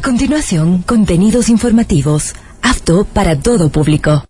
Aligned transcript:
A 0.00 0.02
continuación, 0.02 0.80
contenidos 0.80 1.50
informativos, 1.50 2.32
apto 2.62 3.04
para 3.04 3.38
todo 3.38 3.68
público. 3.68 4.29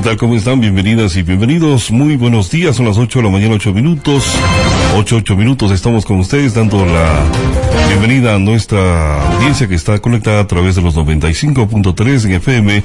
¿Qué 0.00 0.04
tal? 0.04 0.16
¿Cómo 0.16 0.34
están? 0.34 0.62
Bienvenidas 0.62 1.14
y 1.16 1.22
bienvenidos. 1.22 1.90
Muy 1.90 2.16
buenos 2.16 2.50
días. 2.50 2.76
Son 2.76 2.86
las 2.86 2.96
8 2.96 3.18
de 3.18 3.22
la 3.26 3.30
mañana, 3.30 3.56
8 3.56 3.74
minutos. 3.74 4.34
8, 4.96 5.16
8 5.16 5.36
minutos. 5.36 5.72
Estamos 5.72 6.06
con 6.06 6.18
ustedes 6.20 6.54
dando 6.54 6.86
la 6.86 7.22
bienvenida 7.86 8.34
a 8.34 8.38
nuestra 8.38 9.22
audiencia 9.34 9.68
que 9.68 9.74
está 9.74 9.98
conectada 9.98 10.40
a 10.40 10.46
través 10.46 10.76
de 10.76 10.80
los 10.80 10.96
95.3 10.96 12.24
en 12.24 12.32
FM. 12.32 12.82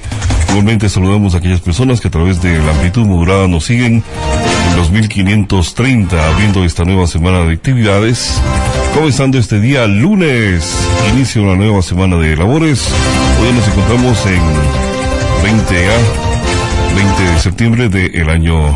Igualmente 0.49 0.89
saludamos 0.89 1.35
a 1.35 1.37
aquellas 1.37 1.61
personas 1.61 2.01
que 2.01 2.09
a 2.09 2.11
través 2.11 2.41
de 2.41 2.59
la 2.59 2.71
amplitud 2.71 3.05
modulada 3.05 3.47
nos 3.47 3.63
siguen 3.63 4.03
en 4.71 4.75
los 4.75 4.91
1530, 4.91 6.33
abriendo 6.33 6.65
esta 6.65 6.83
nueva 6.83 7.07
semana 7.07 7.45
de 7.45 7.53
actividades. 7.53 8.41
Comenzando 8.93 9.37
este 9.37 9.61
día 9.61 9.87
lunes, 9.87 10.85
inicio 11.13 11.43
una 11.43 11.55
nueva 11.55 11.81
semana 11.81 12.17
de 12.17 12.35
labores. 12.35 12.89
Hoy 13.41 13.53
nos 13.53 13.65
encontramos 13.69 14.25
en 14.25 14.41
20A 15.45 16.24
20 16.95 17.23
de 17.23 17.39
septiembre 17.39 17.89
del 17.89 18.29
año 18.29 18.73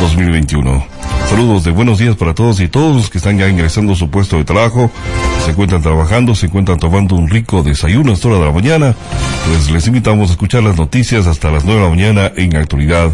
2021. 0.00 0.84
Saludos 1.28 1.62
de 1.62 1.70
buenos 1.70 1.98
días 1.98 2.16
para 2.16 2.34
todos 2.34 2.60
y 2.60 2.66
todos 2.66 2.96
los 2.96 3.10
que 3.10 3.18
están 3.18 3.38
ya 3.38 3.48
ingresando 3.48 3.92
a 3.92 3.96
su 3.96 4.10
puesto 4.10 4.36
de 4.36 4.44
trabajo, 4.44 4.90
se 5.44 5.52
encuentran 5.52 5.80
trabajando, 5.80 6.34
se 6.34 6.46
encuentran 6.46 6.80
tomando 6.80 7.14
un 7.14 7.28
rico 7.28 7.62
desayuno 7.62 8.10
a 8.10 8.14
esta 8.14 8.26
hora 8.26 8.38
de 8.40 8.46
la 8.46 8.52
mañana. 8.52 8.96
Pues 9.46 9.70
les 9.70 9.86
invitamos 9.86 10.30
a 10.30 10.32
escuchar 10.32 10.64
las 10.64 10.76
noticias 10.76 11.28
hasta 11.28 11.52
las 11.52 11.64
9 11.64 11.80
de 11.80 11.86
la 11.86 11.94
mañana 11.94 12.32
en 12.34 12.56
actualidad, 12.56 13.10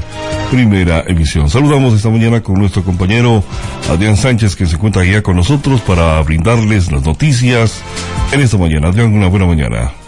primera 0.51 1.05
emisión. 1.07 1.51
Saludamos 1.51 1.93
esta 1.93 2.09
mañana 2.09 2.43
con 2.43 2.59
nuestro 2.59 2.83
compañero 2.83 3.45
Adrián 3.91 4.17
Sánchez 4.17 4.57
que 4.57 4.65
se 4.65 4.77
encuentra 4.77 5.05
ya 5.05 5.23
con 5.23 5.37
nosotros 5.37 5.83
para 5.83 6.23
brindarles 6.23 6.91
las 6.91 7.05
noticias 7.05 7.83
en 8.33 8.41
esta 8.41 8.57
mañana. 8.57 8.89
Adrián, 8.89 9.13
una 9.13 9.29
buena 9.29 9.45
mañana. 9.45 10.06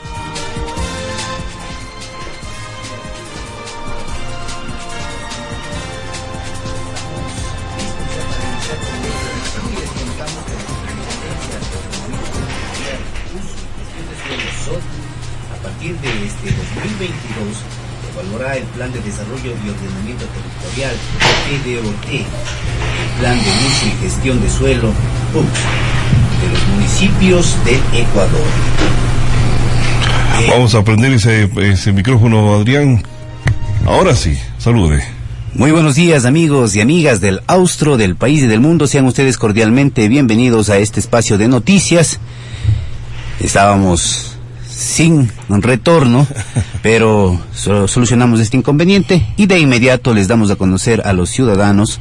Plan 18.79 18.93
de 18.93 19.01
Desarrollo 19.01 19.51
y 19.67 19.71
Ordenamiento 19.71 20.25
Territorial, 20.27 20.95
PDOT, 21.51 22.27
Plan 23.19 23.37
de 23.37 23.51
Uso 23.67 23.87
y 23.87 24.05
Gestión 24.05 24.41
de 24.41 24.49
Suelo, 24.49 24.93
PUC, 25.33 25.43
de 25.43 26.53
los 26.53 26.69
municipios 26.69 27.57
del 27.65 27.81
Ecuador. 27.93 28.47
Eh, 30.41 30.47
Vamos 30.51 30.77
a 30.77 30.85
prender 30.85 31.13
ese, 31.15 31.51
ese 31.57 31.91
micrófono, 31.93 32.55
Adrián. 32.55 33.03
Ahora 33.85 34.15
sí, 34.15 34.39
salude. 34.59 35.03
Muy 35.55 35.73
buenos 35.73 35.97
días 35.97 36.25
amigos 36.25 36.77
y 36.77 36.81
amigas 36.81 37.21
del 37.21 37.41
Austro, 37.49 37.97
del 37.97 38.15
país 38.15 38.45
y 38.45 38.47
del 38.47 38.61
mundo. 38.61 38.87
Sean 38.87 39.07
ustedes 39.07 39.39
cordialmente 39.39 40.07
bienvenidos 40.07 40.71
a 40.71 40.79
este 40.79 41.01
espacio 41.01 41.37
de 41.37 41.49
noticias. 41.49 42.21
Estábamos 43.41 44.28
sin 44.79 45.29
retorno, 45.49 46.25
pero 46.83 47.39
solucionamos 47.53 48.39
este 48.39 48.57
inconveniente 48.57 49.27
y 49.37 49.47
de 49.47 49.59
inmediato 49.59 50.15
les 50.15 50.29
damos 50.29 50.53
a 50.53 50.57
conocer 50.57 51.03
a 51.05 51.13
los 51.13 51.31
ciudadanos 51.31 52.01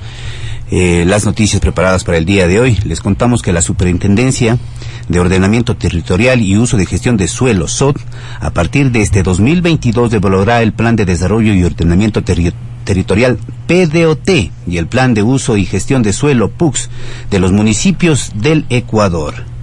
eh, 0.69 1.03
las 1.07 1.25
noticias 1.25 1.59
preparadas 1.59 2.03
para 2.03 2.19
el 2.19 2.25
día 2.25 2.47
de 2.47 2.59
hoy. 2.59 2.77
Les 2.85 2.99
contamos 2.99 3.41
que 3.41 3.51
la 3.51 3.63
Superintendencia 3.63 4.59
de 5.09 5.19
Ordenamiento 5.19 5.75
Territorial 5.75 6.39
y 6.41 6.55
Uso 6.55 6.77
de 6.77 6.85
Gestión 6.85 7.17
de 7.17 7.27
Suelo, 7.27 7.67
SOT, 7.67 7.97
a 8.39 8.51
partir 8.51 8.91
de 8.91 9.01
este 9.01 9.23
2022 9.23 10.11
devolverá 10.11 10.61
el 10.61 10.73
Plan 10.73 10.95
de 10.95 11.05
Desarrollo 11.05 11.53
y 11.53 11.63
Ordenamiento 11.63 12.21
Territorial 12.23 13.39
PDOT 13.65 14.29
y 14.67 14.77
el 14.77 14.85
Plan 14.85 15.15
de 15.15 15.23
Uso 15.23 15.57
y 15.57 15.65
Gestión 15.65 16.03
de 16.03 16.13
Suelo 16.13 16.51
PUX 16.51 16.89
de 17.31 17.39
los 17.39 17.51
municipios 17.51 18.33
del 18.35 18.67
Ecuador 18.69 19.56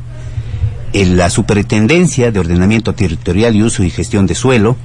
la 0.95 1.29
Superintendencia 1.29 2.31
de 2.31 2.39
Ordenamiento 2.39 2.95
Territorial 2.95 3.57
y 3.57 3.65
Uso 3.65 3.83
y 3.83 3.91
Gestión 3.91 4.27
de 4.27 4.37
Suelo 4.37 4.77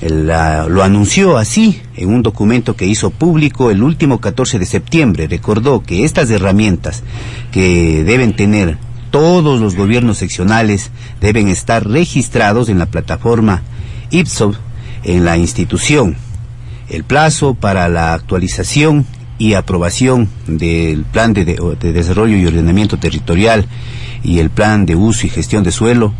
lo 0.00 0.82
anunció 0.82 1.38
así 1.38 1.82
en 1.96 2.10
un 2.10 2.22
documento 2.22 2.76
que 2.76 2.86
hizo 2.86 3.10
público 3.10 3.70
el 3.70 3.82
último 3.82 4.20
14 4.20 4.58
de 4.58 4.66
septiembre. 4.66 5.26
Recordó 5.26 5.82
que 5.82 6.04
estas 6.04 6.30
herramientas 6.30 7.02
que 7.50 8.04
deben 8.04 8.36
tener 8.36 8.78
todos 9.10 9.60
los 9.60 9.74
gobiernos 9.74 10.18
seccionales 10.18 10.90
deben 11.20 11.48
estar 11.48 11.88
registrados 11.88 12.68
en 12.68 12.78
la 12.78 12.86
plataforma 12.86 13.62
IPSO 14.10 14.54
en 15.02 15.24
la 15.24 15.36
institución. 15.36 16.16
El 16.88 17.02
plazo 17.02 17.54
para 17.54 17.88
la 17.88 18.14
actualización 18.14 19.06
y 19.38 19.54
aprobación 19.54 20.28
del 20.46 21.04
Plan 21.04 21.32
de 21.32 21.44
Desarrollo 21.92 22.36
y 22.36 22.46
Ordenamiento 22.46 22.98
Territorial 22.98 23.66
y 24.24 24.40
el 24.40 24.50
Plan 24.50 24.86
de 24.86 24.96
Uso 24.96 25.26
y 25.26 25.30
Gestión 25.30 25.62
de 25.62 25.70
Suelo 25.70 26.12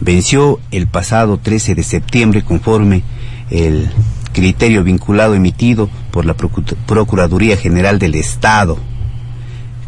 venció 0.00 0.60
el 0.70 0.86
pasado 0.86 1.38
13 1.38 1.74
de 1.74 1.82
septiembre 1.82 2.42
conforme 2.42 3.02
el 3.50 3.90
criterio 4.32 4.84
vinculado 4.84 5.34
emitido 5.34 5.88
por 6.12 6.24
la 6.24 6.34
Procuraduría 6.34 7.56
General 7.56 7.98
del 7.98 8.14
Estado. 8.14 8.78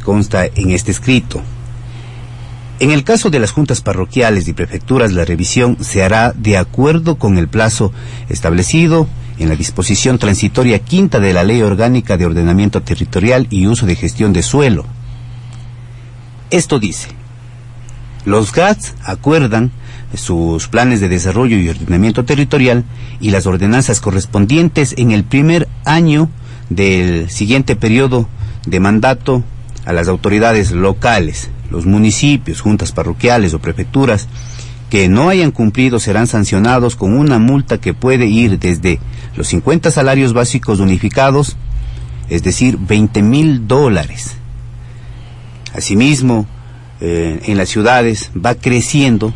Consta 0.04 0.46
en 0.46 0.70
este 0.70 0.90
escrito. 0.90 1.42
En 2.80 2.90
el 2.90 3.04
caso 3.04 3.28
de 3.28 3.38
las 3.38 3.52
juntas 3.52 3.82
parroquiales 3.82 4.48
y 4.48 4.54
prefecturas, 4.54 5.12
la 5.12 5.26
revisión 5.26 5.76
se 5.80 6.02
hará 6.02 6.32
de 6.32 6.56
acuerdo 6.56 7.16
con 7.16 7.36
el 7.36 7.46
plazo 7.46 7.92
establecido 8.30 9.06
en 9.38 9.50
la 9.50 9.56
disposición 9.56 10.18
transitoria 10.18 10.78
quinta 10.78 11.20
de 11.20 11.34
la 11.34 11.44
Ley 11.44 11.60
Orgánica 11.60 12.16
de 12.16 12.26
Ordenamiento 12.26 12.82
Territorial 12.82 13.46
y 13.50 13.66
Uso 13.66 13.84
de 13.84 13.96
Gestión 13.96 14.32
de 14.32 14.42
Suelo. 14.42 14.86
Esto 16.50 16.78
dice, 16.78 17.08
los 18.24 18.52
GATS 18.52 18.94
acuerdan 19.04 19.70
sus 20.14 20.68
planes 20.68 21.00
de 21.00 21.08
desarrollo 21.08 21.56
y 21.58 21.68
ordenamiento 21.68 22.24
territorial 22.24 22.84
y 23.20 23.30
las 23.30 23.46
ordenanzas 23.46 24.00
correspondientes 24.00 24.94
en 24.98 25.10
el 25.12 25.24
primer 25.24 25.68
año 25.84 26.28
del 26.68 27.30
siguiente 27.30 27.76
periodo 27.76 28.28
de 28.66 28.80
mandato 28.80 29.44
a 29.84 29.92
las 29.92 30.08
autoridades 30.08 30.72
locales, 30.72 31.50
los 31.70 31.86
municipios, 31.86 32.60
juntas 32.60 32.92
parroquiales 32.92 33.54
o 33.54 33.60
prefecturas 33.60 34.28
que 34.90 35.08
no 35.08 35.28
hayan 35.28 35.52
cumplido 35.52 36.00
serán 36.00 36.26
sancionados 36.26 36.96
con 36.96 37.16
una 37.16 37.38
multa 37.38 37.78
que 37.78 37.94
puede 37.94 38.26
ir 38.26 38.58
desde 38.58 38.98
los 39.36 39.46
50 39.48 39.90
salarios 39.90 40.32
básicos 40.32 40.80
unificados, 40.80 41.56
es 42.28 42.42
decir, 42.42 42.76
20 42.76 43.22
mil 43.22 43.68
dólares. 43.68 44.36
Asimismo, 45.74 46.46
eh, 47.00 47.40
en 47.46 47.56
las 47.56 47.68
ciudades 47.68 48.30
va 48.34 48.54
creciendo 48.54 49.32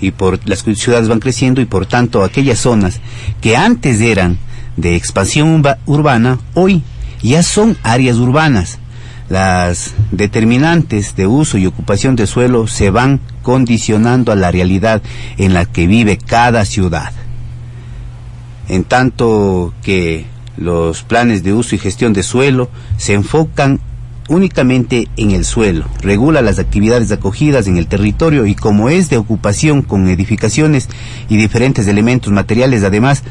y 0.00 0.10
por 0.12 0.38
las 0.48 0.60
ciudades 0.60 1.08
van 1.08 1.20
creciendo 1.20 1.60
y 1.60 1.64
por 1.64 1.86
tanto 1.86 2.22
aquellas 2.22 2.58
zonas 2.58 3.00
que 3.40 3.56
antes 3.56 4.00
eran 4.00 4.38
de 4.76 4.94
expansión 4.94 5.62
urbana 5.86 6.38
hoy 6.54 6.82
ya 7.22 7.42
son 7.42 7.76
áreas 7.82 8.16
urbanas. 8.16 8.78
Las 9.28 9.94
determinantes 10.10 11.14
de 11.14 11.26
uso 11.26 11.58
y 11.58 11.66
ocupación 11.66 12.16
de 12.16 12.26
suelo 12.26 12.66
se 12.66 12.90
van 12.90 13.20
condicionando 13.42 14.32
a 14.32 14.36
la 14.36 14.50
realidad 14.50 15.02
en 15.36 15.52
la 15.52 15.66
que 15.66 15.86
vive 15.86 16.16
cada 16.16 16.64
ciudad. 16.64 17.12
En 18.68 18.84
tanto 18.84 19.74
que 19.82 20.26
los 20.56 21.02
planes 21.02 21.42
de 21.42 21.52
uso 21.52 21.74
y 21.74 21.78
gestión 21.78 22.12
de 22.12 22.22
suelo 22.22 22.70
se 22.96 23.14
enfocan 23.14 23.80
únicamente 24.28 25.08
en 25.16 25.32
el 25.32 25.44
suelo, 25.44 25.86
regula 26.00 26.42
las 26.42 26.58
actividades 26.58 27.10
acogidas 27.10 27.66
en 27.66 27.76
el 27.76 27.86
territorio 27.86 28.46
y 28.46 28.54
como 28.54 28.88
es 28.88 29.10
de 29.10 29.16
ocupación 29.16 29.82
con 29.82 30.08
edificaciones 30.08 30.88
y 31.28 31.36
diferentes 31.36 31.86
elementos 31.88 32.32
materiales, 32.32 32.84
además 32.84 33.24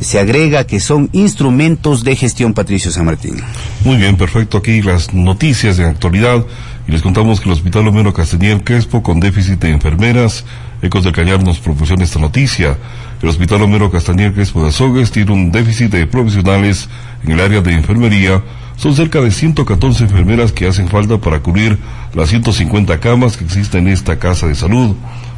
se 0.00 0.18
agrega 0.18 0.66
que 0.66 0.80
son 0.80 1.08
instrumentos 1.12 2.04
de 2.04 2.16
gestión 2.16 2.52
Patricio 2.52 2.90
San 2.90 3.06
Martín. 3.06 3.36
Muy 3.84 3.96
bien, 3.96 4.16
perfecto. 4.16 4.58
Aquí 4.58 4.82
las 4.82 5.14
noticias 5.14 5.76
de 5.76 5.84
actualidad. 5.84 6.44
Y 6.86 6.92
les 6.92 7.00
contamos 7.00 7.40
que 7.40 7.48
el 7.48 7.52
Hospital 7.52 7.88
Homero 7.88 8.12
Castañer 8.12 8.62
Crespo, 8.62 9.02
con 9.02 9.18
déficit 9.18 9.58
de 9.60 9.70
enfermeras, 9.70 10.44
Ecos 10.82 11.02
del 11.02 11.14
Cañar 11.14 11.42
nos 11.42 11.58
proporciona 11.58 12.04
esta 12.04 12.18
noticia. 12.18 12.76
El 13.22 13.28
Hospital 13.30 13.62
Homero 13.62 13.90
Castañer 13.90 14.34
Crespo 14.34 14.62
de 14.62 14.68
Azogues 14.68 15.10
tiene 15.10 15.32
un 15.32 15.50
déficit 15.50 15.90
de 15.90 16.06
profesionales 16.06 16.90
en 17.24 17.32
el 17.32 17.40
área 17.40 17.62
de 17.62 17.72
enfermería. 17.72 18.42
Son 18.76 18.94
cerca 18.94 19.20
de 19.20 19.30
114 19.30 20.04
enfermeras 20.04 20.52
que 20.52 20.66
hacen 20.66 20.88
falta 20.88 21.18
para 21.18 21.40
cubrir 21.40 21.78
las 22.14 22.28
150 22.30 22.98
camas 23.00 23.36
que 23.36 23.44
existen 23.44 23.86
en 23.86 23.92
esta 23.92 24.18
casa 24.18 24.46
de 24.46 24.54
salud. 24.54 24.96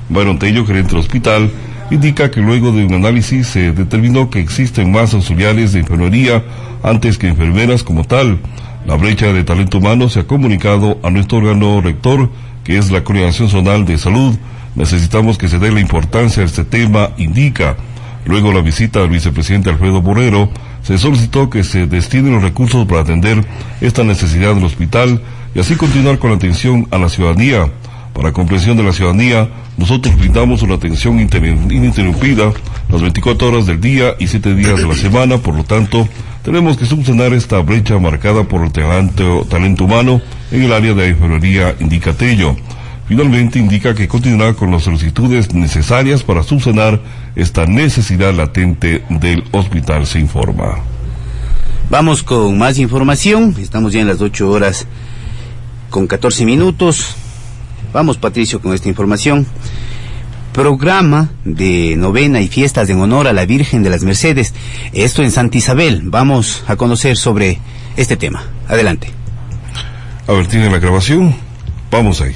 Byron 0.08 0.38
Tello, 0.38 0.64
gerente 0.66 0.90
del 0.90 1.00
hospital, 1.00 1.50
indica 1.90 2.30
que 2.30 2.40
luego 2.40 2.72
de 2.72 2.84
un 2.84 2.94
análisis 2.94 3.46
se 3.48 3.72
determinó 3.72 4.30
que 4.30 4.40
existen 4.40 4.90
más 4.90 5.14
auxiliares 5.14 5.72
de 5.72 5.80
enfermería 5.80 6.44
antes 6.82 7.18
que 7.18 7.28
enfermeras 7.28 7.82
como 7.82 8.04
tal. 8.04 8.38
La 8.86 8.96
brecha 8.96 9.32
de 9.32 9.44
talento 9.44 9.78
humano 9.78 10.08
se 10.08 10.20
ha 10.20 10.26
comunicado 10.26 10.98
a 11.02 11.10
nuestro 11.10 11.38
órgano 11.38 11.80
rector, 11.80 12.30
que 12.64 12.78
es 12.78 12.90
la 12.90 13.04
Coordinación 13.04 13.48
Zonal 13.48 13.84
de 13.84 13.98
Salud. 13.98 14.36
Necesitamos 14.74 15.38
que 15.38 15.48
se 15.48 15.58
dé 15.58 15.72
la 15.72 15.80
importancia 15.80 16.42
a 16.42 16.46
este 16.46 16.64
tema, 16.64 17.10
indica. 17.16 17.76
Luego 18.26 18.52
la 18.52 18.60
visita 18.60 19.00
al 19.00 19.08
vicepresidente 19.08 19.70
Alfredo 19.70 20.02
Borrero, 20.02 20.50
se 20.86 20.98
solicitó 20.98 21.50
que 21.50 21.64
se 21.64 21.88
destinen 21.88 22.34
los 22.34 22.42
recursos 22.44 22.86
para 22.86 23.00
atender 23.00 23.44
esta 23.80 24.04
necesidad 24.04 24.54
del 24.54 24.62
hospital 24.62 25.20
y 25.52 25.58
así 25.58 25.74
continuar 25.74 26.20
con 26.20 26.30
la 26.30 26.36
atención 26.36 26.86
a 26.92 26.98
la 26.98 27.08
ciudadanía. 27.08 27.68
Para 28.12 28.32
comprensión 28.32 28.76
de 28.76 28.84
la 28.84 28.92
ciudadanía, 28.92 29.48
nosotros 29.76 30.16
brindamos 30.16 30.62
una 30.62 30.76
atención 30.76 31.18
ininterrumpida 31.18 32.52
las 32.88 33.02
24 33.02 33.48
horas 33.48 33.66
del 33.66 33.80
día 33.80 34.14
y 34.20 34.28
7 34.28 34.54
días 34.54 34.76
de 34.76 34.86
la 34.86 34.94
semana, 34.94 35.38
por 35.38 35.56
lo 35.56 35.64
tanto, 35.64 36.06
tenemos 36.44 36.76
que 36.76 36.86
subsanar 36.86 37.32
esta 37.32 37.58
brecha 37.58 37.98
marcada 37.98 38.44
por 38.44 38.62
el 38.62 38.70
talento, 38.70 39.44
humano 39.80 40.20
en 40.52 40.62
el 40.62 40.72
área 40.72 40.94
de 40.94 41.08
enfermería, 41.08 41.74
indica 41.80 42.12
Tello. 42.12 42.56
Finalmente 43.08 43.58
indica 43.60 43.94
que 43.94 44.08
continuará 44.08 44.54
con 44.54 44.72
las 44.72 44.82
solicitudes 44.82 45.54
necesarias 45.54 46.24
para 46.24 46.42
subsanar 46.42 47.00
esta 47.36 47.66
necesidad 47.66 48.34
latente 48.34 49.04
del 49.08 49.44
hospital, 49.52 50.06
se 50.06 50.18
informa. 50.18 50.78
Vamos 51.88 52.24
con 52.24 52.58
más 52.58 52.78
información. 52.78 53.54
Estamos 53.60 53.92
ya 53.92 54.00
en 54.00 54.08
las 54.08 54.20
8 54.20 54.50
horas 54.50 54.86
con 55.88 56.08
14 56.08 56.44
minutos. 56.44 57.14
Vamos, 57.92 58.16
Patricio, 58.16 58.60
con 58.60 58.74
esta 58.74 58.88
información. 58.88 59.46
Programa 60.52 61.30
de 61.44 61.94
novena 61.96 62.40
y 62.40 62.48
fiestas 62.48 62.88
en 62.88 63.00
honor 63.00 63.28
a 63.28 63.32
la 63.32 63.46
Virgen 63.46 63.84
de 63.84 63.90
las 63.90 64.02
Mercedes. 64.02 64.52
Esto 64.92 65.22
en 65.22 65.30
Santa 65.30 65.58
Isabel. 65.58 66.02
Vamos 66.04 66.64
a 66.66 66.74
conocer 66.74 67.16
sobre 67.16 67.60
este 67.96 68.16
tema. 68.16 68.42
Adelante. 68.66 69.10
A 70.26 70.32
ver, 70.32 70.48
¿tiene 70.48 70.70
la 70.70 70.78
grabación? 70.78 71.36
Vamos 71.90 72.20
ahí. 72.20 72.34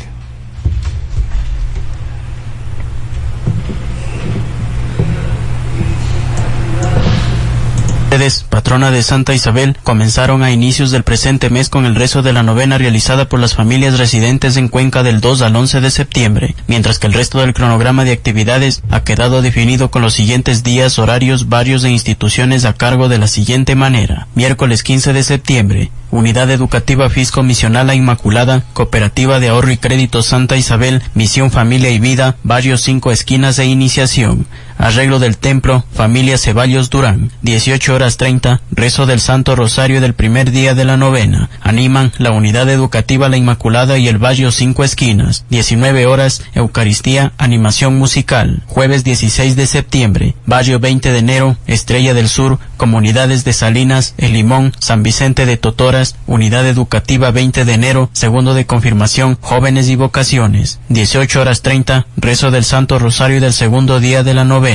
De 8.70 9.02
Santa 9.02 9.34
Isabel, 9.34 9.76
comenzaron 9.82 10.44
a 10.44 10.52
inicios 10.52 10.92
del 10.92 11.02
presente 11.02 11.50
mes 11.50 11.68
con 11.68 11.86
el 11.86 11.96
rezo 11.96 12.22
de 12.22 12.32
la 12.32 12.44
novena 12.44 12.78
realizada 12.78 13.28
por 13.28 13.40
las 13.40 13.54
familias 13.54 13.98
residentes 13.98 14.56
en 14.56 14.68
Cuenca 14.68 15.02
del 15.02 15.20
2 15.20 15.42
al 15.42 15.56
11 15.56 15.80
de 15.80 15.90
septiembre, 15.90 16.54
mientras 16.68 17.00
que 17.00 17.08
el 17.08 17.12
resto 17.12 17.40
del 17.40 17.52
cronograma 17.52 18.04
de 18.04 18.12
actividades 18.12 18.84
ha 18.88 19.02
quedado 19.02 19.42
definido 19.42 19.90
con 19.90 20.02
los 20.02 20.14
siguientes 20.14 20.62
días, 20.62 21.00
horarios, 21.00 21.48
varios 21.48 21.82
e 21.82 21.90
instituciones 21.90 22.64
a 22.64 22.74
cargo 22.74 23.08
de 23.08 23.18
la 23.18 23.26
siguiente 23.26 23.74
manera. 23.74 24.28
Miércoles 24.36 24.84
15 24.84 25.14
de 25.14 25.24
septiembre, 25.24 25.90
Unidad 26.12 26.48
Educativa 26.50 27.10
Fisco 27.10 27.42
Misional 27.42 27.90
a 27.90 27.96
Inmaculada, 27.96 28.62
Cooperativa 28.72 29.40
de 29.40 29.48
Ahorro 29.48 29.72
y 29.72 29.78
Crédito 29.78 30.22
Santa 30.22 30.56
Isabel, 30.56 31.02
Misión 31.14 31.50
Familia 31.50 31.90
y 31.90 31.98
Vida, 31.98 32.36
Barrios 32.44 32.82
Cinco 32.82 33.10
Esquinas 33.10 33.58
e 33.58 33.66
Iniciación. 33.66 34.46
Arreglo 34.80 35.18
del 35.18 35.36
Templo, 35.36 35.84
Familia 35.92 36.38
Ceballos 36.38 36.88
Durán, 36.88 37.30
18 37.42 37.94
horas 37.94 38.16
30, 38.16 38.62
rezo 38.70 39.04
del 39.04 39.20
Santo 39.20 39.54
Rosario 39.54 40.00
del 40.00 40.14
primer 40.14 40.50
día 40.52 40.74
de 40.74 40.86
la 40.86 40.96
novena. 40.96 41.50
Animan 41.60 42.12
la 42.16 42.30
Unidad 42.30 42.66
Educativa 42.70 43.28
La 43.28 43.36
Inmaculada 43.36 43.98
y 43.98 44.08
el 44.08 44.16
Barrio 44.16 44.50
Cinco 44.50 44.82
Esquinas, 44.82 45.44
19 45.50 46.06
horas, 46.06 46.42
Eucaristía, 46.54 47.34
animación 47.36 47.98
musical. 47.98 48.62
Jueves 48.68 49.04
16 49.04 49.54
de 49.54 49.66
septiembre, 49.66 50.34
Barrio 50.46 50.80
20 50.80 51.12
de 51.12 51.18
enero, 51.18 51.56
Estrella 51.66 52.14
del 52.14 52.30
Sur, 52.30 52.58
Comunidades 52.78 53.44
de 53.44 53.52
Salinas, 53.52 54.14
El 54.16 54.32
Limón, 54.32 54.72
San 54.78 55.02
Vicente 55.02 55.44
de 55.44 55.58
Totoras, 55.58 56.16
Unidad 56.26 56.66
Educativa 56.66 57.30
20 57.30 57.66
de 57.66 57.72
enero, 57.74 58.08
segundo 58.14 58.54
de 58.54 58.64
confirmación, 58.64 59.36
Jóvenes 59.42 59.90
y 59.90 59.96
Vocaciones. 59.96 60.80
18 60.88 61.38
horas 61.38 61.60
30, 61.60 62.06
rezo 62.16 62.50
del 62.50 62.64
Santo 62.64 62.98
Rosario 62.98 63.42
del 63.42 63.52
segundo 63.52 64.00
día 64.00 64.22
de 64.22 64.32
la 64.32 64.44
novena. 64.44 64.69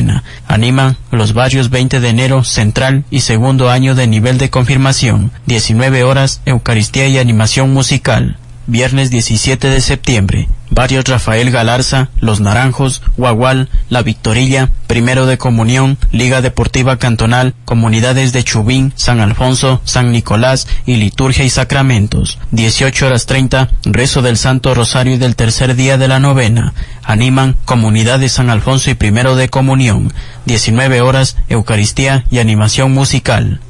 Animan 0.48 0.98
los 1.12 1.34
barrios 1.34 1.70
20 1.70 2.00
de 2.00 2.10
enero, 2.10 2.44
central 2.44 3.06
y 3.10 3.22
segundo 3.22 3.70
año 3.70 3.96
de 3.96 4.08
nivel 4.08 4.38
de 4.38 4.50
confirmación. 4.50 5.32
19 5.46 6.04
horas, 6.04 6.42
Eucaristía 6.46 7.08
y 7.08 7.18
animación 7.18 7.74
musical 7.74 8.38
viernes 8.68 9.10
17 9.10 9.70
de 9.70 9.82
septiembre. 9.82 10.48
Barrios 10.72 11.06
Rafael 11.06 11.52
Galarza, 11.52 12.10
Los 12.20 12.42
Naranjos, 12.42 13.02
Guagual, 13.18 13.70
La 13.90 14.02
Victorilla, 14.02 14.72
Primero 14.88 15.26
de 15.26 15.38
Comunión, 15.38 15.98
Liga 16.12 16.42
Deportiva 16.42 16.98
Cantonal, 16.98 17.54
Comunidades 17.66 18.34
de 18.34 18.44
Chubín, 18.44 18.92
San 18.96 19.20
Alfonso, 19.20 19.82
San 19.86 20.12
Nicolás 20.12 20.68
y 20.86 20.96
Liturgia 20.98 21.46
y 21.46 21.50
Sacramentos. 21.50 22.40
18 22.52 23.08
horas 23.08 23.26
30, 23.26 23.70
Rezo 23.86 24.22
del 24.22 24.38
Santo 24.38 24.74
Rosario 24.74 25.18
del 25.18 25.36
tercer 25.36 25.76
día 25.76 25.98
de 25.98 26.08
la 26.08 26.20
novena. 26.20 26.74
Animan 27.04 27.56
Comunidades 27.66 28.34
San 28.34 28.50
Alfonso 28.50 28.90
y 28.90 28.96
Primero 28.96 29.36
de 29.36 29.50
Comunión. 29.50 30.12
19 30.46 31.02
horas, 31.02 31.38
Eucaristía 31.48 32.26
y 32.30 32.40
animación 32.40 32.92
musical 32.92 33.62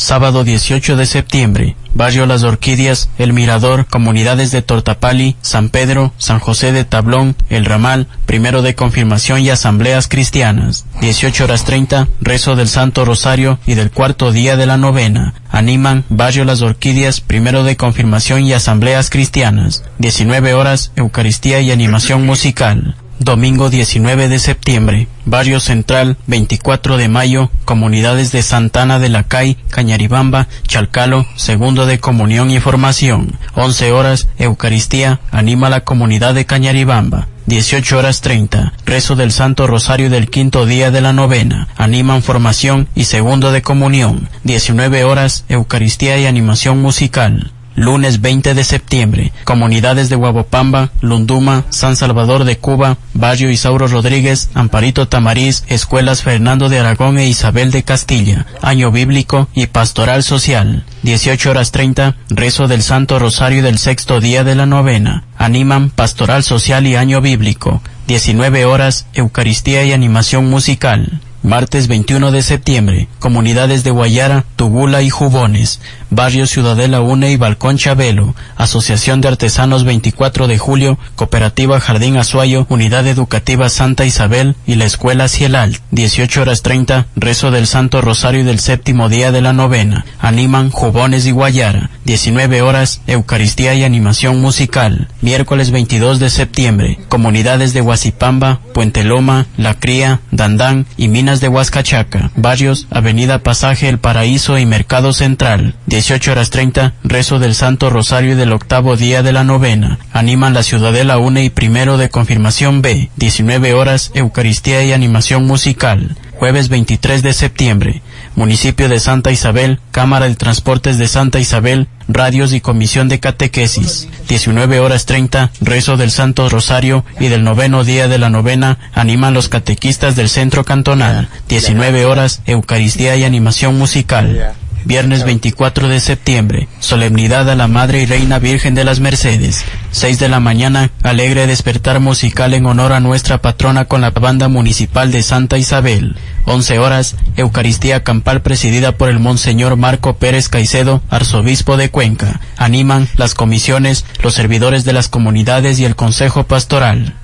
sábado 0.00 0.44
18 0.44 0.96
de 0.96 1.04
septiembre, 1.04 1.76
Barrio 1.92 2.24
Las 2.24 2.42
Orquídeas, 2.42 3.10
El 3.18 3.34
Mirador, 3.34 3.86
Comunidades 3.86 4.50
de 4.50 4.62
Tortapali, 4.62 5.36
San 5.42 5.68
Pedro, 5.68 6.14
San 6.16 6.38
José 6.38 6.72
de 6.72 6.84
Tablón, 6.84 7.36
El 7.50 7.66
Ramal, 7.66 8.06
Primero 8.24 8.62
de 8.62 8.74
Confirmación 8.74 9.40
y 9.40 9.50
Asambleas 9.50 10.08
Cristianas. 10.08 10.86
18 11.02 11.44
horas 11.44 11.64
30, 11.64 12.08
Rezo 12.22 12.56
del 12.56 12.68
Santo 12.68 13.04
Rosario 13.04 13.58
y 13.66 13.74
del 13.74 13.90
cuarto 13.90 14.32
día 14.32 14.56
de 14.56 14.66
la 14.66 14.78
novena. 14.78 15.34
Animan 15.50 16.04
Barrio 16.08 16.44
Las 16.44 16.62
Orquídeas, 16.62 17.20
Primero 17.20 17.62
de 17.62 17.76
Confirmación 17.76 18.44
y 18.44 18.54
Asambleas 18.54 19.10
Cristianas. 19.10 19.84
19 19.98 20.54
horas, 20.54 20.92
Eucaristía 20.96 21.60
y 21.60 21.70
animación 21.70 22.24
musical. 22.24 22.96
Domingo 23.22 23.68
19 23.68 24.28
de 24.30 24.38
septiembre, 24.38 25.06
Barrio 25.26 25.60
Central, 25.60 26.16
24 26.26 26.96
de 26.96 27.08
mayo, 27.10 27.50
comunidades 27.66 28.32
de 28.32 28.42
Santana 28.42 28.98
de 28.98 29.10
la 29.10 29.24
Cay, 29.24 29.58
Cañaribamba, 29.68 30.48
Chalcalo, 30.66 31.26
segundo 31.36 31.84
de 31.84 32.00
comunión 32.00 32.50
y 32.50 32.60
formación. 32.60 33.36
11 33.56 33.92
horas, 33.92 34.28
Eucaristía, 34.38 35.20
anima 35.30 35.68
la 35.68 35.84
comunidad 35.84 36.32
de 36.32 36.46
Cañaribamba. 36.46 37.28
18 37.44 37.98
horas 37.98 38.22
30, 38.22 38.72
rezo 38.86 39.16
del 39.16 39.32
Santo 39.32 39.66
Rosario 39.66 40.08
del 40.08 40.30
quinto 40.30 40.64
día 40.64 40.90
de 40.90 41.02
la 41.02 41.12
novena, 41.12 41.68
animan 41.76 42.22
formación 42.22 42.88
y 42.94 43.04
segundo 43.04 43.52
de 43.52 43.60
comunión. 43.60 44.30
19 44.44 45.04
horas, 45.04 45.44
Eucaristía 45.50 46.18
y 46.18 46.24
animación 46.24 46.80
musical 46.80 47.52
lunes 47.74 48.20
20 48.20 48.54
de 48.54 48.64
septiembre, 48.64 49.32
comunidades 49.44 50.08
de 50.08 50.16
Guabopamba, 50.16 50.90
Lunduma, 51.00 51.64
San 51.70 51.96
Salvador 51.96 52.44
de 52.44 52.58
Cuba, 52.58 52.98
Barrio 53.14 53.50
Isauro 53.50 53.88
Rodríguez, 53.88 54.50
Amparito 54.54 55.08
Tamariz, 55.08 55.64
Escuelas 55.68 56.22
Fernando 56.22 56.68
de 56.68 56.78
Aragón 56.78 57.18
e 57.18 57.28
Isabel 57.28 57.70
de 57.70 57.82
Castilla, 57.82 58.46
Año 58.62 58.90
Bíblico 58.90 59.48
y 59.54 59.66
Pastoral 59.66 60.22
Social. 60.22 60.84
18 61.02 61.50
horas 61.50 61.72
30, 61.72 62.16
rezo 62.28 62.68
del 62.68 62.82
Santo 62.82 63.18
Rosario 63.18 63.62
del 63.62 63.78
sexto 63.78 64.20
día 64.20 64.44
de 64.44 64.54
la 64.54 64.66
novena. 64.66 65.24
Animan 65.38 65.90
Pastoral 65.90 66.42
Social 66.42 66.86
y 66.86 66.96
Año 66.96 67.20
Bíblico. 67.20 67.80
19 68.06 68.64
horas, 68.64 69.06
Eucaristía 69.14 69.84
y 69.84 69.92
animación 69.92 70.50
musical. 70.50 71.20
Martes 71.42 71.88
21 71.88 72.32
de 72.32 72.42
septiembre, 72.42 73.08
comunidades 73.18 73.82
de 73.82 73.90
Guayara, 73.90 74.44
Tubula 74.56 75.00
y 75.00 75.08
Jubones, 75.08 75.80
Barrio 76.10 76.46
Ciudadela 76.46 77.00
Une 77.00 77.32
y 77.32 77.36
Balcón 77.38 77.78
Chabelo, 77.78 78.34
Asociación 78.56 79.22
de 79.22 79.28
Artesanos 79.28 79.84
24 79.84 80.48
de 80.48 80.58
Julio, 80.58 80.98
Cooperativa 81.16 81.80
Jardín 81.80 82.18
Azuayo, 82.18 82.66
Unidad 82.68 83.06
Educativa 83.06 83.70
Santa 83.70 84.04
Isabel 84.04 84.54
y 84.66 84.74
la 84.74 84.84
Escuela 84.84 85.28
Cielal. 85.28 85.78
18 85.92 86.42
horas 86.42 86.60
30, 86.60 87.06
rezo 87.16 87.50
del 87.50 87.66
Santo 87.66 88.02
Rosario 88.02 88.44
del 88.44 88.58
séptimo 88.58 89.08
día 89.08 89.32
de 89.32 89.40
la 89.40 89.54
novena. 89.54 90.04
Animan 90.18 90.70
Jubones 90.70 91.24
y 91.26 91.30
Guayara. 91.30 91.90
19 92.04 92.60
horas, 92.60 93.00
Eucaristía 93.06 93.74
y 93.74 93.84
animación 93.84 94.40
musical. 94.42 95.08
Miércoles 95.22 95.70
22 95.70 96.18
de 96.18 96.28
septiembre, 96.28 96.98
comunidades 97.08 97.72
de 97.72 97.80
Huasipamba, 97.80 98.60
Puente 98.74 99.04
Loma, 99.04 99.46
La 99.56 99.74
Cría, 99.74 100.20
Dandán 100.32 100.86
y 100.96 101.08
Mina 101.08 101.29
De 101.38 101.48
Huascachaca, 101.48 102.32
barrios, 102.34 102.88
Avenida 102.90 103.38
Pasaje 103.44 103.88
El 103.88 104.00
Paraíso 104.00 104.58
y 104.58 104.66
Mercado 104.66 105.12
Central. 105.12 105.76
18 105.86 106.32
horas 106.32 106.50
30, 106.50 106.94
rezo 107.04 107.38
del 107.38 107.54
Santo 107.54 107.88
Rosario 107.88 108.32
y 108.32 108.34
del 108.34 108.52
octavo 108.52 108.96
día 108.96 109.22
de 109.22 109.32
la 109.32 109.44
novena. 109.44 110.00
Animan 110.12 110.54
la 110.54 110.64
Ciudadela 110.64 111.18
1 111.18 111.40
y 111.42 111.50
primero 111.50 111.98
de 111.98 112.08
confirmación 112.08 112.82
B. 112.82 113.10
19 113.14 113.74
horas, 113.74 114.10
Eucaristía 114.14 114.82
y 114.82 114.92
animación 114.92 115.46
musical 115.46 116.16
jueves 116.40 116.70
23 116.70 117.22
de 117.22 117.34
septiembre. 117.34 118.02
Municipio 118.34 118.88
de 118.88 119.00
Santa 119.00 119.32
Isabel, 119.32 119.80
Cámara 119.90 120.28
de 120.28 120.34
Transportes 120.36 120.98
de 120.98 121.08
Santa 121.08 121.40
Isabel, 121.40 121.88
radios 122.08 122.52
y 122.52 122.60
comisión 122.60 123.08
de 123.08 123.20
catequesis. 123.20 124.08
19 124.28 124.80
horas 124.80 125.06
30, 125.06 125.50
rezo 125.60 125.96
del 125.96 126.10
Santo 126.10 126.48
Rosario 126.48 127.04
y 127.18 127.28
del 127.28 127.44
noveno 127.44 127.84
día 127.84 128.08
de 128.08 128.18
la 128.18 128.30
novena 128.30 128.78
animan 128.92 129.34
los 129.34 129.48
catequistas 129.48 130.16
del 130.16 130.28
centro 130.28 130.64
cantonal. 130.64 131.28
19 131.48 132.04
horas, 132.06 132.42
Eucaristía 132.46 133.16
y 133.16 133.24
animación 133.24 133.78
musical. 133.78 134.54
Viernes 134.84 135.24
24 135.24 135.88
de 135.88 136.00
septiembre, 136.00 136.68
solemnidad 136.80 137.48
a 137.50 137.54
la 137.54 137.68
Madre 137.68 138.02
y 138.02 138.06
Reina 138.06 138.38
Virgen 138.38 138.74
de 138.74 138.84
las 138.84 138.98
Mercedes. 138.98 139.62
6 139.92 140.18
de 140.18 140.28
la 140.28 140.40
mañana, 140.40 140.90
alegre 141.02 141.46
despertar 141.46 142.00
musical 142.00 142.54
en 142.54 142.64
honor 142.64 142.92
a 142.92 143.00
nuestra 143.00 143.42
patrona 143.42 143.84
con 143.84 144.00
la 144.00 144.10
banda 144.10 144.48
municipal 144.48 145.12
de 145.12 145.22
Santa 145.22 145.58
Isabel. 145.58 146.16
11 146.46 146.78
horas, 146.78 147.16
Eucaristía 147.36 148.02
campal 148.02 148.40
presidida 148.40 148.92
por 148.92 149.10
el 149.10 149.18
Monseñor 149.18 149.76
Marco 149.76 150.16
Pérez 150.16 150.48
Caicedo, 150.48 151.02
arzobispo 151.10 151.76
de 151.76 151.90
Cuenca. 151.90 152.40
Animan 152.56 153.08
las 153.16 153.34
comisiones, 153.34 154.06
los 154.22 154.34
servidores 154.34 154.84
de 154.84 154.94
las 154.94 155.08
comunidades 155.08 155.78
y 155.78 155.84
el 155.84 155.94
Consejo 155.94 156.44
Pastoral. 156.44 157.19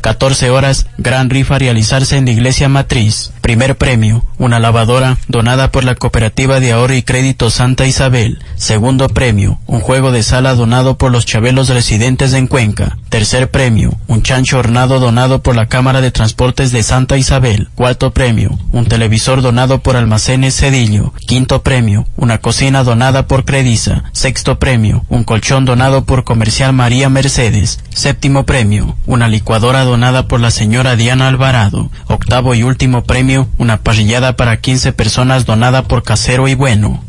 14 0.00 0.50
horas, 0.50 0.86
gran 0.98 1.30
rifa 1.30 1.56
a 1.56 1.58
realizarse 1.58 2.16
en 2.16 2.24
la 2.24 2.32
iglesia 2.32 2.68
matriz. 2.68 3.32
Primer 3.40 3.76
premio, 3.76 4.24
una 4.38 4.58
lavadora 4.58 5.18
donada 5.28 5.70
por 5.70 5.84
la 5.84 5.94
cooperativa 5.94 6.60
de 6.60 6.72
ahorro 6.72 6.94
y 6.94 7.02
crédito 7.02 7.50
Santa 7.50 7.86
Isabel. 7.86 8.38
Segundo 8.56 9.08
premio, 9.08 9.58
un 9.66 9.80
juego 9.80 10.12
de 10.12 10.22
sala 10.22 10.54
donado 10.54 10.96
por 10.96 11.10
los 11.10 11.26
chabelos 11.26 11.68
residentes 11.68 12.32
en 12.32 12.46
Cuenca. 12.46 12.98
Tercer 13.08 13.50
premio, 13.50 13.98
un 14.06 14.22
chancho 14.22 14.58
hornado 14.58 15.00
donado 15.00 15.42
por 15.42 15.56
la 15.56 15.66
Cámara 15.66 16.00
de 16.00 16.10
Transportes 16.10 16.72
de 16.72 16.82
Santa 16.82 17.16
Isabel. 17.18 17.68
Cuarto 17.74 18.12
premio, 18.12 18.58
un 18.72 18.86
televisor 18.86 19.42
donado 19.42 19.80
por 19.80 19.96
Almacenes 19.96 20.56
Cedillo. 20.56 21.12
Quinto 21.26 21.62
premio, 21.62 22.06
una 22.16 22.38
cocina 22.38 22.84
donada 22.84 23.26
por 23.26 23.44
Crediza. 23.44 24.04
Sexto 24.12 24.58
premio, 24.58 25.04
un 25.08 25.24
colchón 25.24 25.64
donado 25.64 26.04
por 26.04 26.24
Comercial 26.24 26.72
María 26.72 27.08
Mercedes. 27.08 27.80
Séptimo 27.90 28.44
premio, 28.44 28.96
una 29.06 29.28
licuadora 29.28 29.84
donada 29.84 29.89
por 30.28 30.40
la 30.40 30.52
señora 30.52 30.94
Diana 30.94 31.26
Alvarado. 31.26 31.90
Octavo 32.06 32.54
y 32.54 32.62
último 32.62 33.02
premio, 33.02 33.48
una 33.58 33.78
parrillada 33.78 34.36
para 34.36 34.60
15 34.60 34.92
personas 34.92 35.46
donada 35.46 35.82
por 35.82 36.04
Casero 36.04 36.46
y 36.46 36.54
Bueno. 36.54 37.02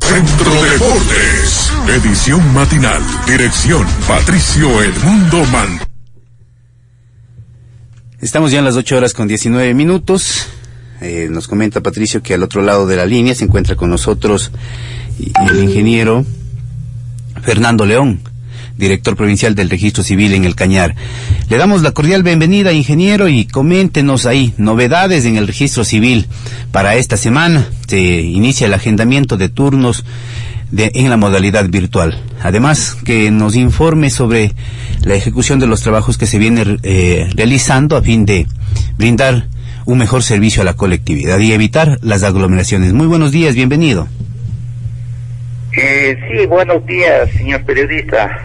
Centro 0.00 0.62
Deportes, 0.62 1.72
edición 1.88 2.52
matinal, 2.52 3.02
dirección 3.26 3.86
Patricio 4.06 4.82
El 4.82 4.94
Mundo 5.00 5.44
Man. 5.46 5.80
Estamos 8.20 8.50
ya 8.50 8.58
en 8.58 8.66
las 8.66 8.76
8 8.76 8.96
horas 8.96 9.14
con 9.14 9.28
19 9.28 9.72
minutos. 9.72 10.48
Eh, 11.00 11.28
nos 11.30 11.46
comenta 11.46 11.80
Patricio 11.80 12.22
que 12.22 12.34
al 12.34 12.42
otro 12.42 12.62
lado 12.62 12.86
de 12.86 12.96
la 12.96 13.06
línea 13.06 13.34
se 13.34 13.44
encuentra 13.44 13.76
con 13.76 13.90
nosotros 13.90 14.50
el 15.18 15.62
ingeniero 15.62 16.24
Fernando 17.42 17.86
León, 17.86 18.20
director 18.76 19.16
provincial 19.16 19.54
del 19.54 19.70
Registro 19.70 20.02
Civil 20.02 20.34
en 20.34 20.44
el 20.44 20.54
Cañar. 20.54 20.94
Le 21.48 21.56
damos 21.56 21.82
la 21.82 21.92
cordial 21.92 22.22
bienvenida, 22.22 22.72
ingeniero, 22.72 23.28
y 23.28 23.44
coméntenos 23.44 24.26
ahí 24.26 24.54
novedades 24.58 25.24
en 25.24 25.36
el 25.36 25.46
Registro 25.46 25.84
Civil 25.84 26.26
para 26.72 26.96
esta 26.96 27.16
semana. 27.16 27.68
Se 27.86 27.98
inicia 27.98 28.66
el 28.66 28.74
agendamiento 28.74 29.36
de 29.36 29.48
turnos 29.48 30.04
de, 30.70 30.90
en 30.94 31.10
la 31.10 31.16
modalidad 31.16 31.68
virtual. 31.68 32.20
Además, 32.42 32.96
que 33.04 33.30
nos 33.30 33.56
informe 33.56 34.10
sobre 34.10 34.54
la 35.02 35.14
ejecución 35.14 35.58
de 35.58 35.66
los 35.66 35.80
trabajos 35.80 36.18
que 36.18 36.26
se 36.26 36.38
viene 36.38 36.78
eh, 36.82 37.28
realizando 37.34 37.96
a 37.96 38.02
fin 38.02 38.26
de 38.26 38.46
brindar 38.96 39.48
un 39.88 39.96
mejor 39.96 40.22
servicio 40.22 40.60
a 40.60 40.66
la 40.66 40.74
colectividad 40.74 41.38
y 41.38 41.54
evitar 41.54 41.96
las 42.02 42.22
aglomeraciones. 42.22 42.92
Muy 42.92 43.06
buenos 43.06 43.32
días, 43.32 43.54
bienvenido. 43.54 44.06
Eh, 45.74 46.14
sí, 46.30 46.44
buenos 46.44 46.84
días, 46.84 47.30
señor 47.30 47.64
periodista. 47.64 48.44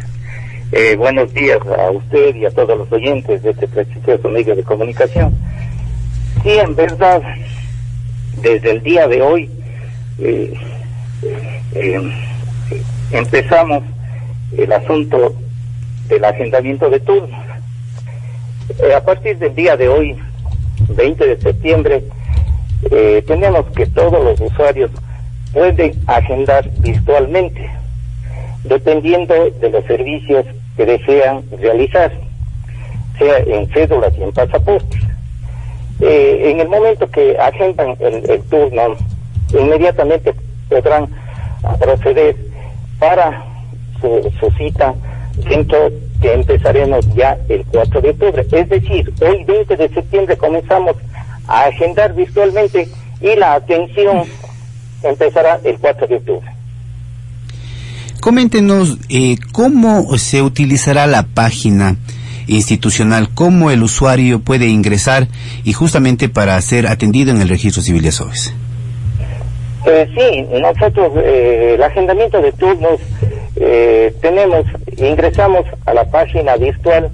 Eh, 0.71 0.95
buenos 0.95 1.33
días 1.33 1.59
a 1.67 1.91
usted 1.91 2.33
y 2.33 2.45
a 2.45 2.51
todos 2.51 2.77
los 2.77 2.89
oyentes 2.93 3.43
de 3.43 3.49
este 3.51 3.67
prestigioso 3.67 4.29
medio 4.29 4.55
de 4.55 4.63
comunicación. 4.63 5.35
Sí, 6.43 6.51
en 6.51 6.77
verdad, 6.77 7.21
desde 8.41 8.71
el 8.71 8.81
día 8.81 9.05
de 9.09 9.21
hoy 9.21 9.49
eh, 10.19 10.53
empezamos 13.11 13.83
el 14.57 14.71
asunto 14.71 15.35
del 16.07 16.23
agendamiento 16.23 16.89
de 16.89 17.01
turnos. 17.01 17.37
a 18.95 19.01
partir 19.03 19.37
del 19.39 19.53
día 19.53 19.75
de 19.75 19.89
hoy 19.89 20.17
20 20.89 21.27
de 21.27 21.37
septiembre, 21.37 22.03
eh, 22.91 23.23
tenemos 23.25 23.65
que 23.71 23.85
todos 23.87 24.23
los 24.23 24.39
usuarios 24.39 24.91
pueden 25.53 25.93
agendar 26.07 26.69
virtualmente, 26.79 27.69
dependiendo 28.63 29.33
de 29.59 29.69
los 29.69 29.85
servicios 29.85 30.45
que 30.75 30.85
desean 30.85 31.43
realizar, 31.59 32.11
sea 33.17 33.37
en 33.37 33.69
cédulas 33.69 34.13
y 34.17 34.23
en 34.23 34.31
pasaportes. 34.31 35.01
Eh, 36.01 36.51
en 36.51 36.59
el 36.59 36.67
momento 36.67 37.09
que 37.09 37.37
agendan 37.37 37.95
el, 37.99 38.41
turno, 38.49 38.95
inmediatamente 39.57 40.33
podrán 40.67 41.07
proceder 41.79 42.35
para 42.99 43.45
su, 44.01 44.31
su 44.39 44.51
cita 44.57 44.93
dentro 45.47 45.89
que 46.23 46.33
empezaremos 46.33 47.05
ya 47.15 47.37
el 47.49 47.65
4 47.65 48.01
de 48.01 48.09
octubre. 48.11 48.47
Es 48.49 48.69
decir, 48.69 49.13
hoy 49.21 49.43
20 49.43 49.75
de 49.75 49.89
septiembre 49.89 50.37
comenzamos 50.37 50.95
a 51.47 51.65
agendar 51.65 52.15
virtualmente 52.15 52.87
y 53.19 53.35
la 53.35 53.55
atención 53.55 54.23
empezará 55.03 55.59
el 55.65 55.77
4 55.77 56.07
de 56.07 56.15
octubre. 56.15 56.47
Coméntenos 58.21 58.99
eh, 59.09 59.35
cómo 59.51 60.17
se 60.17 60.41
utilizará 60.41 61.07
la 61.07 61.23
página 61.23 61.97
institucional, 62.47 63.27
cómo 63.33 63.69
el 63.69 63.83
usuario 63.83 64.39
puede 64.39 64.67
ingresar 64.67 65.27
y 65.65 65.73
justamente 65.73 66.29
para 66.29 66.59
ser 66.61 66.87
atendido 66.87 67.31
en 67.31 67.41
el 67.41 67.49
registro 67.49 67.81
civil 67.81 68.01
de 68.01 68.13
SOBES. 68.13 68.53
Eh, 69.85 70.07
sí, 70.15 70.59
nosotros 70.61 71.11
eh, 71.17 71.73
el 71.75 71.83
agendamiento 71.83 72.41
de 72.41 72.53
turnos 72.53 73.01
eh, 73.65 74.13
tenemos, 74.21 74.65
ingresamos 74.97 75.65
a 75.85 75.93
la 75.93 76.03
página 76.03 76.57
virtual 76.57 77.09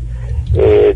eh, 0.58 0.96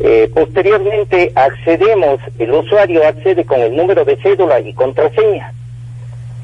Eh, 0.00 0.30
posteriormente 0.32 1.32
accedemos, 1.34 2.20
el 2.38 2.52
usuario 2.52 3.06
accede 3.06 3.44
con 3.44 3.60
el 3.60 3.76
número 3.76 4.04
de 4.04 4.16
cédula 4.22 4.60
y 4.60 4.72
contraseña. 4.72 5.52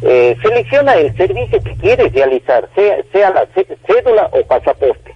Eh, 0.03 0.37
selecciona 0.43 0.95
el 0.95 1.17
servicio 1.17 1.63
que 1.63 1.75
quiere 1.77 2.09
realizar, 2.09 2.69
sea, 2.75 2.97
sea 3.13 3.31
la 3.31 3.47
cédula 3.87 4.29
o 4.33 4.43
pasaporte. 4.45 5.15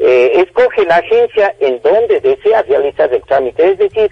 Eh, 0.00 0.32
escoge 0.46 0.84
la 0.86 0.96
agencia 0.96 1.54
en 1.60 1.80
donde 1.82 2.20
desea 2.20 2.62
realizar 2.62 3.12
el 3.12 3.22
trámite, 3.22 3.70
es 3.70 3.78
decir, 3.78 4.10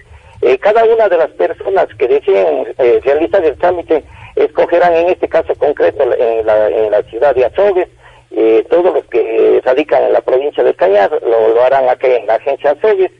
cada 0.61 0.85
una 0.85 1.09
de 1.09 1.17
las 1.17 1.31
personas 1.31 1.87
que 1.97 2.07
deseen 2.07 2.67
realizar 3.03 3.43
el 3.43 3.57
trámite 3.57 4.03
escogerán 4.37 4.93
en 4.93 5.09
este 5.09 5.27
caso 5.27 5.53
concreto 5.55 6.03
en 6.03 6.45
la, 6.45 6.69
en 6.69 6.91
la 6.91 7.01
ciudad 7.03 7.35
de 7.35 7.45
Azogues, 7.45 7.87
eh, 8.31 8.65
todos 8.69 8.93
los 8.93 9.05
que 9.05 9.61
radican 9.63 10.03
en 10.03 10.13
la 10.13 10.21
provincia 10.21 10.63
de 10.63 10.73
Cañar 10.73 11.11
lo, 11.23 11.63
harán 11.63 11.89
aquí 11.89 12.07
en 12.07 12.27
la 12.27 12.35
agencia 12.35 12.71
Azogues. 12.71 13.11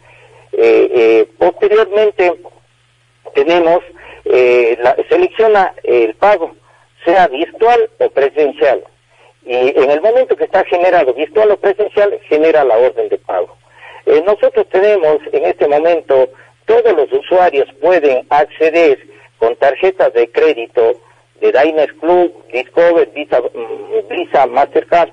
posteriormente 1.37 2.33
tenemos, 3.33 3.79
la, 4.25 4.95
selecciona 5.09 5.73
el 5.83 6.13
pago, 6.15 6.55
sea 7.05 7.27
virtual 7.27 7.89
o 7.99 8.09
presencial. 8.09 8.83
Y 9.45 9.53
en 9.55 9.91
el 9.91 10.01
momento 10.01 10.35
que 10.35 10.43
está 10.43 10.65
generado 10.65 11.13
virtual 11.13 11.51
o 11.51 11.57
presencial, 11.57 12.19
genera 12.27 12.63
la 12.63 12.77
orden 12.77 13.07
de 13.09 13.17
pago. 13.17 13.55
nosotros 14.25 14.67
tenemos 14.69 15.17
en 15.31 15.45
este 15.45 15.67
momento 15.67 16.29
todos 16.67 16.93
los 16.93 17.11
usuarios 17.13 17.67
pueden 17.81 18.27
acceder 18.29 18.99
con 19.39 19.55
tarjetas 19.55 20.13
de 20.13 20.29
crédito 20.29 20.99
de 21.41 21.51
Diners 21.51 21.93
Club, 21.99 22.33
Discover, 22.51 23.09
Visa, 23.13 23.39
mm, 23.41 24.07
Visa 24.09 24.45
Mastercard, 24.47 25.09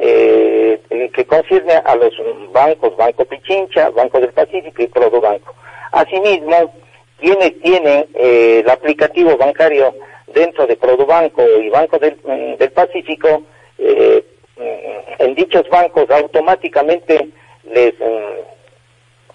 eh, 0.00 0.80
que 1.12 1.24
concierne 1.24 1.74
a 1.84 1.96
los 1.96 2.12
bancos, 2.52 2.96
Banco 2.96 3.24
Pichincha, 3.24 3.90
Banco 3.90 4.20
del 4.20 4.32
Pacífico 4.32 4.82
y 4.82 4.86
Banco. 5.20 5.54
Asimismo, 5.92 6.72
quienes 7.18 7.60
tienen 7.60 8.06
eh, 8.14 8.60
el 8.62 8.70
aplicativo 8.70 9.36
bancario 9.36 9.94
dentro 10.32 10.66
de 10.66 10.76
Produbanco 10.76 11.42
y 11.42 11.68
Banco 11.68 11.98
del, 11.98 12.16
mm, 12.22 12.56
del 12.56 12.70
Pacífico, 12.70 13.42
eh, 13.78 14.24
mm, 14.56 15.22
en 15.22 15.34
dichos 15.34 15.68
bancos 15.70 16.08
automáticamente 16.10 17.28
les, 17.72 17.94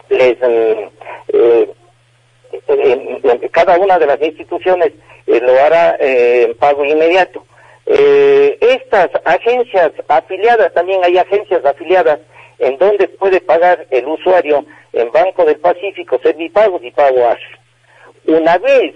les 0.09 0.37
eh, 0.41 1.69
cada 3.51 3.77
una 3.77 3.99
de 3.99 4.05
las 4.05 4.21
instituciones 4.21 4.91
eh, 5.27 5.39
lo 5.41 5.53
hará 5.59 5.95
eh, 5.99 6.43
en 6.49 6.57
pago 6.57 6.85
inmediato. 6.85 7.45
Eh, 7.85 8.57
estas 8.61 9.09
agencias 9.25 9.91
afiliadas, 10.07 10.73
también 10.73 11.03
hay 11.03 11.17
agencias 11.17 11.65
afiliadas 11.65 12.19
en 12.59 12.77
donde 12.77 13.07
puede 13.07 13.41
pagar 13.41 13.85
el 13.91 14.07
usuario 14.07 14.65
en 14.93 15.11
Banco 15.11 15.43
del 15.45 15.57
Pacífico, 15.57 16.19
Servipagos 16.23 16.83
y 16.83 16.91
Pago 16.91 17.27
Ash. 17.27 17.41
Una 18.25 18.57
vez 18.57 18.93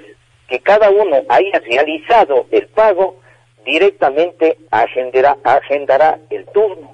que 0.48 0.60
cada 0.60 0.90
uno 0.90 1.18
haya 1.28 1.60
realizado 1.60 2.46
el 2.52 2.68
pago, 2.68 3.18
directamente 3.66 4.58
agendará, 4.72 5.38
agendará 5.44 6.20
el 6.30 6.46
turno. 6.48 6.94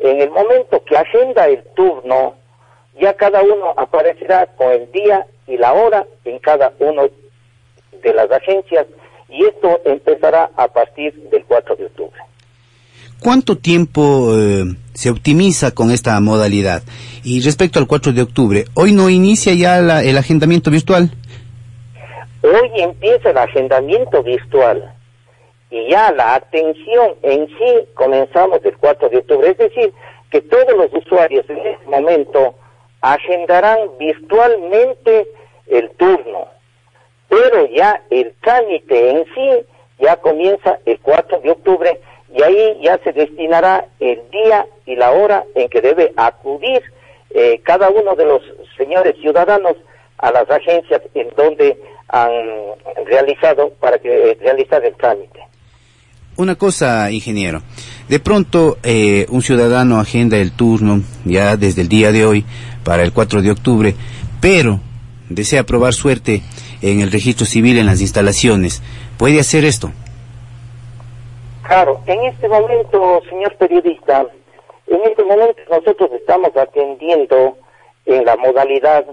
En 0.00 0.20
el 0.20 0.30
momento 0.30 0.82
que 0.84 0.96
agenda 0.96 1.46
el 1.46 1.62
turno, 1.74 2.34
ya 3.00 3.14
cada 3.14 3.42
uno 3.42 3.74
aparecerá 3.76 4.46
con 4.56 4.70
el 4.72 4.90
día 4.92 5.26
y 5.46 5.56
la 5.56 5.72
hora 5.72 6.06
en 6.24 6.38
cada 6.38 6.72
uno 6.78 7.08
de 8.02 8.14
las 8.14 8.30
agencias 8.30 8.86
y 9.28 9.44
esto 9.44 9.80
empezará 9.84 10.50
a 10.56 10.68
partir 10.68 11.14
del 11.30 11.44
4 11.44 11.76
de 11.76 11.86
octubre. 11.86 12.20
¿Cuánto 13.20 13.56
tiempo 13.56 14.36
eh, 14.36 14.64
se 14.94 15.10
optimiza 15.10 15.70
con 15.70 15.90
esta 15.90 16.18
modalidad? 16.20 16.82
Y 17.22 17.40
respecto 17.40 17.78
al 17.78 17.86
4 17.86 18.12
de 18.12 18.22
octubre, 18.22 18.64
¿hoy 18.74 18.92
no 18.92 19.08
inicia 19.08 19.54
ya 19.54 19.78
el 19.78 20.18
agendamiento 20.18 20.70
virtual? 20.70 21.10
Hoy 22.42 22.70
empieza 22.82 23.30
el 23.30 23.38
agendamiento 23.38 24.22
virtual 24.22 24.92
y 25.70 25.88
ya 25.90 26.10
la 26.12 26.34
atención 26.34 27.12
en 27.22 27.46
sí 27.46 27.86
comenzamos 27.94 28.58
el 28.64 28.76
4 28.76 29.08
de 29.08 29.18
octubre. 29.18 29.50
Es 29.50 29.58
decir, 29.58 29.92
que 30.30 30.40
todos 30.40 30.76
los 30.76 30.92
usuarios 30.92 31.48
en 31.48 31.58
este 31.58 31.86
momento 31.86 32.56
agendarán 33.02 33.78
virtualmente 33.98 35.26
el 35.66 35.90
turno, 35.90 36.46
pero 37.28 37.66
ya 37.66 38.00
el 38.10 38.32
trámite 38.40 39.10
en 39.10 39.24
sí 39.34 39.66
ya 39.98 40.16
comienza 40.16 40.78
el 40.86 40.98
4 41.00 41.40
de 41.40 41.50
octubre 41.50 42.00
y 42.34 42.42
ahí 42.42 42.80
ya 42.82 42.98
se 43.04 43.12
destinará 43.12 43.84
el 44.00 44.20
día 44.30 44.66
y 44.86 44.96
la 44.96 45.10
hora 45.12 45.44
en 45.54 45.68
que 45.68 45.80
debe 45.80 46.12
acudir 46.16 46.82
eh, 47.30 47.60
cada 47.64 47.90
uno 47.90 48.14
de 48.14 48.24
los 48.24 48.42
señores 48.76 49.14
ciudadanos 49.20 49.76
a 50.18 50.30
las 50.30 50.48
agencias 50.50 51.02
en 51.14 51.28
donde 51.36 51.78
han 52.08 52.30
realizado 53.06 53.70
para 53.80 53.98
que 53.98 54.30
eh, 54.30 54.38
realizar 54.40 54.84
el 54.84 54.94
trámite. 54.94 55.40
Una 56.36 56.54
cosa, 56.56 57.10
ingeniero. 57.10 57.62
De 58.08 58.18
pronto, 58.18 58.78
eh, 58.82 59.26
un 59.28 59.42
ciudadano 59.42 60.00
agenda 60.00 60.38
el 60.38 60.52
turno 60.52 61.02
ya 61.24 61.56
desde 61.56 61.82
el 61.82 61.88
día 61.88 62.10
de 62.10 62.24
hoy 62.24 62.44
para 62.84 63.02
el 63.02 63.12
4 63.12 63.42
de 63.42 63.50
octubre, 63.50 63.94
pero 64.40 64.80
desea 65.28 65.64
probar 65.64 65.92
suerte 65.92 66.42
en 66.82 67.00
el 67.00 67.12
registro 67.12 67.46
civil 67.46 67.78
en 67.78 67.86
las 67.86 68.00
instalaciones. 68.00 68.82
¿Puede 69.18 69.40
hacer 69.40 69.64
esto? 69.64 69.90
Claro, 71.62 72.00
en 72.06 72.24
este 72.24 72.48
momento, 72.48 73.22
señor 73.28 73.54
periodista, 73.56 74.26
en 74.88 75.00
este 75.04 75.24
momento 75.24 75.62
nosotros 75.70 76.10
estamos 76.12 76.50
atendiendo 76.56 77.56
en 78.04 78.24
la 78.24 78.36
modalidad 78.36 79.04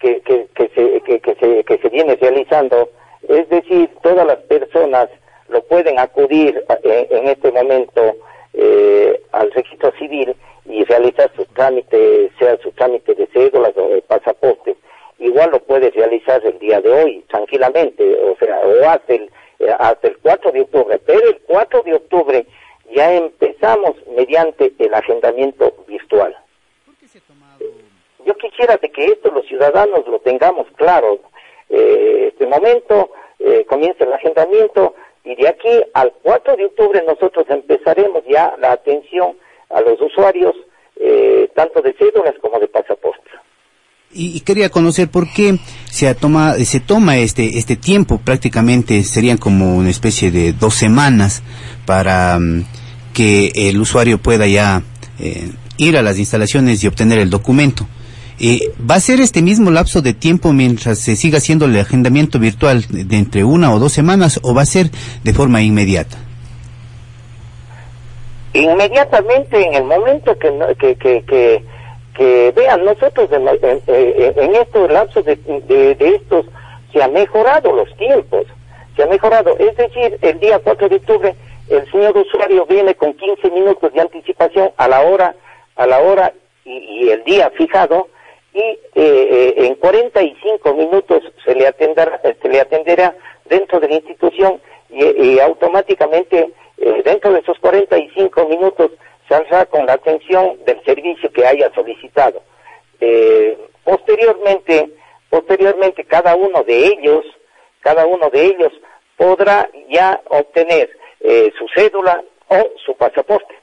que, 0.00 0.22
se, 0.26 0.48
que, 0.54 1.78
se, 1.82 1.88
viene 1.90 2.16
realizando, 2.16 2.88
es 3.28 3.48
decir, 3.48 3.90
todas 4.02 4.26
las 4.26 4.38
personas 4.38 5.08
lo 5.48 5.62
pueden 5.64 5.98
acudir 5.98 6.64
en, 6.82 7.28
este 7.28 7.50
momento 7.52 8.16
eh, 8.54 9.20
al 9.32 9.50
registro 9.52 9.92
civil 9.98 10.34
y 10.68 10.84
realizar 10.84 11.30
sus 11.34 11.48
trámites, 11.48 12.30
sea 12.38 12.58
su 12.58 12.70
trámite 12.72 13.14
de 13.14 13.26
cédulas 13.28 13.72
o 13.76 13.88
de 13.88 14.02
pasaporte, 14.02 14.76
igual 15.18 15.50
lo 15.50 15.60
puede 15.60 15.90
realizar 15.90 16.44
el 16.44 16.58
día 16.58 16.80
de 16.80 16.90
hoy, 16.90 17.24
tranquilamente, 17.28 18.04
o 18.22 18.36
sea, 18.38 18.60
o 18.60 18.88
hasta 18.88 19.14
el, 19.14 19.30
eh, 19.58 19.74
hasta 19.78 20.08
el 20.08 20.18
4 20.18 20.52
de 20.52 20.60
octubre, 20.60 21.00
pero 21.04 21.28
el 21.28 21.38
4 21.46 21.82
de 21.82 21.94
octubre 21.94 22.46
ya 22.94 23.12
empezamos 23.14 23.96
mediante 24.16 24.72
el 24.78 24.94
agendamiento 24.94 25.74
virtual. 25.86 26.36
Yo 28.24 28.34
quisiera 28.36 28.76
de 28.76 28.90
que 28.90 29.06
esto 29.06 29.30
los 29.30 29.46
ciudadanos 29.46 30.06
lo 30.06 30.18
tengamos 30.20 30.66
claro. 30.76 31.18
Eh, 31.70 32.28
este 32.32 32.46
momento 32.46 33.10
eh, 33.38 33.64
comienza 33.66 34.04
el 34.04 34.12
agendamiento 34.12 34.94
y 35.24 35.34
de 35.34 35.48
aquí 35.48 35.82
al 35.94 36.12
4 36.22 36.56
de 36.56 36.66
octubre 36.66 37.02
nosotros 37.06 37.46
empezaremos 37.48 38.24
ya 38.26 38.54
la 38.58 38.72
atención 38.72 39.36
a 39.70 39.80
los 39.80 40.00
usuarios, 40.00 40.54
eh, 41.00 41.50
tanto 41.54 41.82
de 41.82 41.94
cédulas 41.94 42.34
como 42.40 42.58
de 42.58 42.68
pasaporte. 42.68 43.18
Y, 44.10 44.40
quería 44.40 44.70
conocer 44.70 45.08
por 45.08 45.30
qué 45.30 45.58
se 45.90 46.12
toma, 46.14 46.54
se 46.54 46.80
toma 46.80 47.18
este, 47.18 47.58
este 47.58 47.76
tiempo, 47.76 48.18
prácticamente 48.18 49.04
serían 49.04 49.36
como 49.36 49.76
una 49.76 49.90
especie 49.90 50.30
de 50.30 50.54
dos 50.54 50.74
semanas 50.74 51.42
para 51.84 52.38
mm, 52.38 52.64
que 53.12 53.52
el 53.54 53.78
usuario 53.78 54.16
pueda 54.16 54.46
ya 54.46 54.82
eh, 55.20 55.50
ir 55.76 55.98
a 55.98 56.02
las 56.02 56.18
instalaciones 56.18 56.82
y 56.82 56.86
obtener 56.86 57.18
el 57.18 57.28
documento. 57.28 57.86
Eh, 58.40 58.72
¿Va 58.88 58.94
a 58.94 59.00
ser 59.00 59.20
este 59.20 59.42
mismo 59.42 59.70
lapso 59.70 60.00
de 60.00 60.14
tiempo 60.14 60.52
mientras 60.52 61.00
se 61.00 61.16
siga 61.16 61.38
haciendo 61.38 61.66
el 61.66 61.78
agendamiento 61.78 62.38
virtual 62.38 62.86
de 62.88 63.16
entre 63.16 63.44
una 63.44 63.74
o 63.74 63.78
dos 63.78 63.92
semanas 63.92 64.40
o 64.42 64.54
va 64.54 64.62
a 64.62 64.66
ser 64.66 64.90
de 65.22 65.34
forma 65.34 65.60
inmediata? 65.60 66.16
Inmediatamente, 68.52 69.66
en 69.66 69.74
el 69.74 69.84
momento 69.84 70.38
que, 70.38 70.50
que, 70.78 70.96
que, 70.96 71.64
que, 72.14 72.52
vean, 72.56 72.84
nosotros 72.84 73.30
en, 73.30 73.46
en, 73.48 74.54
estos 74.54 74.90
lapsos 74.90 75.24
de, 75.24 75.36
de, 75.36 75.96
estos 76.00 76.46
se 76.92 77.02
han 77.02 77.12
mejorado 77.12 77.72
los 77.72 77.94
tiempos, 77.96 78.46
se 78.96 79.02
ha 79.02 79.06
mejorado. 79.06 79.56
Es 79.58 79.76
decir, 79.76 80.18
el 80.22 80.40
día 80.40 80.58
4 80.58 80.88
de 80.88 80.96
octubre 80.96 81.36
el 81.68 81.90
señor 81.90 82.16
usuario 82.16 82.66
viene 82.66 82.94
con 82.94 83.12
15 83.12 83.50
minutos 83.50 83.92
de 83.92 84.00
anticipación 84.00 84.70
a 84.76 84.88
la 84.88 85.02
hora, 85.02 85.34
a 85.76 85.86
la 85.86 86.00
hora 86.00 86.32
y, 86.64 87.10
el 87.10 87.24
día 87.24 87.50
fijado 87.50 88.08
y 88.54 88.60
eh, 88.60 88.78
eh, 88.94 89.54
en 89.56 89.74
45 89.76 90.74
minutos 90.74 91.22
se 91.44 91.54
le 91.54 91.66
atenderá, 91.66 92.20
se 92.22 92.48
le 92.48 92.60
atenderá 92.60 93.14
dentro 93.48 93.80
de 93.80 93.88
la 93.88 93.94
institución 93.96 94.60
y, 94.90 95.38
automáticamente 95.40 96.50
eh, 96.78 97.02
dentro 97.04 97.32
de 97.32 97.40
esos 97.40 97.58
45 97.58 97.87
minutos 98.48 98.90
saldrá 99.28 99.66
con 99.66 99.86
la 99.86 99.94
atención 99.94 100.58
del 100.64 100.82
servicio 100.84 101.30
que 101.32 101.46
haya 101.46 101.72
solicitado. 101.74 102.42
posteriormente, 103.84 104.90
posteriormente 105.30 106.04
cada 106.04 106.34
uno 106.34 106.62
de 106.64 106.86
ellos, 106.86 107.24
cada 107.80 108.06
uno 108.06 108.30
de 108.30 108.46
ellos 108.46 108.72
podrá 109.16 109.68
ya 109.88 110.20
obtener 110.28 110.90
su 111.20 111.66
cédula 111.74 112.22
o 112.48 112.68
su 112.84 112.96
pasaporte. 112.96 113.54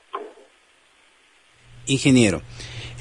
Ingeniero, 1.87 2.41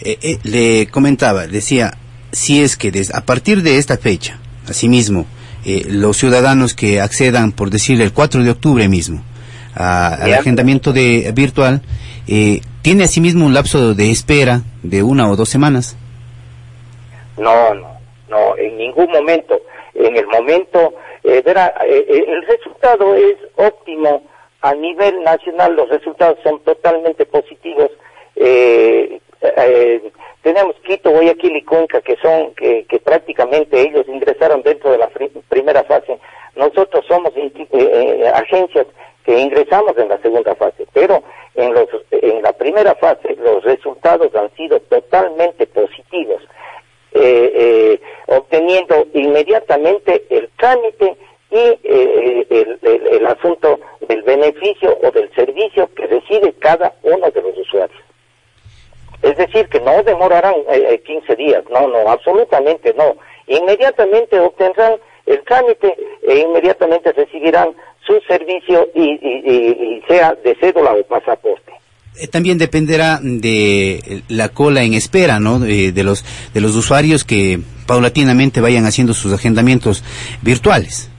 eh, 0.02 0.18
eh, 0.22 0.38
le 0.42 0.88
comentaba, 0.90 1.46
decía, 1.46 1.96
si 2.32 2.62
es 2.62 2.76
que 2.76 2.92
a 3.12 3.24
partir 3.24 3.62
de 3.62 3.78
esta 3.78 3.96
fecha, 3.96 4.38
asimismo, 4.68 5.26
eh, 5.64 5.82
los 5.86 6.16
ciudadanos 6.16 6.74
que 6.74 7.00
accedan, 7.00 7.52
por 7.52 7.70
decirle, 7.70 8.04
el 8.04 8.12
4 8.12 8.42
de 8.42 8.50
octubre 8.50 8.88
mismo, 8.88 9.24
al 9.74 10.32
agendamiento 10.34 10.92
de, 10.92 11.32
virtual, 11.34 11.82
eh, 12.28 12.60
¿tiene 12.82 13.04
asimismo 13.04 13.46
un 13.46 13.54
lapso 13.54 13.94
de 13.94 14.10
espera 14.10 14.62
de 14.82 15.02
una 15.02 15.30
o 15.30 15.36
dos 15.36 15.48
semanas? 15.48 15.96
No, 17.36 17.74
no, 17.74 17.98
no, 18.28 18.56
en 18.56 18.76
ningún 18.76 19.10
momento. 19.10 19.60
En 19.94 20.16
el 20.16 20.26
momento, 20.26 20.94
verá, 21.44 21.72
el 21.86 22.46
resultado 22.46 23.14
es 23.14 23.36
óptimo 23.56 24.22
a 24.64 24.74
nivel 24.74 25.22
nacional, 25.22 25.76
los 25.76 25.90
resultados 25.90 26.38
son 26.42 26.58
totalmente 26.60 27.26
positivos. 27.26 27.90
Eh, 28.34 29.20
eh, 29.42 30.10
tenemos 30.40 30.74
Quito, 30.86 31.10
Guayaquil 31.10 31.56
y 31.56 31.62
Cuenca, 31.62 32.00
que 32.00 32.16
son, 32.16 32.54
que, 32.54 32.86
prácticamente 33.04 33.78
ellos 33.78 34.06
ingresaron 34.08 34.62
dentro 34.62 34.90
de 34.90 34.98
la 34.98 35.10
primera 35.50 35.84
fase. 35.84 36.18
Nosotros 36.56 37.04
somos 37.06 37.32
eh, 37.36 37.52
eh, 37.72 38.32
agencias 38.34 38.86
que 39.24 39.38
ingresamos 39.38 39.96
en 39.96 40.08
la 40.08 40.18
segunda 40.18 40.54
fase, 40.54 40.86
pero 40.92 41.22
en, 41.54 41.72
los, 41.72 41.88
en 42.10 42.42
la 42.42 42.52
primera 42.52 42.94
fase 42.94 43.36
los 43.36 43.64
resultados 43.64 44.34
han 44.34 44.54
sido 44.54 44.80
totalmente 44.80 45.66
positivos, 45.66 46.42
obteniendo 48.26 49.06
inmediatamente 49.14 50.24
el 50.30 50.50
trámite 50.56 51.16
y 51.50 51.78
el, 51.84 52.78
el 52.82 53.26
asunto 53.26 53.78
del 54.08 54.22
beneficio 54.22 54.98
o 55.02 55.10
del 55.10 55.32
servicio 55.34 55.88
que 55.94 56.06
recibe 56.06 56.52
cada 56.58 56.94
uno 57.02 57.30
de 57.30 57.42
los 57.42 57.56
usuarios. 57.56 58.04
Es 59.24 59.38
decir, 59.38 59.66
que 59.70 59.80
no 59.80 60.02
demorarán 60.02 60.54
eh, 60.68 61.00
15 61.02 61.32
eh, 61.32 61.36
días, 61.36 61.64
no, 61.70 61.88
no, 61.88 62.10
absolutamente 62.10 62.92
no. 62.92 63.16
Inmediatamente 63.46 64.38
obtendrán 64.38 64.96
el 65.24 65.42
trámite 65.44 65.96
e 66.22 66.40
inmediatamente 66.40 67.10
recibirán 67.12 67.74
su 68.06 68.20
servicio 68.26 68.88
y, 68.94 70.02
sea 70.08 70.34
de 70.44 70.54
cédula 70.56 70.92
o 70.92 71.02
pasaporte. 71.04 71.72
Eh, 72.16 72.28
también 72.28 72.58
dependerá 72.58 73.18
de 73.20 74.22
la 74.28 74.50
cola 74.50 74.82
en 74.82 74.94
espera, 74.94 75.40
¿no? 75.40 75.58
De, 75.58 75.92
los 76.04 76.24
de 76.52 76.60
los 76.60 76.76
usuarios 76.76 77.24
que 77.24 77.58
paulatinamente 77.86 78.60
vayan 78.60 78.86
haciendo 78.86 79.14
sus 79.14 79.32
agendamientos 79.32 80.04
virtuales. 80.42 81.10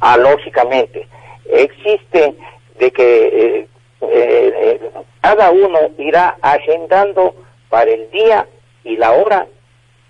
Ah, 0.00 0.16
lógicamente. 0.16 1.06
Existe 1.50 2.34
de 2.78 2.90
que 2.90 3.26
eh, 3.26 3.68
eh, 4.00 4.80
cada 5.20 5.50
uno 5.50 5.78
irá 5.98 6.36
agendando 6.40 7.34
para 7.68 7.90
el 7.90 8.10
día 8.10 8.46
y 8.84 8.96
la 8.96 9.12
hora, 9.12 9.46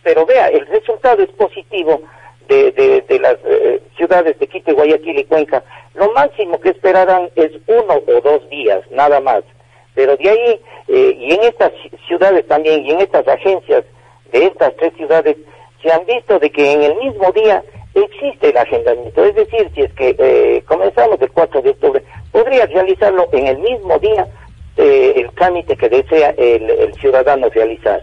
pero 0.03 0.25
vea, 0.25 0.49
el 0.49 0.67
resultado 0.67 1.23
es 1.23 1.31
positivo 1.31 2.01
de, 2.49 3.05
de, 3.09 3.19
las 3.19 3.37
eh, 3.45 3.81
ciudades 3.97 4.39
de 4.39 4.47
Quito, 4.47 4.75
Guayaquil 4.75 5.19
y 5.19 5.25
Cuenca, 5.25 5.63
lo 5.95 6.13
máximo 6.13 6.61
que 6.61 6.71
esperarán 6.71 7.31
es 7.37 7.53
uno 7.67 8.03
o 8.07 8.21
dos 8.21 8.49
días, 8.51 8.81
nada 8.91 9.21
más. 9.21 9.43
Pero 9.95 10.17
de 10.17 10.31
ahí, 10.31 10.61
eh, 10.89 11.17
y 11.19 11.33
en 11.35 11.43
estas 11.43 11.73
ciudades 12.07 12.47
también, 12.49 12.85
y 12.85 12.93
en 12.93 13.01
estas 13.01 13.27
agencias 13.29 13.85
de 14.33 14.47
estas 14.47 14.75
tres 14.77 14.93
ciudades, 14.97 15.37
se 15.83 15.93
han 15.93 16.05
visto 16.07 16.39
de 16.39 16.51
que 16.51 16.73
en 16.73 16.83
el 16.83 16.97
mismo 16.97 17.31
día 17.33 17.63
existe 17.95 18.51
el 18.51 18.57
agendamiento. 18.57 19.25
Es 19.25 19.35
decir, 19.35 19.71
si 19.75 19.83
es 19.83 19.93
que 19.93 20.17
eh, 20.19 20.63
comenzamos 20.67 21.21
el 21.21 21.31
4 21.31 21.63
de 21.63 21.71
octubre, 21.71 22.03
podría 22.31 22.67
realizarlo 22.67 23.29
en 23.33 23.47
el 23.47 23.59
mismo 23.59 23.99
día 23.99 24.27
el 24.75 25.31
trámite 25.33 25.77
que 25.77 25.91
desea 25.91 26.31
el 26.31 26.95
ciudadano 26.95 27.51
realizar. 27.51 28.01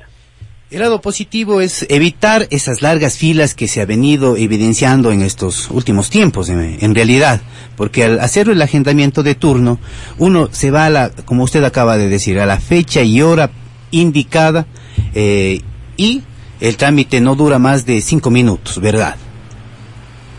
El 0.72 0.82
lado 0.82 1.02
positivo 1.02 1.62
es 1.62 1.88
evitar 1.90 2.44
esas 2.52 2.84
largas 2.84 3.18
filas 3.18 3.56
que 3.56 3.68
se 3.68 3.82
ha 3.82 3.88
venido 3.88 4.38
evidenciando 4.38 5.12
en 5.12 5.24
estos 5.24 5.72
últimos 5.72 6.12
tiempos, 6.12 6.48
en, 6.48 6.94
realidad, 6.94 7.42
porque 7.76 8.04
al 8.04 8.20
hacer 8.20 8.50
el 8.50 8.62
agendamiento 8.62 9.24
de 9.24 9.34
turno, 9.34 9.80
uno 10.20 10.48
se 10.52 10.70
va 10.70 10.86
a 10.86 10.92
la, 10.92 11.10
como 11.26 11.44
usted 11.44 11.64
acaba 11.64 11.98
de 11.98 12.08
decir, 12.08 12.40
a 12.40 12.46
la 12.46 12.60
fecha 12.60 13.02
y 13.02 13.20
hora 13.24 13.50
indicada 13.90 14.68
eh, 15.16 15.62
y 15.98 16.22
el 16.62 16.78
trámite 16.78 17.20
no 17.20 17.34
dura 17.34 17.58
más 17.58 17.88
de 17.88 18.00
cinco 18.02 18.30
minutos, 18.30 18.80
¿verdad? 18.80 19.16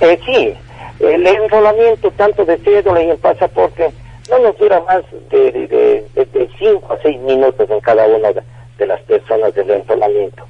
Eh, 0.01 0.17
sí, 0.25 0.55
el 1.05 1.27
enrolamiento 1.27 2.09
tanto 2.13 2.45
de 2.45 2.57
cédula 2.59 3.03
y 3.03 3.11
el 3.11 3.19
pasaporte 3.19 3.91
no 4.31 4.39
nos 4.39 4.57
dura 4.59 4.81
más 4.87 5.03
de, 5.33 5.51
de, 6.15 6.49
cinco 6.57 6.93
a 6.93 7.03
seis 7.03 7.19
minutos 7.23 7.69
en 7.69 7.81
cada 7.81 8.07
uno 8.07 8.33
de 8.33 8.60
de 8.81 8.87
las 8.87 9.01
personas 9.03 9.55
del 9.55 9.71
enrolamiento. 9.71 10.45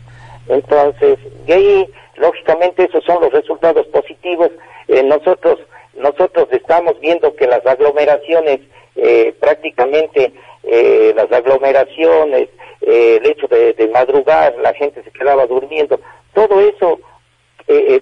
Entonces, 0.48 1.18
de 1.46 1.52
ahí, 1.52 1.90
lógicamente, 2.16 2.84
esos 2.84 3.04
son 3.04 3.20
los 3.20 3.32
resultados 3.32 3.86
positivos. 3.88 4.50
Eh, 4.88 5.02
nosotros, 5.02 5.58
nosotros 5.94 6.48
estamos 6.52 6.98
viendo 7.00 7.34
que 7.36 7.46
las 7.46 7.66
aglomeraciones, 7.66 8.60
eh, 8.96 9.34
prácticamente, 9.38 10.32
eh, 10.62 11.12
las 11.14 11.30
aglomeraciones, 11.30 12.48
el 12.80 13.26
hecho 13.26 13.46
de, 13.48 13.74
de, 13.74 13.88
madrugar, 13.88 14.56
la 14.62 14.72
gente 14.72 15.02
se 15.02 15.10
quedaba 15.10 15.46
durmiendo, 15.46 16.00
todo 16.32 16.60
eso 16.60 16.98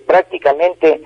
prácticamente 0.07 1.03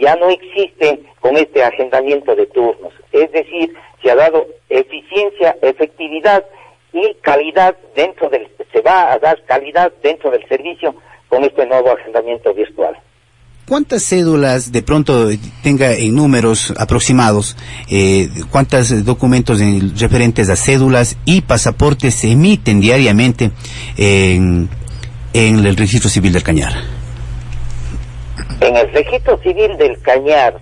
ya 0.00 0.16
no 0.16 0.28
existe 0.28 0.98
con 1.20 1.36
este 1.36 1.62
agendamiento 1.62 2.34
de 2.34 2.46
turnos. 2.46 2.92
Es 3.12 3.30
decir, 3.30 3.74
se 4.02 4.10
ha 4.10 4.16
dado 4.16 4.46
eficiencia, 4.68 5.56
efectividad 5.62 6.44
y 6.92 7.14
calidad 7.20 7.76
dentro 7.94 8.28
del, 8.28 8.48
se 8.82 8.88
va 8.88 9.12
a 9.12 9.18
dar 9.18 9.42
calidad 9.44 9.92
dentro 10.02 10.30
del 10.30 10.46
servicio 10.48 10.94
con 11.28 11.44
este 11.44 11.66
nuevo 11.66 11.92
agendamiento 11.92 12.52
virtual. 12.54 12.96
¿Cuántas 13.68 14.02
cédulas 14.02 14.72
de 14.72 14.82
pronto 14.82 15.28
tenga 15.62 15.92
en 15.92 16.14
números 16.14 16.74
aproximados? 16.76 17.56
Eh, 17.90 18.28
¿Cuántos 18.50 19.04
documentos 19.04 19.60
referentes 19.98 20.50
a 20.50 20.56
cédulas 20.56 21.16
y 21.24 21.42
pasaportes 21.42 22.14
se 22.14 22.32
emiten 22.32 22.80
diariamente 22.80 23.50
en, 23.96 24.68
en 25.32 25.64
el 25.64 25.76
registro 25.76 26.10
civil 26.10 26.32
del 26.32 26.42
Cañar? 26.42 26.72
En 28.60 28.76
el 28.76 28.92
registro 28.92 29.38
civil 29.38 29.76
del 29.78 30.00
Cañar 30.02 30.60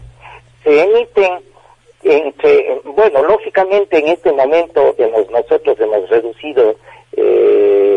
se 0.62 0.82
emiten 0.82 1.32
entre, 2.02 2.80
bueno, 2.84 3.22
lógicamente 3.24 3.98
en 3.98 4.08
este 4.08 4.32
momento 4.32 4.94
hemos, 4.98 5.30
nosotros 5.30 5.76
hemos 5.80 6.08
reducido 6.08 6.76
eh, 7.16 7.89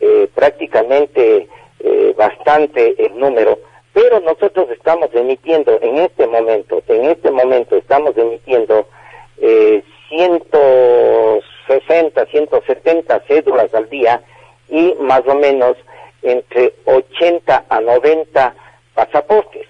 eh, 0.00 0.28
prácticamente 0.34 1.48
eh, 1.80 2.14
bastante 2.16 2.94
el 2.98 3.18
número, 3.18 3.58
pero 3.92 4.20
nosotros 4.20 4.70
estamos 4.70 5.10
emitiendo 5.12 5.78
en 5.80 5.98
este 5.98 6.26
momento, 6.26 6.82
en 6.88 7.04
este 7.06 7.30
momento 7.30 7.76
estamos 7.76 8.16
emitiendo 8.16 8.86
160, 10.08 12.26
170 12.26 13.20
cédulas 13.26 13.72
al 13.74 13.88
día 13.88 14.22
y 14.68 14.94
más 15.00 15.22
o 15.26 15.34
menos 15.34 15.76
entre 16.22 16.74
80 16.84 17.64
a 17.68 17.80
90 17.80 18.54
pasaportes. 18.94 19.66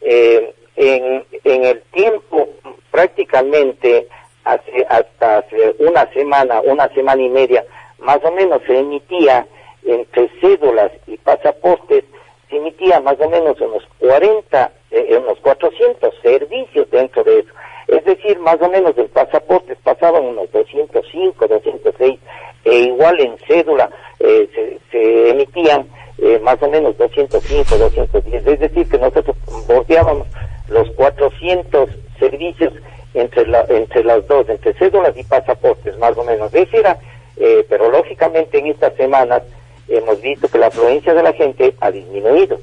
Eh, 0.00 0.54
en, 0.76 1.24
en 1.44 1.64
el 1.64 1.82
tiempo 1.92 2.48
prácticamente 2.90 4.08
hace, 4.44 4.86
hasta 4.88 5.38
hace 5.38 5.74
una 5.78 6.10
semana, 6.12 6.60
una 6.62 6.88
semana 6.94 7.22
y 7.22 7.28
media, 7.28 7.64
más 7.98 8.18
o 8.24 8.32
menos 8.32 8.62
se 8.66 8.78
emitía 8.78 9.46
entre 9.84 10.28
cédulas 10.40 10.92
y 11.06 11.16
pasaportes, 11.18 12.04
se 12.48 12.56
emitía 12.56 13.00
más 13.00 13.16
o 13.20 13.28
menos 13.28 13.60
unos 13.60 13.84
40, 13.98 14.72
eh, 14.90 15.18
unos 15.22 15.38
400 15.40 16.14
servicios 16.22 16.90
dentro 16.90 17.22
de 17.24 17.40
eso. 17.40 17.50
Es 17.86 18.04
decir, 18.04 18.38
más 18.38 18.60
o 18.60 18.68
menos 18.68 18.96
en 18.98 19.08
pasaportes 19.08 19.76
pasaban 19.82 20.24
unos 20.24 20.50
205, 20.52 21.46
206, 21.46 22.18
e 22.64 22.74
igual 22.74 23.20
en 23.20 23.36
cédula 23.48 23.90
eh, 24.18 24.48
se, 24.54 24.78
se, 24.90 25.30
emitían 25.30 25.88
eh, 26.18 26.38
más 26.42 26.62
o 26.62 26.68
menos 26.68 26.96
205, 26.98 27.76
210. 27.76 28.46
Es 28.46 28.60
decir, 28.60 28.88
que 28.88 28.98
nosotros 28.98 29.36
bordeábamos 29.66 30.26
los 30.68 30.90
400 30.92 31.90
servicios 32.18 32.72
entre, 33.14 33.46
la, 33.46 33.64
entre 33.68 34.04
las 34.04 34.26
dos, 34.28 34.48
entre 34.48 34.74
cédulas 34.74 35.16
y 35.16 35.24
pasaportes, 35.24 35.98
más 35.98 36.16
o 36.16 36.24
menos. 36.24 36.54
Ese 36.54 36.78
era, 36.78 36.98
eh, 37.36 37.64
pero 37.68 37.90
lógicamente 37.90 38.58
en 38.58 38.66
estas 38.66 38.94
semanas 38.94 39.42
hemos 39.90 40.20
visto 40.20 40.48
que 40.48 40.58
la 40.58 40.68
afluencia 40.68 41.12
de 41.14 41.22
la 41.22 41.32
gente 41.32 41.74
ha 41.80 41.90
disminuido. 41.90 42.60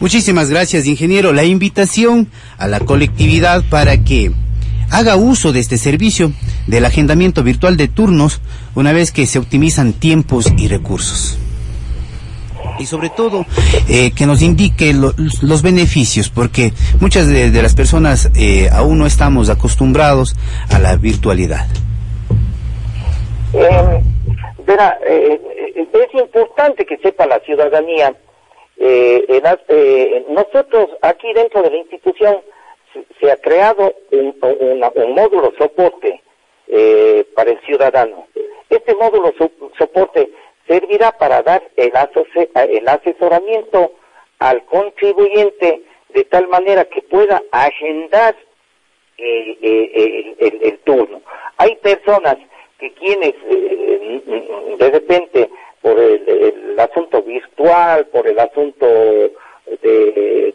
Muchísimas 0.00 0.48
gracias, 0.48 0.86
ingeniero. 0.86 1.32
La 1.32 1.44
invitación 1.44 2.28
a 2.56 2.66
la 2.68 2.80
colectividad 2.80 3.62
para 3.68 4.02
que 4.02 4.32
haga 4.90 5.16
uso 5.16 5.52
de 5.52 5.60
este 5.60 5.76
servicio 5.76 6.32
del 6.66 6.84
agendamiento 6.84 7.42
virtual 7.42 7.76
de 7.76 7.88
turnos 7.88 8.40
una 8.74 8.92
vez 8.92 9.12
que 9.12 9.26
se 9.26 9.38
optimizan 9.38 9.92
tiempos 9.92 10.52
y 10.56 10.68
recursos 10.68 11.38
y 12.80 12.86
sobre 12.86 13.10
todo 13.10 13.44
eh, 13.88 14.10
que 14.12 14.26
nos 14.26 14.42
indique 14.42 14.94
los 14.94 15.62
beneficios, 15.62 16.30
porque 16.30 16.72
muchas 16.98 17.26
de, 17.28 17.50
las 17.62 17.74
personas 17.74 18.30
eh, 18.34 18.70
aún 18.72 18.98
no 18.98 19.06
estamos 19.06 19.50
acostumbrados 19.50 20.34
a 20.70 20.78
la 20.78 20.96
virtualidad. 20.96 21.66
Eh, 23.52 24.02
verá, 24.70 24.98
es 25.04 26.14
importante 26.14 26.86
que 26.86 26.98
sepa 26.98 27.26
la 27.26 27.40
ciudadanía, 27.40 28.14
nosotros 30.28 30.90
aquí 31.02 31.32
dentro 31.34 31.62
de 31.62 31.70
la 31.70 31.76
institución 31.76 32.40
se, 33.20 33.30
ha 33.30 33.36
creado 33.36 33.94
un, 34.12 34.34
un 34.94 35.14
módulo 35.14 35.52
soporte 35.58 36.22
para 37.34 37.50
el 37.50 37.60
ciudadano. 37.60 38.26
Este 38.70 38.94
módulo 38.94 39.34
soporte 39.76 40.30
servirá 40.70 41.10
para 41.10 41.42
dar 41.42 41.62
el, 41.76 41.92
asesoramiento 42.88 43.92
al 44.38 44.64
contribuyente 44.66 45.82
de 46.10 46.24
tal 46.24 46.46
manera 46.46 46.84
que 46.84 47.02
pueda 47.02 47.42
agendar 47.50 48.36
el, 49.18 50.78
turno. 50.84 51.20
Hay 51.56 51.74
personas 51.76 52.36
que 52.80 52.92
quienes 52.92 53.34
eh, 53.48 54.22
de 54.78 54.90
repente 54.90 55.50
por 55.80 55.98
el, 55.98 56.78
asunto 56.78 57.22
virtual, 57.22 58.06
por 58.06 58.26
el 58.26 58.38
asunto 58.38 58.86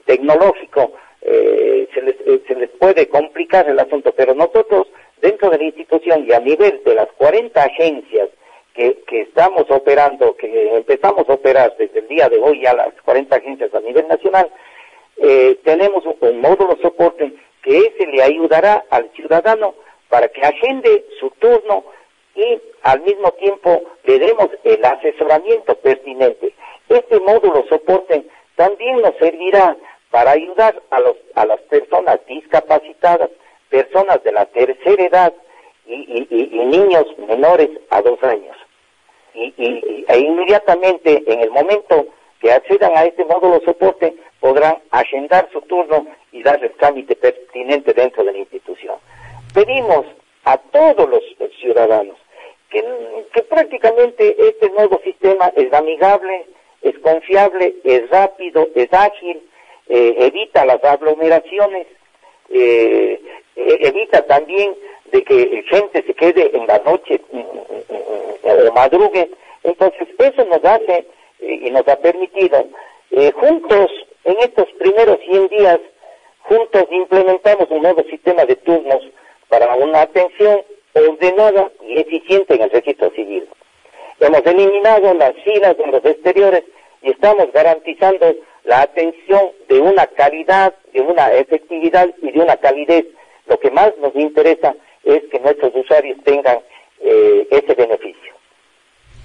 tecnológico, 0.05 0.91
eh, 1.27 1.87
se, 1.91 2.01
les, 2.03 2.15
eh, 2.27 2.43
se 2.47 2.53
les 2.53 2.69
puede 2.69 3.09
complicar 3.09 3.67
el 3.67 3.79
asunto, 3.79 4.13
pero 4.15 4.35
nosotros 4.35 4.87
dentro 5.19 5.49
de 5.49 5.57
la 5.57 5.63
institución 5.63 6.23
y 6.27 6.31
a 6.33 6.39
nivel 6.39 6.83
de 6.85 6.93
las 6.93 7.07
40 7.17 7.63
agencias 7.63 8.29
que, 8.75 8.95
estamos 9.09 9.65
operando, 9.69 10.35
que 10.35 10.75
empezamos 10.75 11.27
a 11.27 11.33
operar 11.33 11.75
desde 11.79 11.99
el 11.99 12.07
día 12.07 12.29
de 12.29 12.37
hoy 12.37 12.63
a 12.67 12.73
las 12.73 12.89
40 13.03 13.35
agencias 13.35 13.73
a 13.73 13.79
nivel 13.79 14.07
nacional, 14.07 14.51
eh, 15.17 15.57
tenemos 15.63 16.03
un, 16.05 16.41
módulo 16.41 16.77
soporte 16.81 17.33
que 17.63 17.77
ese 17.77 18.05
le 18.05 18.21
ayudará 18.21 18.83
al 18.91 19.09
ciudadano 19.15 19.73
para 20.09 20.27
que 20.27 20.41
agende 20.41 21.05
su 21.19 21.31
turno 21.39 21.85
y 22.35 22.61
al 22.83 23.01
mismo 23.01 23.31
tiempo 23.31 23.81
le 24.03 24.19
demos 24.19 24.49
el 24.63 24.83
asesoramiento 24.83 25.75
pertinente. 25.75 26.53
Este 26.89 27.19
módulo 27.21 27.65
soporte 27.69 28.25
también 28.55 29.01
nos 29.01 29.15
servirá 29.17 29.75
para 30.11 30.31
ayudar 30.31 30.81
a, 30.91 31.45
las 31.45 31.61
personas 31.61 32.19
discapacitadas, 32.27 33.29
personas 33.69 34.23
de 34.23 34.31
la 34.31 34.45
tercera 34.45 35.03
edad 35.03 35.33
y, 35.87 36.25
niños 36.65 37.05
menores 37.27 37.69
a 37.89 38.01
dos 38.01 38.21
años. 38.23 38.55
Y, 39.33 40.05
e 40.07 40.19
inmediatamente 40.19 41.23
en 41.27 41.41
el 41.41 41.51
momento 41.51 42.07
que 42.39 42.51
accedan 42.51 42.95
a 42.95 43.05
este 43.05 43.25
módulo 43.25 43.59
soporte 43.65 44.15
podrán 44.39 44.77
agendar 44.91 45.49
su 45.51 45.61
turno 45.61 46.05
y 46.31 46.43
dar 46.43 46.63
el 46.63 46.71
trámite 46.73 47.15
pertinente 47.15 47.93
dentro 47.93 48.23
de 48.23 48.33
la 48.33 48.37
institución. 48.37 48.97
Pedimos 49.53 50.05
a 50.43 50.57
todos 50.57 51.09
los 51.09 51.21
ciudadanos 51.59 52.17
que, 52.69 52.83
que 53.33 53.41
prácticamente 53.43 54.35
este 54.39 54.69
nuevo 54.69 54.99
sistema 55.03 55.51
es 55.55 55.71
amigable, 55.73 56.45
es 56.81 56.97
confiable, 56.99 57.75
es 57.83 58.09
rápido, 58.09 58.67
es 58.75 58.91
ágil, 58.93 59.41
eh, 59.87 60.15
evita 60.19 60.65
las 60.65 60.83
aglomeraciones, 60.83 61.87
eh, 62.49 63.19
eh, 63.55 63.77
evita 63.81 64.25
también 64.25 64.75
de 65.11 65.23
que 65.23 65.63
gente 65.69 66.03
se 66.03 66.13
quede 66.13 66.51
en 66.55 66.67
la 66.67 66.79
noche 66.79 67.21
mm, 67.31 67.37
mm, 67.37 67.43
mm, 67.43 68.67
o 68.69 68.73
madrugue. 68.73 69.29
Entonces, 69.63 70.07
eso 70.17 70.45
nos 70.45 70.63
hace 70.63 71.05
y 71.39 71.69
nos 71.71 71.87
ha 71.87 71.95
permitido 71.97 72.65
juntos, 73.35 73.91
en 74.23 74.37
estos 74.39 74.67
primeros 74.77 75.19
100 75.21 75.47
días, 75.49 75.79
juntos 76.41 76.85
implementamos 76.91 77.69
un 77.69 77.81
nuevo 77.81 78.03
sistema 78.03 78.45
de 78.45 78.55
turnos 78.57 79.01
para 79.47 79.73
una 79.75 80.01
atención 80.01 80.61
ordenada 80.95 81.71
y 81.87 81.99
eficiente 81.99 82.55
en 82.55 82.61
el 82.61 82.71
registro 82.71 83.11
civil. 83.11 83.47
Hemos 84.19 84.45
eliminado 84.45 85.13
las 85.13 85.33
filas 85.43 85.77
de 85.77 85.87
los 85.87 86.05
exteriores 86.05 86.63
y 87.01 87.11
estamos 87.11 87.51
garantizando 87.53 88.33
la 88.63 88.81
atención 88.81 89.41
de 89.69 89.79
una 89.79 90.07
calidad, 90.07 90.73
de 90.93 91.01
una 91.01 91.31
efectividad 91.33 92.09
y 92.21 92.31
de 92.31 92.39
una 92.39 92.57
calidez. 92.57 93.05
Lo 93.47 93.59
que 93.59 93.69
más 93.71 93.91
nos 94.01 94.15
interesa 94.15 94.73
es 95.03 95.21
que 95.31 95.39
nuestros 95.39 95.71
usuarios 95.75 96.17
tengan 96.23 96.57
eh, 97.01 97.47
ese 97.51 97.73
beneficio. 97.75 98.33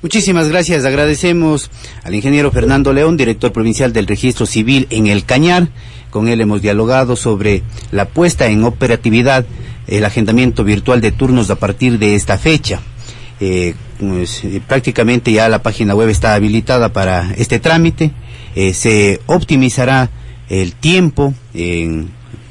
Muchísimas 0.02 0.48
gracias. 0.48 0.84
Agradecemos 0.84 1.70
al 2.04 2.14
ingeniero 2.14 2.50
Fernando 2.50 2.92
León, 2.92 3.18
director 3.18 3.52
provincial 3.52 3.92
del 3.92 4.06
Registro 4.06 4.46
Civil 4.46 4.86
en 4.90 5.06
El 5.06 5.26
Cañar. 5.26 5.68
Con 6.10 6.28
él 6.28 6.40
hemos 6.40 6.62
dialogado 6.62 7.16
sobre 7.16 7.62
la 7.92 8.06
puesta 8.06 8.46
en 8.48 8.64
operatividad, 8.64 9.44
el 9.90 10.04
agendamiento 10.04 10.64
virtual 10.64 11.00
de 11.00 11.12
turnos 11.12 11.50
a 11.50 11.56
partir 11.56 11.98
de 11.98 12.14
esta 12.14 12.38
fecha. 12.38 12.80
Eh, 13.40 13.74
pues, 13.98 14.44
eh, 14.44 14.62
prácticamente 14.66 15.32
ya 15.32 15.48
la 15.48 15.62
página 15.62 15.94
web 15.94 16.08
está 16.08 16.34
habilitada 16.34 16.92
para 16.92 17.32
este 17.36 17.58
trámite. 17.58 18.12
Eh, 18.54 18.72
se 18.72 19.20
optimizará 19.26 20.10
el 20.48 20.74
tiempo 20.74 21.34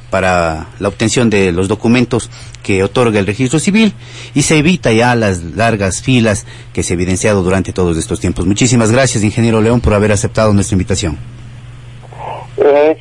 para 0.09 0.67
la 0.79 0.87
obtención 0.87 1.29
de 1.29 1.51
los 1.51 1.67
documentos 1.67 2.29
que 2.63 2.81
otorga 2.83 3.19
el 3.19 3.27
registro 3.27 3.59
civil 3.59 3.93
y 4.33 4.41
se 4.41 4.57
evita 4.57 4.91
ya 4.91 5.15
las 5.15 5.43
largas 5.43 6.01
filas 6.01 6.45
que 6.73 6.81
se 6.81 6.93
ha 6.93 6.95
evidenciado 6.95 7.43
durante 7.43 7.73
todos 7.73 7.97
estos 7.97 8.19
tiempos. 8.19 8.45
Muchísimas 8.45 8.91
gracias, 8.91 9.23
ingeniero 9.23 9.61
León, 9.61 9.81
por 9.81 9.93
haber 9.93 10.11
aceptado 10.11 10.53
nuestra 10.53 10.75
invitación. 10.75 11.17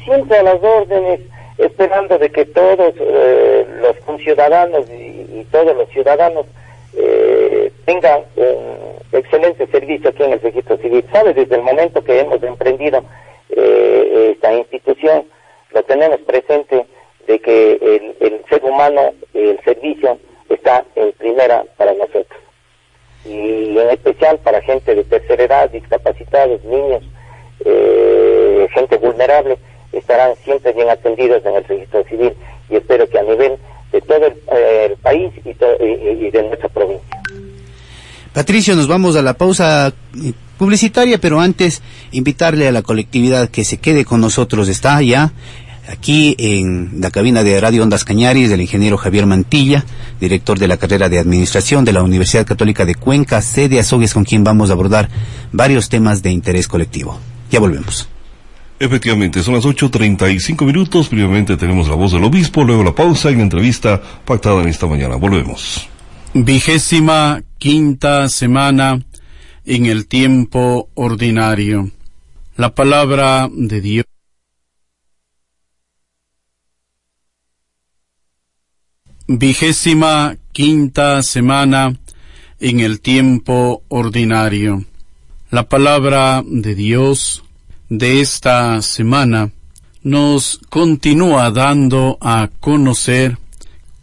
siempre 0.04 0.38
a 0.38 0.42
las 0.42 0.60
órdenes, 0.62 1.20
esperando 1.58 2.18
de 2.18 2.30
que 2.30 2.44
todos 2.46 2.94
los 2.96 3.96
conciudadanos 4.04 4.86
y 4.90 5.44
todos 5.50 5.76
los 5.76 5.88
ciudadanos 5.90 6.46
eh, 6.96 7.70
tenga 7.84 8.24
un 8.36 8.96
excelente 9.12 9.66
servicio 9.68 10.10
aquí 10.10 10.22
en 10.22 10.32
el 10.32 10.40
registro 10.40 10.76
civil. 10.78 11.04
¿Sabe? 11.12 11.34
Desde 11.34 11.56
el 11.56 11.62
momento 11.62 12.02
que 12.02 12.20
hemos 12.20 12.42
emprendido 12.42 13.02
eh, 13.50 14.32
esta 14.32 14.52
institución, 14.54 15.24
lo 15.72 15.82
tenemos 15.82 16.18
presente 16.20 16.86
de 17.26 17.38
que 17.40 18.14
el, 18.20 18.44
ser 18.48 18.64
humano, 18.64 19.12
el 19.34 19.60
servicio, 19.64 20.18
está 20.48 20.84
en 20.96 21.12
primera 21.12 21.64
para 21.76 21.92
nosotros. 21.92 22.40
Y 23.24 23.78
en 23.78 23.90
especial 23.90 24.38
para 24.38 24.62
gente 24.62 24.94
de 24.94 25.04
tercera 25.04 25.44
edad, 25.44 25.70
discapacitados, 25.70 26.64
niños, 26.64 27.02
eh, 27.64 28.66
gente 28.72 28.96
vulnerable, 28.96 29.58
estarán 29.92 30.34
siempre 30.44 30.72
bien 30.72 30.88
atendidos 30.90 31.44
en 31.44 31.54
el 31.54 31.64
registro 31.64 32.04
civil 32.04 32.32
y 32.70 32.76
espero 32.76 33.08
que 33.08 33.18
a 33.18 33.22
nivel 33.22 33.52
de 33.92 34.00
todo 34.02 34.26
el, 34.26 34.34
eh, 34.52 34.96
país 35.02 35.32
y, 35.44 36.30
de 36.30 36.42
nuestra 36.42 36.68
provincia. 36.68 37.22
Patricio, 38.32 38.76
nos 38.76 38.86
vamos 38.86 39.16
a 39.16 39.22
la 39.22 39.34
pausa 39.34 39.88
eh, 39.88 40.32
publicitaria, 40.58 41.18
pero 41.18 41.40
antes 41.40 41.82
invitarle 42.12 42.68
a 42.68 42.72
la 42.72 42.82
colectividad 42.82 43.48
que 43.48 43.64
se 43.64 43.78
quede 43.78 44.04
con 44.04 44.20
nosotros. 44.20 44.68
Está 44.68 45.00
ya 45.00 45.32
aquí 45.88 46.36
en 46.38 47.00
la 47.00 47.10
cabina 47.10 47.42
de 47.42 47.58
Radio 47.60 47.82
Ondas 47.82 48.04
Cañaris 48.04 48.50
del 48.50 48.60
ingeniero 48.60 48.98
Javier 48.98 49.24
Mantilla, 49.24 49.84
director 50.20 50.58
de 50.58 50.68
la 50.68 50.76
carrera 50.76 51.08
de 51.08 51.18
Administración 51.18 51.84
de 51.84 51.94
la 51.94 52.02
Universidad 52.02 52.46
Católica 52.46 52.84
de 52.84 52.94
Cuenca, 52.94 53.40
sede 53.40 53.80
Azogues, 53.80 54.12
con 54.12 54.24
quien 54.24 54.44
vamos 54.44 54.68
a 54.68 54.74
abordar 54.74 55.08
varios 55.50 55.88
temas 55.88 56.22
de 56.22 56.30
interés 56.30 56.68
colectivo. 56.68 57.18
Ya 57.50 57.60
volvemos. 57.60 58.08
Efectivamente, 58.80 59.42
son 59.42 59.54
las 59.54 59.64
8.35 59.64 60.64
minutos. 60.64 61.08
Previamente 61.08 61.56
tenemos 61.56 61.88
la 61.88 61.96
voz 61.96 62.12
del 62.12 62.22
obispo, 62.22 62.62
luego 62.62 62.84
la 62.84 62.94
pausa 62.94 63.30
y 63.30 63.34
la 63.34 63.42
entrevista 63.42 64.00
pactada 64.24 64.62
en 64.62 64.68
esta 64.68 64.86
mañana. 64.86 65.16
Volvemos. 65.16 65.88
Vigésima 66.32 67.42
quinta 67.58 68.28
semana 68.28 69.04
en 69.64 69.86
el 69.86 70.06
tiempo 70.06 70.88
ordinario. 70.94 71.90
La 72.56 72.74
palabra 72.74 73.48
de 73.52 73.80
Dios. 73.80 74.04
Vigésima 79.26 80.36
quinta 80.52 81.22
semana 81.22 81.98
en 82.60 82.80
el 82.80 83.00
tiempo 83.00 83.82
ordinario. 83.88 84.84
La 85.50 85.68
palabra 85.68 86.42
de 86.46 86.74
Dios 86.74 87.44
de 87.88 88.20
esta 88.20 88.82
semana 88.82 89.50
nos 90.02 90.60
continúa 90.68 91.50
dando 91.50 92.18
a 92.20 92.50
conocer 92.60 93.38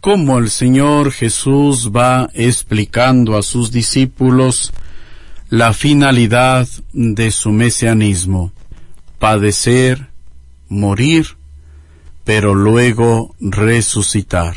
cómo 0.00 0.38
el 0.38 0.50
Señor 0.50 1.12
Jesús 1.12 1.92
va 1.94 2.28
explicando 2.34 3.36
a 3.36 3.42
sus 3.42 3.70
discípulos 3.70 4.72
la 5.50 5.72
finalidad 5.72 6.66
de 6.92 7.30
su 7.30 7.52
mesianismo, 7.52 8.52
padecer, 9.20 10.08
morir, 10.68 11.36
pero 12.24 12.56
luego 12.56 13.36
resucitar. 13.38 14.56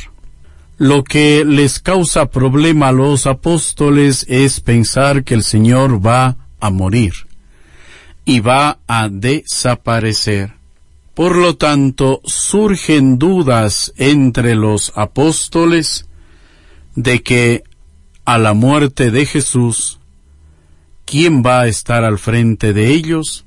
Lo 0.78 1.04
que 1.04 1.46
les 1.46 1.80
causa 1.80 2.32
problema 2.32 2.88
a 2.88 2.94
los 2.94 3.28
apóstoles 3.28 4.26
es 4.28 4.60
pensar 4.60 5.24
que 5.24 5.36
el 5.36 5.44
Señor 5.44 6.06
va 6.06 6.38
a 6.60 6.72
morir 6.72 7.29
y 8.30 8.42
va 8.42 8.78
a 8.86 9.10
desaparecer. 9.10 10.54
Por 11.15 11.36
lo 11.36 11.58
tanto, 11.58 12.22
surgen 12.26 13.18
dudas 13.18 13.92
entre 13.98 14.54
los 14.54 14.94
apóstoles 14.96 16.08
de 16.94 17.24
que 17.24 17.63
a 18.26 18.38
la 18.38 18.54
muerte 18.54 19.10
de 19.10 19.26
Jesús, 19.26 20.00
¿quién 21.06 21.42
va 21.44 21.62
a 21.62 21.68
estar 21.68 22.04
al 22.04 22.20
frente 22.20 22.72
de 22.72 22.92
ellos? 22.94 23.46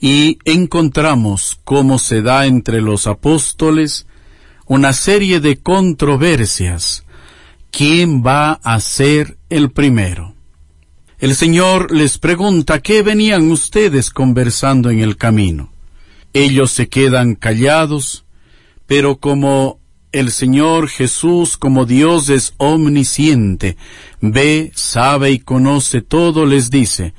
Y 0.00 0.40
encontramos 0.44 1.60
cómo 1.62 2.00
se 2.00 2.20
da 2.20 2.46
entre 2.46 2.80
los 2.80 3.06
apóstoles 3.06 4.08
una 4.66 4.92
serie 4.92 5.38
de 5.38 5.60
controversias. 5.60 7.04
¿Quién 7.70 8.24
va 8.26 8.54
a 8.64 8.80
ser 8.80 9.38
el 9.50 9.70
primero? 9.70 10.31
El 11.22 11.36
Señor 11.36 11.92
les 11.92 12.18
pregunta 12.18 12.80
qué 12.80 13.02
venían 13.02 13.48
ustedes 13.52 14.10
conversando 14.10 14.90
en 14.90 14.98
el 14.98 15.16
camino. 15.16 15.70
Ellos 16.32 16.72
se 16.72 16.88
quedan 16.88 17.36
callados, 17.36 18.24
pero 18.88 19.18
como 19.18 19.78
el 20.10 20.32
Señor 20.32 20.88
Jesús, 20.88 21.56
como 21.56 21.86
Dios 21.86 22.28
es 22.28 22.54
omnisciente, 22.56 23.76
ve, 24.20 24.72
sabe 24.74 25.30
y 25.30 25.38
conoce 25.38 26.02
todo, 26.02 26.44
les 26.44 26.70
dice, 26.70 27.14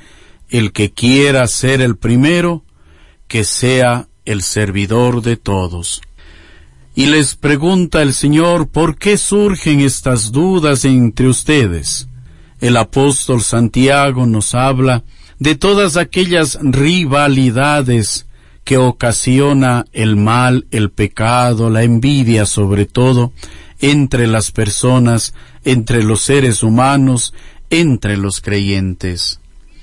el 0.50 0.74
que 0.74 0.92
quiera 0.92 1.48
ser 1.48 1.80
el 1.80 1.96
primero, 1.96 2.66
que 3.30 3.46
sea 3.46 4.10
el 4.26 4.42
servidor 4.42 5.22
de 5.22 5.38
todos. 5.38 6.02
Y 6.94 7.06
les 7.06 7.36
pregunta 7.36 8.02
el 8.02 8.14
Señor, 8.14 8.68
¿por 8.68 8.98
qué 8.98 9.18
surgen 9.18 9.80
estas 9.80 10.34
dudas 10.34 10.84
entre 10.84 11.30
ustedes? 11.30 12.10
El 12.64 12.78
apóstol 12.78 13.42
Santiago 13.42 14.26
nos 14.26 14.56
habla 14.56 15.04
de 15.38 15.56
todas 15.56 15.98
aquellas 15.98 16.58
rivalidades 16.62 18.26
que 18.64 18.78
ocasiona 18.78 19.84
el 19.92 20.16
mal, 20.16 20.66
el 20.72 20.90
pecado, 20.90 21.70
la 21.70 21.84
envidia 21.84 22.46
sobre 22.46 22.86
todo, 22.86 23.34
entre 23.82 24.28
las 24.28 24.52
personas, 24.52 25.34
entre 25.66 26.04
los 26.04 26.22
seres 26.22 26.64
humanos, 26.64 27.34
entre 27.70 28.16
los 28.16 28.40
creyentes. 28.40 29.42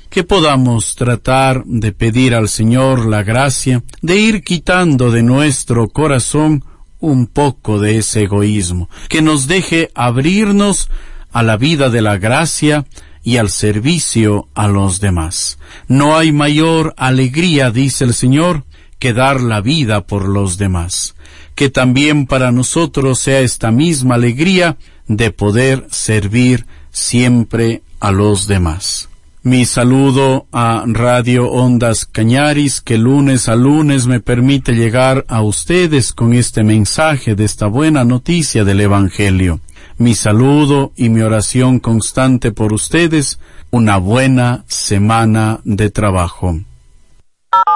que 0.09 0.25
podamos 0.25 0.97
tratar 0.97 1.62
de 1.66 1.93
pedir 1.93 2.35
al 2.35 2.49
Señor 2.49 3.07
la 3.07 3.23
gracia 3.23 3.85
de 4.01 4.16
ir 4.16 4.43
quitando 4.43 5.12
de 5.12 5.23
nuestro 5.23 5.88
corazón 5.88 6.64
un 6.99 7.27
poco 7.27 7.79
de 7.79 7.99
ese 7.99 8.23
egoísmo, 8.23 8.88
que 9.09 9.23
nos 9.23 9.47
deje 9.47 9.90
abrirnos 9.95 10.90
a 11.33 11.43
la 11.43 11.57
vida 11.57 11.90
de 11.90 12.03
la 12.03 12.19
gracia 12.19 12.87
y 13.23 13.37
al 13.37 13.51
servicio 13.51 14.49
a 14.55 14.69
los 14.69 15.01
demás. 15.01 15.59
No 15.88 16.16
hay 16.16 16.33
mayor 16.33 16.95
alegría, 16.97 17.71
dice 17.71 18.05
el 18.05 18.14
Señor, 18.14 18.64
que 18.99 19.12
dar 19.12 19.40
la 19.40 19.61
vida 19.61 20.07
por 20.07 20.29
los 20.29 20.59
demás. 20.59 21.14
Que 21.55 21.69
también 21.69 22.27
para 22.27 22.53
nosotros 22.53 23.19
sea 23.19 23.40
esta 23.40 23.71
misma 23.71 24.14
alegría 24.14 24.77
de 25.07 25.31
poder 25.31 25.87
servir 25.90 26.66
siempre 26.90 27.83
a 27.99 28.12
los 28.12 28.47
demás. 28.47 29.09
Mi 29.43 29.64
saludo 29.64 30.47
a 30.53 30.85
Radio 30.87 31.51
Ondas 31.51 32.05
Cañaris, 32.05 32.83
que 32.83 32.99
lunes 32.99 33.49
a 33.49 33.57
lunes 33.57 34.07
me 34.07 34.21
permite 34.21 34.75
llegar 34.75 35.25
a 35.29 35.40
ustedes 35.40 36.12
con 36.12 36.35
este 36.35 36.62
mensaje 36.62 37.35
de 37.35 37.45
esta 37.45 37.66
buena 37.66 38.05
noticia 38.05 38.64
del 38.64 38.83
Evangelio. 38.83 39.61
Mi 40.01 40.15
saludo 40.15 40.93
y 40.97 41.11
mi 41.11 41.21
oración 41.21 41.79
constante 41.79 42.53
por 42.53 42.73
ustedes, 42.73 43.39
una 43.71 43.99
buena 43.99 44.65
semana 44.67 45.61
de 45.65 45.91
trabajo. 45.91 46.59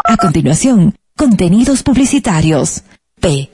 A 0.04 0.16
continuación, 0.16 0.96
contenidos 1.18 1.82
publicitarios. 1.82 2.82
P. 3.20 3.50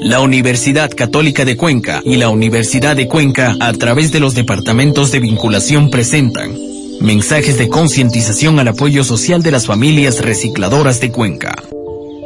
La 0.00 0.20
Universidad 0.20 0.90
Católica 0.90 1.46
de 1.46 1.56
Cuenca 1.56 2.02
y 2.04 2.16
la 2.16 2.28
Universidad 2.28 2.96
de 2.96 3.08
Cuenca, 3.08 3.56
a 3.60 3.72
través 3.72 4.12
de 4.12 4.20
los 4.20 4.34
departamentos 4.34 5.10
de 5.10 5.20
vinculación, 5.20 5.88
presentan 5.90 6.75
Mensajes 7.00 7.58
de 7.58 7.68
concientización 7.68 8.58
al 8.58 8.68
apoyo 8.68 9.04
social 9.04 9.42
de 9.42 9.50
las 9.50 9.66
familias 9.66 10.20
recicladoras 10.20 11.00
de 11.00 11.12
Cuenca. 11.12 11.54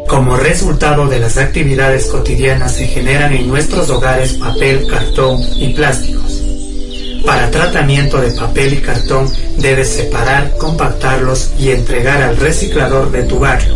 Como 0.08 0.36
resultado 0.36 1.08
de 1.08 1.18
las 1.18 1.36
actividades 1.36 2.06
cotidianas 2.06 2.76
se 2.76 2.86
generan 2.86 3.32
en 3.32 3.48
nuestros 3.48 3.90
hogares 3.90 4.34
papel, 4.34 4.86
cartón 4.86 5.40
y 5.56 5.74
plásticos. 5.74 6.42
Para 7.26 7.50
tratamiento 7.50 8.20
de 8.20 8.30
papel 8.30 8.74
y 8.74 8.76
cartón 8.78 9.28
debes 9.58 9.88
separar, 9.88 10.56
compactarlos 10.56 11.52
y 11.58 11.70
entregar 11.70 12.22
al 12.22 12.36
reciclador 12.36 13.10
de 13.10 13.24
tu 13.24 13.38
barrio. 13.38 13.74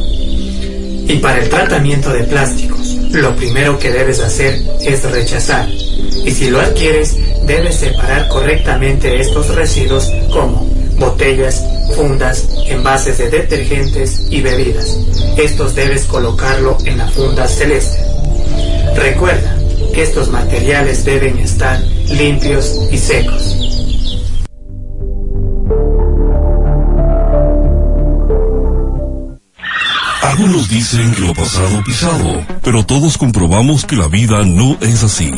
Y 1.06 1.18
para 1.20 1.42
el 1.42 1.48
tratamiento 1.50 2.12
de 2.12 2.24
plásticos, 2.24 2.94
lo 3.12 3.36
primero 3.36 3.78
que 3.78 3.92
debes 3.92 4.20
hacer 4.20 4.62
es 4.80 5.02
rechazar. 5.10 5.68
Y 6.24 6.30
si 6.30 6.48
lo 6.48 6.60
adquieres, 6.60 7.16
debes 7.46 7.76
separar 7.76 8.28
correctamente 8.28 9.20
estos 9.20 9.54
residuos 9.54 10.10
como 10.32 10.73
botellas, 10.98 11.64
fundas, 11.94 12.48
envases 12.66 13.18
de 13.18 13.30
detergentes 13.30 14.26
y 14.30 14.40
bebidas. 14.40 14.98
Estos 15.36 15.74
debes 15.74 16.04
colocarlo 16.04 16.76
en 16.84 16.98
la 16.98 17.08
funda 17.08 17.46
celeste. 17.46 17.98
Recuerda 18.96 19.56
que 19.92 20.02
estos 20.02 20.28
materiales 20.28 21.04
deben 21.04 21.38
estar 21.38 21.80
limpios 22.08 22.88
y 22.90 22.98
secos. 22.98 23.63
Algunos 30.36 30.68
dicen 30.68 31.12
que 31.14 31.20
lo 31.20 31.32
pasado 31.32 31.84
pisado, 31.84 32.44
pero 32.60 32.84
todos 32.84 33.16
comprobamos 33.16 33.84
que 33.84 33.94
la 33.94 34.08
vida 34.08 34.44
no 34.44 34.76
es 34.80 35.04
así. 35.04 35.30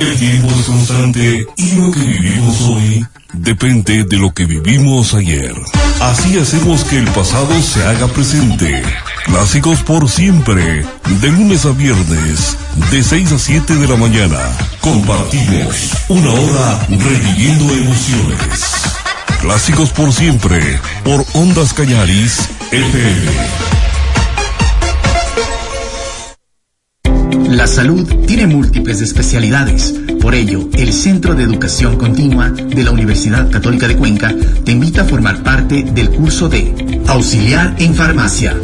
El 0.00 0.16
tiempo 0.16 0.48
es 0.58 0.64
constante 0.64 1.46
y 1.54 1.72
lo 1.72 1.90
que 1.90 2.00
vivimos 2.00 2.58
hoy 2.62 3.06
depende 3.34 4.04
de 4.04 4.16
lo 4.16 4.32
que 4.32 4.46
vivimos 4.46 5.12
ayer. 5.12 5.54
Así 6.00 6.38
hacemos 6.38 6.82
que 6.84 6.96
el 6.98 7.04
pasado 7.08 7.60
se 7.60 7.84
haga 7.84 8.06
presente. 8.06 8.82
Clásicos 9.26 9.82
por 9.82 10.08
siempre, 10.08 10.82
de 11.20 11.28
lunes 11.30 11.66
a 11.66 11.72
viernes, 11.72 12.56
de 12.90 13.02
6 13.02 13.32
a 13.32 13.38
7 13.38 13.74
de 13.74 13.86
la 13.86 13.96
mañana. 13.96 14.38
Compartimos 14.80 15.90
una 16.08 16.30
hora 16.30 16.86
reviviendo 16.88 17.70
emociones. 17.70 18.64
Clásicos 19.42 19.90
por 19.90 20.10
siempre, 20.10 20.80
por 21.04 21.22
Ondas 21.34 21.74
Cañaris, 21.74 22.48
FM. 22.72 23.67
La 27.58 27.66
salud 27.66 28.06
tiene 28.24 28.46
múltiples 28.46 29.00
especialidades. 29.00 29.92
Por 30.20 30.36
ello, 30.36 30.68
el 30.74 30.92
Centro 30.92 31.34
de 31.34 31.42
Educación 31.42 31.96
Continua 31.96 32.50
de 32.50 32.84
la 32.84 32.92
Universidad 32.92 33.50
Católica 33.50 33.88
de 33.88 33.96
Cuenca 33.96 34.32
te 34.64 34.70
invita 34.70 35.02
a 35.02 35.04
formar 35.04 35.42
parte 35.42 35.82
del 35.82 36.08
curso 36.10 36.48
de 36.48 37.02
Auxiliar 37.08 37.74
en 37.80 37.96
Farmacia, 37.96 38.54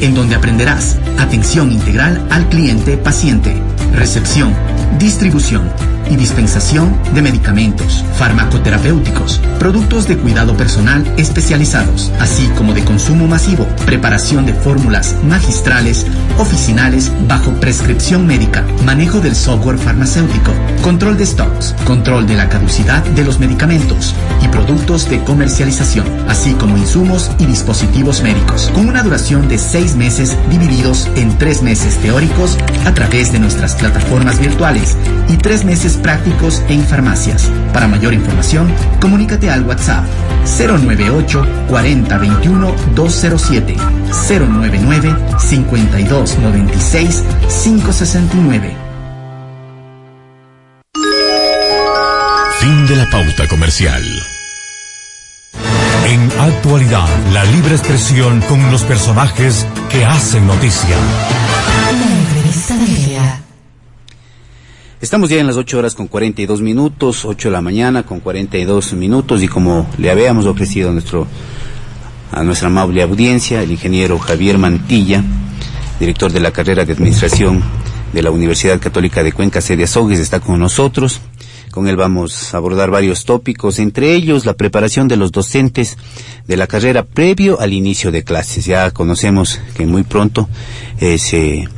en 0.00 0.16
donde 0.16 0.34
aprenderás 0.34 0.98
atención 1.16 1.70
integral 1.70 2.26
al 2.28 2.48
cliente 2.48 2.96
paciente, 2.96 3.54
recepción, 3.94 4.52
distribución, 4.98 5.70
y 6.10 6.16
dispensación 6.16 6.94
de 7.14 7.22
medicamentos, 7.22 8.04
farmacoterapéuticos, 8.16 9.40
productos 9.58 10.08
de 10.08 10.18
cuidado 10.18 10.56
personal 10.56 11.04
especializados, 11.16 12.12
así 12.20 12.48
como 12.56 12.74
de 12.74 12.84
consumo 12.84 13.26
masivo, 13.26 13.66
preparación 13.86 14.44
de 14.44 14.52
fórmulas 14.52 15.16
magistrales, 15.24 16.06
oficinales 16.38 17.10
bajo 17.26 17.52
prescripción 17.60 18.26
médica, 18.26 18.64
manejo 18.84 19.20
del 19.20 19.36
software 19.36 19.78
farmacéutico, 19.78 20.52
control 20.82 21.16
de 21.16 21.26
stocks, 21.26 21.74
control 21.84 22.26
de 22.26 22.34
la 22.34 22.48
caducidad 22.48 23.02
de 23.04 23.24
los 23.24 23.38
medicamentos 23.38 24.14
y 24.42 24.48
productos 24.48 25.08
de 25.08 25.22
comercialización, 25.24 26.06
así 26.28 26.52
como 26.54 26.76
insumos 26.76 27.30
y 27.38 27.46
dispositivos 27.46 28.22
médicos, 28.22 28.70
con 28.74 28.88
una 28.88 29.02
duración 29.02 29.48
de 29.48 29.58
seis 29.58 29.94
meses 29.94 30.36
divididos 30.50 31.08
en 31.16 31.38
tres 31.38 31.62
meses 31.62 31.96
teóricos 31.98 32.58
a 32.84 32.94
través 32.94 33.32
de 33.32 33.38
nuestras 33.38 33.74
plataformas 33.76 34.40
virtuales 34.40 34.96
y 35.28 35.36
tres 35.36 35.64
meses 35.64 35.99
prácticos 36.00 36.62
en 36.68 36.82
farmacias. 36.84 37.50
Para 37.72 37.88
mayor 37.88 38.14
información, 38.14 38.72
comunícate 39.00 39.50
al 39.50 39.64
WhatsApp 39.64 40.04
098 40.58 41.46
40 41.68 42.18
21 42.18 42.74
207 42.94 43.76
099 44.28 45.16
52 45.38 46.38
96 46.38 47.24
569. 47.64 48.76
Fin 52.60 52.86
de 52.86 52.96
la 52.96 53.08
pauta 53.08 53.48
comercial. 53.48 54.02
En 56.04 56.30
actualidad, 56.40 57.08
la 57.32 57.44
libre 57.44 57.74
expresión 57.74 58.40
con 58.42 58.70
los 58.70 58.82
personajes 58.82 59.66
que 59.90 60.04
hacen 60.04 60.46
noticia. 60.46 60.96
Estamos 65.00 65.30
ya 65.30 65.40
en 65.40 65.46
las 65.46 65.56
8 65.56 65.78
horas 65.78 65.94
con 65.94 66.08
42 66.08 66.60
minutos, 66.60 67.24
8 67.24 67.48
de 67.48 67.52
la 67.52 67.62
mañana 67.62 68.02
con 68.02 68.20
42 68.20 68.92
minutos 68.92 69.42
y 69.42 69.48
como 69.48 69.88
le 69.96 70.10
habíamos 70.10 70.44
ofrecido 70.44 70.90
a, 70.90 70.92
nuestro, 70.92 71.26
a 72.30 72.42
nuestra 72.42 72.68
amable 72.68 73.00
audiencia, 73.00 73.62
el 73.62 73.70
ingeniero 73.70 74.18
Javier 74.18 74.58
Mantilla, 74.58 75.24
director 75.98 76.30
de 76.30 76.40
la 76.40 76.52
carrera 76.52 76.84
de 76.84 76.92
Administración 76.92 77.62
de 78.12 78.22
la 78.22 78.30
Universidad 78.30 78.78
Católica 78.78 79.22
de 79.22 79.32
Cuenca, 79.32 79.62
sede 79.62 79.84
Azogues, 79.84 80.18
está 80.18 80.40
con 80.40 80.58
nosotros. 80.60 81.22
Con 81.70 81.88
él 81.88 81.96
vamos 81.96 82.52
a 82.52 82.58
abordar 82.58 82.90
varios 82.90 83.24
tópicos, 83.24 83.78
entre 83.78 84.12
ellos 84.14 84.44
la 84.44 84.52
preparación 84.52 85.08
de 85.08 85.16
los 85.16 85.32
docentes 85.32 85.96
de 86.46 86.56
la 86.58 86.66
carrera 86.66 87.04
previo 87.04 87.58
al 87.58 87.72
inicio 87.72 88.10
de 88.10 88.22
clases. 88.22 88.66
Ya 88.66 88.90
conocemos 88.90 89.60
que 89.74 89.86
muy 89.86 90.02
pronto 90.02 90.46
eh, 90.98 91.16
se 91.16 91.68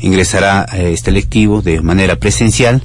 ingresará 0.00 0.66
a 0.68 0.78
este 0.78 1.10
lectivo 1.10 1.62
de 1.62 1.80
manera 1.80 2.16
presencial. 2.16 2.82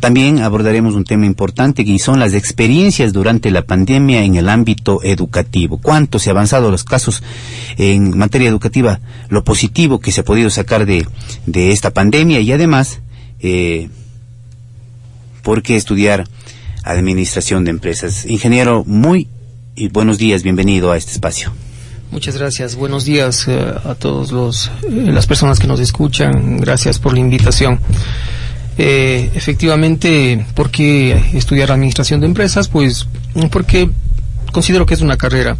También 0.00 0.40
abordaremos 0.40 0.94
un 0.94 1.04
tema 1.04 1.26
importante 1.26 1.84
que 1.84 1.98
son 1.98 2.20
las 2.20 2.32
experiencias 2.32 3.12
durante 3.12 3.50
la 3.50 3.62
pandemia 3.62 4.22
en 4.22 4.36
el 4.36 4.48
ámbito 4.48 5.02
educativo. 5.02 5.78
Cuánto 5.78 6.18
se 6.18 6.30
ha 6.30 6.32
avanzado 6.32 6.70
los 6.70 6.84
casos 6.84 7.22
en 7.78 8.16
materia 8.16 8.48
educativa, 8.48 9.00
lo 9.28 9.42
positivo 9.42 9.98
que 9.98 10.12
se 10.12 10.20
ha 10.20 10.24
podido 10.24 10.50
sacar 10.50 10.86
de, 10.86 11.06
de 11.46 11.72
esta 11.72 11.90
pandemia 11.90 12.40
y 12.40 12.52
además, 12.52 13.00
eh, 13.40 13.88
¿por 15.42 15.62
qué 15.62 15.74
estudiar 15.74 16.28
administración 16.84 17.64
de 17.64 17.70
empresas? 17.70 18.24
Ingeniero, 18.24 18.84
muy 18.86 19.26
buenos 19.90 20.18
días, 20.18 20.44
bienvenido 20.44 20.92
a 20.92 20.96
este 20.96 21.12
espacio. 21.12 21.52
Muchas 22.10 22.38
gracias. 22.38 22.74
Buenos 22.74 23.04
días 23.04 23.46
eh, 23.48 23.74
a 23.84 23.94
todos 23.94 24.32
los 24.32 24.70
eh, 24.84 25.12
las 25.12 25.26
personas 25.26 25.58
que 25.58 25.66
nos 25.66 25.78
escuchan. 25.80 26.58
Gracias 26.58 26.98
por 26.98 27.12
la 27.12 27.20
invitación. 27.20 27.78
Eh, 28.78 29.30
efectivamente, 29.34 30.46
¿por 30.54 30.70
qué 30.70 31.30
estudiar 31.34 31.70
administración 31.72 32.20
de 32.20 32.26
empresas? 32.26 32.68
Pues 32.68 33.06
porque 33.50 33.90
considero 34.52 34.86
que 34.86 34.94
es 34.94 35.00
una 35.00 35.16
carrera 35.16 35.56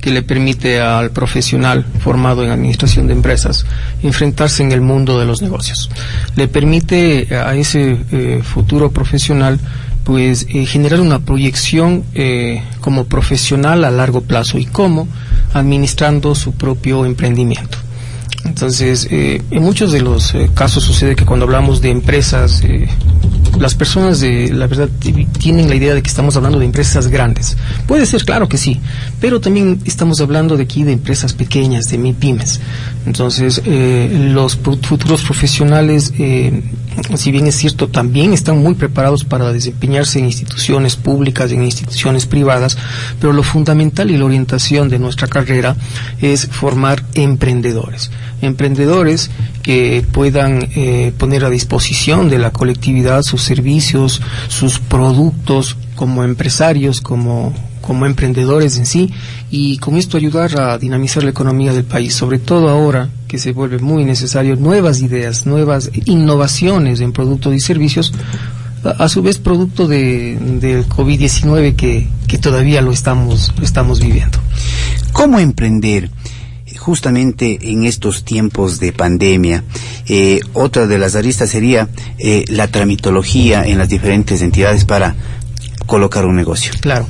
que 0.00 0.10
le 0.10 0.22
permite 0.22 0.80
al 0.80 1.10
profesional 1.10 1.84
formado 2.00 2.44
en 2.44 2.50
administración 2.50 3.06
de 3.06 3.14
empresas 3.14 3.66
enfrentarse 4.02 4.62
en 4.62 4.72
el 4.72 4.80
mundo 4.80 5.18
de 5.18 5.26
los 5.26 5.42
negocios. 5.42 5.90
Le 6.36 6.48
permite 6.48 7.28
a 7.34 7.54
ese 7.56 7.98
eh, 8.12 8.40
futuro 8.42 8.90
profesional 8.90 9.58
pues 10.08 10.46
eh, 10.48 10.64
generar 10.64 11.02
una 11.02 11.18
proyección 11.18 12.02
eh, 12.14 12.62
como 12.80 13.04
profesional 13.04 13.84
a 13.84 13.90
largo 13.90 14.22
plazo 14.22 14.56
y 14.56 14.64
cómo 14.64 15.06
administrando 15.52 16.34
su 16.34 16.52
propio 16.52 17.04
emprendimiento. 17.04 17.76
Entonces, 18.46 19.06
eh, 19.10 19.42
en 19.50 19.62
muchos 19.62 19.92
de 19.92 20.00
los 20.00 20.34
casos 20.54 20.82
sucede 20.82 21.14
que 21.14 21.26
cuando 21.26 21.44
hablamos 21.44 21.82
de 21.82 21.90
empresas, 21.90 22.62
las 23.60 23.74
personas 23.74 24.20
de 24.20 24.50
la 24.50 24.66
verdad 24.66 24.88
tienen 25.38 25.68
la 25.68 25.74
idea 25.74 25.92
de 25.92 26.00
que 26.00 26.08
estamos 26.08 26.36
hablando 26.36 26.58
de 26.58 26.64
empresas 26.64 27.08
grandes. 27.08 27.58
Puede 27.86 28.06
ser, 28.06 28.24
claro 28.24 28.48
que 28.48 28.56
sí, 28.56 28.80
pero 29.20 29.42
también 29.42 29.78
estamos 29.84 30.22
hablando 30.22 30.56
de 30.56 30.62
aquí 30.62 30.84
de 30.84 30.92
empresas 30.92 31.34
pequeñas, 31.34 31.84
de 31.90 31.98
pymes. 32.14 32.60
Entonces, 33.08 33.62
los 33.64 34.56
futuros 34.56 35.22
profesionales, 35.22 36.12
si 37.16 37.30
bien 37.32 37.46
es 37.46 37.54
cierto, 37.54 37.88
también 37.88 38.34
están 38.34 38.58
muy 38.58 38.74
preparados 38.74 39.24
para 39.24 39.50
desempeñarse 39.50 40.18
en 40.18 40.26
instituciones 40.26 40.96
públicas, 40.96 41.50
en 41.50 41.64
instituciones 41.64 42.26
privadas, 42.26 42.76
pero 43.18 43.32
lo 43.32 43.42
fundamental 43.42 44.10
y 44.10 44.18
la 44.18 44.26
orientación 44.26 44.90
de 44.90 44.98
nuestra 44.98 45.26
carrera 45.26 45.74
es 46.20 46.48
formar 46.48 47.02
emprendedores. 47.14 48.10
Emprendedores 48.42 49.30
que 49.62 50.04
puedan 50.12 50.68
eh, 50.76 51.14
poner 51.16 51.46
a 51.46 51.50
disposición 51.50 52.28
de 52.28 52.38
la 52.38 52.50
colectividad 52.50 53.22
sus 53.22 53.40
servicios, 53.40 54.20
sus 54.48 54.80
productos 54.80 55.78
como 55.96 56.24
empresarios, 56.24 57.00
como, 57.00 57.54
como 57.88 58.04
emprendedores 58.04 58.76
en 58.76 58.84
sí, 58.84 59.10
y 59.50 59.78
con 59.78 59.96
esto 59.96 60.18
ayudar 60.18 60.60
a 60.60 60.76
dinamizar 60.76 61.22
la 61.22 61.30
economía 61.30 61.72
del 61.72 61.84
país, 61.84 62.12
sobre 62.12 62.38
todo 62.38 62.68
ahora 62.68 63.08
que 63.26 63.38
se 63.38 63.52
vuelve 63.52 63.78
muy 63.78 64.04
necesario 64.04 64.56
nuevas 64.56 65.00
ideas, 65.00 65.46
nuevas 65.46 65.90
innovaciones 66.04 67.00
en 67.00 67.14
productos 67.14 67.54
y 67.54 67.60
servicios, 67.60 68.12
a, 68.84 69.08
su 69.08 69.22
vez 69.22 69.38
producto 69.38 69.88
de, 69.88 70.36
del 70.60 70.86
COVID-19 70.86 71.76
que, 71.76 72.08
que 72.26 72.36
todavía 72.36 72.82
lo 72.82 72.92
estamos, 72.92 73.54
lo 73.56 73.64
estamos 73.64 74.00
viviendo. 74.00 74.38
¿Cómo 75.12 75.38
emprender? 75.38 76.10
justamente 76.76 77.58
en 77.62 77.84
estos 77.84 78.24
tiempos 78.24 78.78
de 78.78 78.92
pandemia. 78.92 79.64
Eh, 80.06 80.40
otra 80.52 80.86
de 80.86 80.96
las 80.96 81.16
aristas 81.16 81.50
sería 81.50 81.88
eh, 82.18 82.44
la 82.48 82.68
tramitología 82.68 83.64
en 83.64 83.78
las 83.78 83.88
diferentes 83.88 84.40
entidades 84.42 84.84
para 84.84 85.16
colocar 85.86 86.24
un 86.24 86.36
negocio. 86.36 86.72
Claro. 86.80 87.06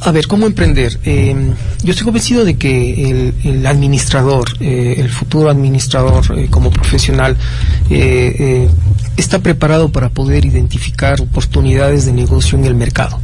A, 0.00 0.12
ver, 0.12 0.26
¿cómo 0.26 0.46
emprender? 0.46 0.98
Eh, 1.04 1.34
yo 1.82 1.90
estoy 1.90 2.04
convencido 2.04 2.44
de 2.44 2.56
que 2.56 3.32
el, 3.44 3.66
administrador, 3.66 4.46
el 4.60 5.08
futuro 5.08 5.50
administrador 5.50 6.50
como 6.50 6.70
profesional, 6.70 7.36
está 9.16 9.38
preparado 9.38 9.90
para 9.90 10.08
poder 10.08 10.44
identificar 10.44 11.20
oportunidades 11.20 12.06
de 12.06 12.12
negocio 12.12 12.58
en 12.58 12.64
el 12.64 12.74
mercado. 12.74 13.20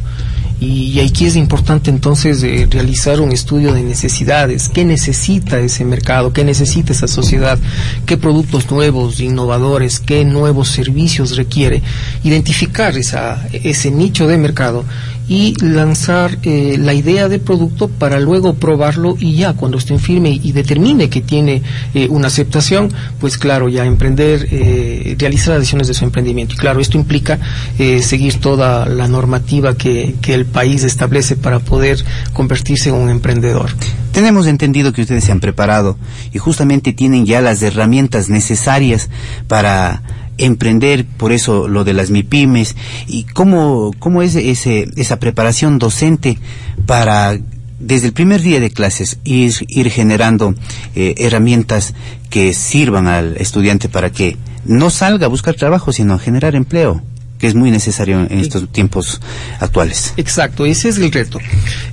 Y, 0.59 0.99
aquí 1.01 1.25
es 1.25 1.35
importante 1.35 1.89
entonces 1.89 2.41
eh, 2.41 2.67
realizar 2.69 3.19
un 3.19 3.33
estudio 3.33 3.73
de 3.73 3.83
necesidades, 3.83 4.69
qué 4.69 4.85
necesita 4.85 5.59
ese 5.59 5.83
mercado, 5.83 6.31
qué 6.31 6.45
necesita 6.45 6.93
esa 6.93 7.07
sociedad, 7.07 7.59
qué 8.05 8.15
productos 8.15 8.71
nuevos, 8.71 9.19
innovadores, 9.19 9.99
qué 9.99 10.23
nuevos 10.23 10.69
servicios 10.69 11.35
requiere, 11.35 11.83
identificar 12.23 12.95
esa, 12.95 13.45
ese 13.51 13.91
nicho 13.91 14.25
de 14.25 14.37
mercado 14.37 14.85
y 15.27 15.53
lanzar 15.63 16.37
eh, 16.43 16.75
la 16.77 16.93
idea 16.93 17.29
de 17.29 17.39
producto 17.39 17.87
para 17.87 18.19
luego 18.19 18.55
probarlo 18.55 19.15
y 19.19 19.35
ya 19.35 19.53
cuando 19.53 19.77
esté 19.77 19.97
firme 19.97 20.39
y 20.41 20.51
determine 20.51 21.09
que 21.09 21.21
tiene 21.21 21.61
eh, 21.93 22.07
una 22.09 22.27
aceptación, 22.27 22.91
pues 23.19 23.37
claro, 23.37 23.69
ya 23.69 23.85
emprender, 23.85 24.47
eh, 24.51 25.15
realizar 25.17 25.57
acciones 25.57 25.87
de 25.87 25.93
su 25.93 26.03
emprendimiento. 26.03 26.55
Y 26.55 26.57
claro, 26.57 26.79
esto 26.79 26.97
implica 26.97 27.39
seguir 28.01 28.39
toda 28.39 28.85
la 28.85 29.07
normativa 29.07 29.75
que, 29.75 30.15
que 30.21 30.33
el 30.33 30.45
país 30.45 30.83
establece 30.83 31.35
para 31.35 31.59
poder 31.59 32.03
convertirse 32.33 32.89
en 32.89 32.95
un 32.95 33.09
emprendedor. 33.09 33.71
Tenemos 34.11 34.45
entendido 34.47 34.93
que 34.93 35.01
ustedes 35.01 35.23
se 35.23 35.31
han 35.31 35.39
preparado 35.39 35.97
y 36.31 36.37
justamente 36.37 36.93
tienen 36.93 37.25
ya 37.25 37.41
las 37.41 37.61
herramientas 37.63 38.29
necesarias 38.29 39.09
para 39.47 40.03
emprender, 40.37 41.05
por 41.05 41.31
eso 41.31 41.67
lo 41.67 41.83
de 41.83 41.93
las 41.93 42.09
MIPIMES, 42.09 42.75
y 43.07 43.23
cómo, 43.23 43.91
cómo 43.99 44.21
es 44.21 44.35
ese, 44.35 44.89
esa 44.95 45.19
preparación 45.19 45.79
docente 45.79 46.37
para 46.85 47.37
desde 47.79 48.07
el 48.07 48.13
primer 48.13 48.41
día 48.41 48.61
de 48.61 48.71
clases 48.71 49.19
ir, 49.25 49.53
ir 49.67 49.89
generando 49.89 50.55
eh, 50.95 51.15
herramientas 51.17 51.93
que 52.29 52.53
sirvan 52.53 53.07
al 53.07 53.35
estudiante 53.37 53.89
para 53.89 54.09
que 54.09 54.37
no 54.63 54.89
salga 54.89 55.25
a 55.25 55.29
buscar 55.29 55.55
trabajo, 55.55 55.91
sino 55.91 56.17
generar 56.17 56.55
empleo 56.55 57.01
que 57.43 57.47
es 57.47 57.55
muy 57.55 57.71
necesario 57.71 58.21
en 58.21 58.39
estos 58.39 58.69
tiempos 58.69 59.19
actuales. 59.59 60.13
Exacto, 60.15 60.65
ese 60.65 60.87
es 60.87 60.97
el 60.97 61.11
reto. 61.11 61.39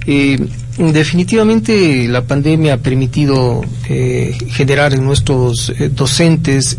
Eh, 0.06 0.38
definitivamente 0.78 2.06
la 2.06 2.22
pandemia 2.22 2.74
ha 2.74 2.76
permitido 2.76 3.60
eh, 3.88 4.38
generar 4.50 4.94
en 4.94 5.04
nuestros 5.04 5.70
eh, 5.70 5.90
docentes 5.92 6.78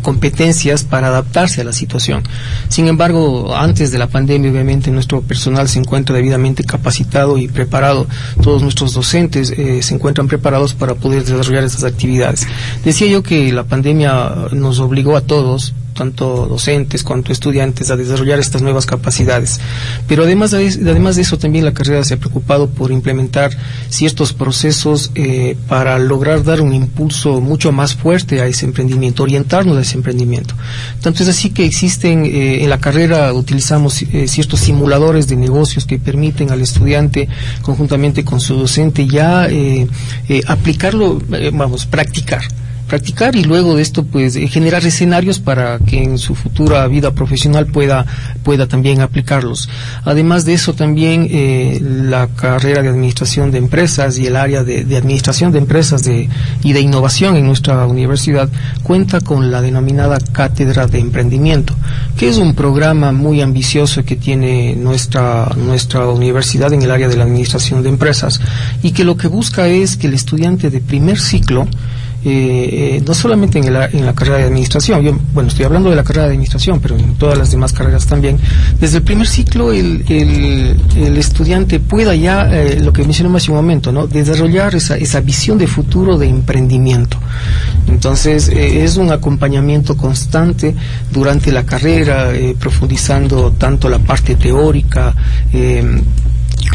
competencias 0.00 0.84
para 0.84 1.08
adaptarse 1.08 1.62
a 1.62 1.64
la 1.64 1.72
situación. 1.72 2.22
Sin 2.68 2.86
embargo, 2.86 3.52
antes 3.52 3.90
de 3.90 3.98
la 3.98 4.06
pandemia, 4.06 4.52
obviamente, 4.52 4.92
nuestro 4.92 5.20
personal 5.20 5.68
se 5.68 5.80
encuentra 5.80 6.14
debidamente 6.14 6.62
capacitado 6.62 7.36
y 7.36 7.48
preparado. 7.48 8.06
Todos 8.40 8.62
nuestros 8.62 8.94
docentes 8.94 9.48
se 9.48 9.94
encuentran 9.94 10.28
preparados 10.28 10.74
para 10.74 10.94
poder 10.94 11.24
desarrollar 11.24 11.64
estas 11.64 11.82
actividades. 11.82 12.46
Decía 12.84 13.08
yo 13.08 13.24
que 13.24 13.52
la 13.52 13.64
pandemia 13.64 14.46
nos 14.52 14.78
obligó 14.78 15.16
a 15.16 15.22
todos 15.22 15.74
tanto 15.92 16.46
docentes 16.46 17.04
cuanto 17.04 17.32
estudiantes, 17.32 17.90
a 17.90 17.96
desarrollar 17.96 18.38
estas 18.38 18.62
nuevas 18.62 18.86
capacidades. 18.86 19.60
Pero 20.08 20.24
además 20.24 20.50
de, 20.50 20.66
además 20.66 21.16
de 21.16 21.22
eso, 21.22 21.38
también 21.38 21.64
la 21.64 21.74
carrera 21.74 22.04
se 22.04 22.14
ha 22.14 22.16
preocupado 22.16 22.68
por 22.70 22.92
implementar 22.92 23.50
ciertos 23.88 24.32
procesos 24.32 25.10
eh, 25.14 25.56
para 25.68 25.98
lograr 25.98 26.42
dar 26.44 26.60
un 26.60 26.74
impulso 26.74 27.40
mucho 27.40 27.72
más 27.72 27.94
fuerte 27.94 28.40
a 28.40 28.46
ese 28.46 28.66
emprendimiento, 28.66 29.22
orientarnos 29.22 29.76
a 29.76 29.80
ese 29.80 29.96
emprendimiento. 29.96 30.54
Tanto 31.00 31.22
es 31.22 31.28
así 31.28 31.50
que 31.50 31.64
existen, 31.64 32.24
eh, 32.24 32.62
en 32.62 32.70
la 32.70 32.78
carrera 32.78 33.32
utilizamos 33.32 34.02
eh, 34.02 34.28
ciertos 34.28 34.60
simuladores 34.60 35.28
de 35.28 35.36
negocios 35.36 35.84
que 35.86 35.98
permiten 35.98 36.50
al 36.50 36.60
estudiante, 36.60 37.28
conjuntamente 37.62 38.24
con 38.24 38.40
su 38.40 38.56
docente, 38.56 39.06
ya 39.06 39.48
aplicarlo, 40.46 41.20
vamos, 41.52 41.86
practicar 41.86 42.42
practicar 42.92 43.34
y 43.36 43.44
luego 43.44 43.74
de 43.74 43.80
esto 43.80 44.04
pues 44.04 44.36
eh, 44.36 44.46
generar 44.48 44.84
escenarios 44.84 45.40
para 45.40 45.78
que 45.78 46.02
en 46.02 46.18
su 46.18 46.34
futura 46.34 46.86
vida 46.88 47.12
profesional 47.12 47.64
pueda, 47.68 48.04
pueda 48.42 48.66
también 48.66 49.00
aplicarlos. 49.00 49.70
Además 50.04 50.44
de 50.44 50.52
eso 50.52 50.74
también 50.74 51.26
eh, 51.30 51.80
la 51.82 52.26
carrera 52.26 52.82
de 52.82 52.90
administración 52.90 53.50
de 53.50 53.56
empresas 53.56 54.18
y 54.18 54.26
el 54.26 54.36
área 54.36 54.62
de, 54.62 54.80
administración 54.94 55.52
de 55.52 55.58
empresas 55.60 56.02
de, 56.04 56.28
y 56.62 56.74
de 56.74 56.80
innovación 56.80 57.34
en 57.36 57.46
nuestra 57.46 57.86
universidad 57.86 58.50
cuenta 58.82 59.22
con 59.22 59.50
la 59.50 59.62
denominada 59.62 60.18
cátedra 60.30 60.86
de 60.86 60.98
emprendimiento, 60.98 61.74
que 62.18 62.28
es 62.28 62.36
un 62.36 62.54
programa 62.54 63.10
muy 63.10 63.40
ambicioso 63.40 64.04
que 64.04 64.16
tiene 64.16 64.76
nuestra, 64.76 65.50
nuestra 65.56 66.08
universidad 66.08 66.74
en 66.74 66.82
el 66.82 66.90
área 66.90 67.08
de 67.08 67.16
la 67.16 67.24
administración 67.24 67.82
de 67.82 67.88
empresas 67.88 68.38
y 68.82 68.90
que 68.92 69.04
lo 69.04 69.16
que 69.16 69.28
busca 69.28 69.66
es 69.66 69.96
que 69.96 70.08
el 70.08 70.12
estudiante 70.12 70.68
de 70.68 70.80
primer 70.82 71.18
ciclo 71.18 71.66
eh, 72.24 72.98
eh, 72.98 73.02
no 73.04 73.14
solamente 73.14 73.58
en, 73.58 73.66
en, 73.66 74.06
la 74.06 74.14
carrera 74.14 74.38
de 74.38 74.44
administración, 74.44 75.02
yo, 75.02 75.18
bueno, 75.34 75.48
estoy 75.48 75.64
hablando 75.64 75.90
de 75.90 75.96
la 75.96 76.04
carrera 76.04 76.26
de 76.26 76.30
administración, 76.30 76.78
pero 76.80 76.96
en 76.96 77.14
todas 77.14 77.36
las 77.36 77.50
demás 77.50 77.72
carreras 77.72 78.06
también, 78.06 78.38
desde 78.78 78.98
el 78.98 79.02
primer 79.02 79.26
ciclo 79.26 79.72
el, 79.72 80.04
el, 80.08 81.16
estudiante 81.16 81.80
pueda 81.80 82.14
ya, 82.14 82.48
eh, 82.52 82.78
lo 82.80 82.92
que 82.92 83.02
mencioné 83.02 83.36
hace 83.36 83.50
un 83.50 83.56
momento, 83.56 83.90
¿no? 83.90 84.06
desarrollar 84.06 84.74
esa, 84.76 84.96
esa 84.96 85.20
visión 85.20 85.58
de 85.58 85.66
futuro 85.66 86.16
de 86.16 86.28
emprendimiento. 86.28 87.18
Entonces, 87.88 88.48
es 88.48 88.96
un 88.96 89.10
acompañamiento 89.10 89.96
constante 89.96 90.74
durante 91.10 91.50
la 91.50 91.64
carrera, 91.64 92.30
profundizando 92.58 93.52
tanto 93.52 93.88
la 93.88 93.98
parte 93.98 94.36
teórica, 94.36 95.14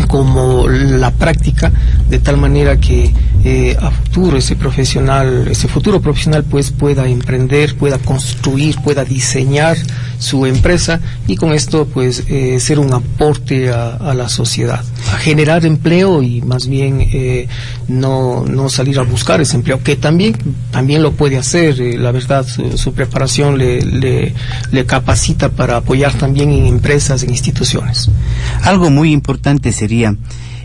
como 0.08 0.68
la 0.68 1.12
práctica, 1.12 1.72
de 2.10 2.20
tal 2.20 2.38
manera 2.38 2.78
que 2.78 3.12
eh, 3.50 3.78
a 3.80 3.91
futuro 3.91 4.36
ese 4.36 4.58
profesional, 4.58 5.48
ese 5.48 5.70
futuro 5.70 6.02
profesional 6.02 6.43
pues 6.43 6.72
pueda 6.72 7.08
emprender, 7.08 7.78
pueda 7.78 7.98
construir, 7.98 8.76
pueda 8.84 9.06
diseñar 9.06 9.78
su 10.20 10.45
empresa 10.45 11.00
y 11.28 11.38
con 11.38 11.54
esto 11.54 11.86
pues 11.86 12.26
eh, 12.28 12.60
ser 12.60 12.78
un 12.78 12.93
aporte 12.93 13.72
a, 13.72 14.14
la 14.14 14.28
sociedad, 14.28 14.84
a 15.14 15.18
generar 15.18 15.66
empleo 15.66 16.22
y 16.24 16.41
más 16.41 16.68
bien 16.68 17.00
eh, 17.00 17.48
no, 17.88 18.43
no 18.45 18.68
salir 18.68 19.00
a 19.00 19.04
buscar 19.04 19.39
ese 19.39 19.56
empleo, 19.56 19.82
que 19.82 19.95
también, 19.95 20.36
también 20.72 21.02
lo 21.02 21.14
puede 21.14 21.38
hacer, 21.38 21.80
la 21.80 22.12
verdad 22.12 22.45
su, 22.76 22.93
preparación 22.93 23.58
le, 23.58 23.82
le, 23.82 24.34
le 24.74 24.86
capacita 24.86 25.48
para 25.48 25.78
apoyar 25.78 26.14
también 26.16 26.52
en 26.52 26.66
empresas, 26.66 27.24
en 27.24 27.30
instituciones. 27.30 28.10
Algo 28.64 28.89
muy 28.89 29.14
importante 29.14 29.72
sería 29.72 30.14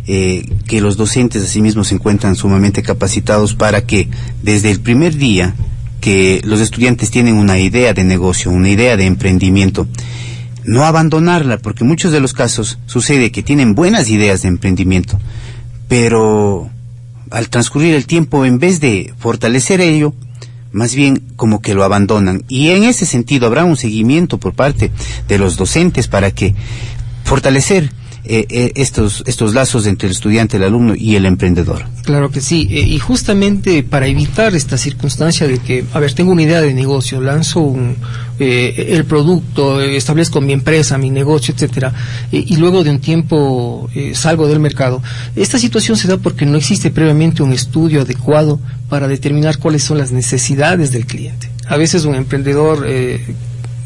eh, 0.07 0.49
que 0.67 0.81
los 0.81 0.97
docentes 0.97 1.43
asimismo 1.45 1.85
se 1.85 1.95
encuentran 1.95 2.35
sumamente 2.35 2.83
capacitados 2.83 3.55
para 3.55 3.87
que 3.87 4.09
desde 4.43 4.71
el 4.71 4.81
primer 4.81 5.17
día 5.17 5.55
que 6.01 6.41
los 6.45 6.61
estudiantes 6.61 7.11
tienen 7.11 7.37
una 7.37 7.59
idea 7.59 7.95
de 7.95 8.03
negocio, 8.03 8.51
una 8.51 8.69
idea 8.69 8.97
de 8.97 9.07
emprendimiento, 9.07 9.87
no 10.65 10.85
abandonarla, 10.85 11.59
porque 11.59 11.85
muchos 11.85 12.11
de 12.11 12.21
los 12.21 12.33
casos 12.33 12.79
sucede 12.87 13.31
que 13.31 13.45
tienen 13.45 13.75
buenas 13.75 14.09
ideas 14.09 14.43
de 14.43 14.49
emprendimiento, 14.49 15.21
pero 15.87 16.69
al 17.31 17.49
transcurrir 17.49 17.95
el 17.95 18.07
tiempo, 18.07 18.45
en 18.45 18.59
vez 18.59 18.81
de 18.81 19.15
fortalecer 19.19 19.81
ello, 19.81 20.15
más 20.73 20.95
bien 20.95 21.23
como 21.37 21.61
que 21.61 21.75
lo 21.75 21.85
abandonan. 21.85 22.43
Y 22.49 22.71
en 22.71 22.85
ese 22.85 23.07
sentido 23.07 23.47
habrá 23.47 23.65
un 23.65 23.77
seguimiento 23.77 24.39
por 24.39 24.55
parte 24.55 24.91
de 25.29 25.39
los 25.39 25.57
docentes 25.57 26.09
para 26.09 26.31
que 26.33 26.55
fortalecer 27.25 27.93
eh, 28.25 28.47
eh, 28.51 28.73
estos, 28.77 29.25
estos 29.27 29.53
lazos 29.53 29.85
entre 29.87 30.07
el 30.07 30.13
estudiante, 30.13 30.57
el 30.57 30.63
alumno 30.63 30.95
y 30.95 31.17
el 31.17 31.27
emprendedor. 31.27 31.85
Claro 32.05 32.31
que 32.31 32.41
sí, 32.41 32.69
eh, 32.71 32.81
y 32.81 33.01
justamente 33.01 33.83
para 33.83 34.07
evitar 34.07 34.55
esta 34.55 34.79
circunstancia 34.79 35.49
de 35.49 35.59
que, 35.59 35.85
a 35.93 35.99
ver, 35.99 36.13
tengo 36.13 36.31
una 36.31 36.43
idea 36.43 36.61
de 36.61 36.73
negocio, 36.73 37.21
lanzo 37.21 37.59
un, 37.59 37.97
el 38.39 39.05
producto, 39.07 39.81
establezco 39.81 40.41
mi 40.41 40.53
empresa, 40.53 40.99
mi 40.99 41.11
negocio, 41.11 41.53
etcétera, 41.53 41.93
y 42.31 42.57
luego 42.57 42.85
de 42.85 42.91
un 42.91 43.01
tiempo 43.01 43.89
salgo 44.15 44.49
del 44.49 44.59
mercado. 44.61 45.03
Esta 45.37 45.59
situación 45.59 45.97
se 45.97 46.09
da 46.09 46.17
porque 46.17 46.47
no 46.47 46.57
existe 46.57 46.91
previamente 46.91 47.43
un 47.43 47.53
estudio 47.53 48.03
adecuado 48.03 48.61
para 48.89 49.07
determinar 49.09 49.59
cuáles 49.59 49.85
son 49.85 49.99
las 49.99 50.13
necesidades 50.13 50.93
del 50.93 51.07
cliente. 51.07 51.51
A 51.67 51.77
veces 51.77 52.05
un 52.05 52.17
emprendedor 52.17 52.85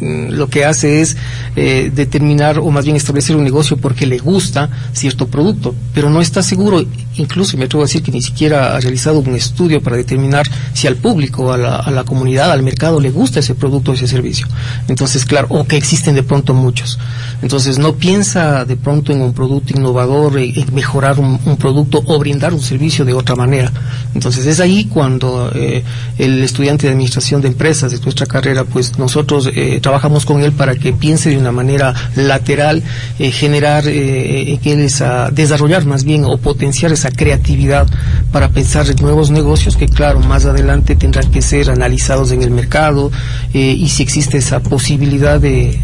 lo 0.01 0.49
que 0.49 0.64
hace 0.64 1.01
es 1.01 1.16
eh, 1.57 1.90
determinar 1.94 2.59
o 2.59 2.70
más 2.70 2.84
bien 2.84 2.97
establecer 2.97 3.36
un 3.36 3.44
negocio 3.44 3.76
porque 3.76 4.07
le 4.07 4.18
gusta 4.18 4.68
cierto 4.92 5.28
producto, 5.28 5.74
pero 5.94 6.11
no 6.11 6.20
está 6.20 6.42
seguro, 6.42 6.84
incluso 7.16 7.57
me 7.57 7.64
atrevo 7.64 7.82
a 7.82 7.86
decir 7.86 8.03
que 8.03 8.12
ni 8.12 8.22
siquiera 8.22 8.76
ha 8.76 8.80
realizado 8.80 9.20
un 9.20 9.34
estudio 9.34 9.82
para 9.82 9.97
determinar 9.97 10.47
si 10.74 10.86
al 10.86 10.97
público, 10.97 11.53
a 11.53 11.59
la, 11.59 11.76
a 11.76 11.90
la 11.90 12.05
comunidad, 12.05 12.51
al 12.53 12.62
mercado 12.62 13.01
le 13.01 13.11
gusta 13.11 13.40
ese 13.40 13.55
producto 13.55 13.92
o 13.92 13.94
ese 13.94 14.07
servicio. 14.07 14.47
Entonces, 14.88 15.24
claro, 15.24 15.47
o 15.51 15.66
que 15.66 15.76
existen 15.76 16.14
de 16.14 16.22
pronto 16.22 16.55
muchos. 16.55 16.99
Entonces, 17.42 17.78
no 17.78 17.94
piensa 17.94 18.64
de 18.64 18.76
pronto 18.76 19.12
en 19.12 19.20
un 19.20 19.32
producto 19.32 19.72
innovador, 19.76 20.38
en, 20.38 20.74
mejorar 20.74 21.18
un, 21.18 21.38
producto 21.57 22.03
o 22.07 22.18
brindar 22.18 22.53
un 22.53 22.61
servicio 22.61 23.05
de 23.05 23.12
otra 23.12 23.34
manera. 23.34 23.72
Entonces, 24.14 24.47
es 24.47 24.61
ahí 24.61 24.84
cuando 24.84 25.51
eh, 25.55 25.82
el 26.18 26.42
estudiante 26.42 26.86
de 26.86 26.92
administración 26.92 27.40
de 27.40 27.49
empresas 27.49 27.92
de 27.92 28.01
nuestra 28.01 28.26
carrera, 28.26 28.64
pues 28.64 28.99
nosotros 28.99 29.49
eh, 29.55 29.80
trabajamos 29.87 30.26
con 30.26 30.43
él 30.43 30.51
para 30.51 30.74
que 30.74 30.93
piense 30.93 31.30
de 31.30 31.39
una 31.39 31.53
manera 31.53 31.95
lateral, 32.16 32.82
eh, 33.20 33.30
generar, 33.30 33.84
eh, 33.87 34.59
que 34.61 34.74
desarrollar 34.76 35.84
más 35.84 36.03
bien 36.03 36.24
o 36.24 36.39
potenciar 36.39 36.91
esa 36.91 37.12
creatividad 37.12 37.87
para 38.32 38.49
pensar 38.49 38.91
en 38.91 38.97
nuevos 38.97 39.30
negocios 39.30 39.76
que 39.76 39.87
claro, 39.87 40.18
más 40.18 40.45
adelante 40.45 40.97
tendrán 40.97 41.30
que 41.30 41.41
ser 41.41 41.70
analizados 41.70 42.32
en 42.32 42.43
el 42.43 42.51
mercado 42.51 43.12
eh, 43.55 43.76
y 43.78 43.89
si 43.89 44.03
existe 44.03 44.39
esa 44.39 44.59
posibilidad 44.59 45.39
de, 45.39 45.78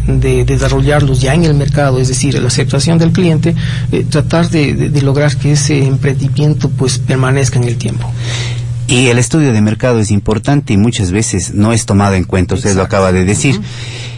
desarrollarlos 0.45 1.21
ya 1.21 1.33
en 1.33 1.45
el 1.45 1.53
mercado, 1.53 1.97
es 1.97 2.09
decir, 2.09 2.37
la 2.37 2.49
aceptación 2.49 2.97
del 2.97 3.13
cliente, 3.13 3.55
tratar 4.09 4.49
de, 4.49 5.01
lograr 5.01 5.33
que 5.37 5.53
ese 5.53 5.81
emprendimiento 5.85 6.67
pues 6.67 6.97
permanezca 6.97 7.57
en 7.57 7.63
el 7.63 7.77
tiempo. 7.77 8.11
Y 8.87 9.07
el 9.07 9.17
estudio 9.17 9.53
de 9.53 9.61
mercado 9.61 9.99
es 9.99 10.11
importante 10.11 10.73
y 10.73 10.77
muchas 10.77 11.11
veces 11.11 11.53
no 11.53 11.73
es 11.73 11.85
tomado 11.85 12.15
en 12.15 12.25
cuenta, 12.25 12.55
usted 12.55 12.75
lo 12.75 12.83
acaba 12.83 13.11
de 13.11 13.25
decir. 13.25 13.59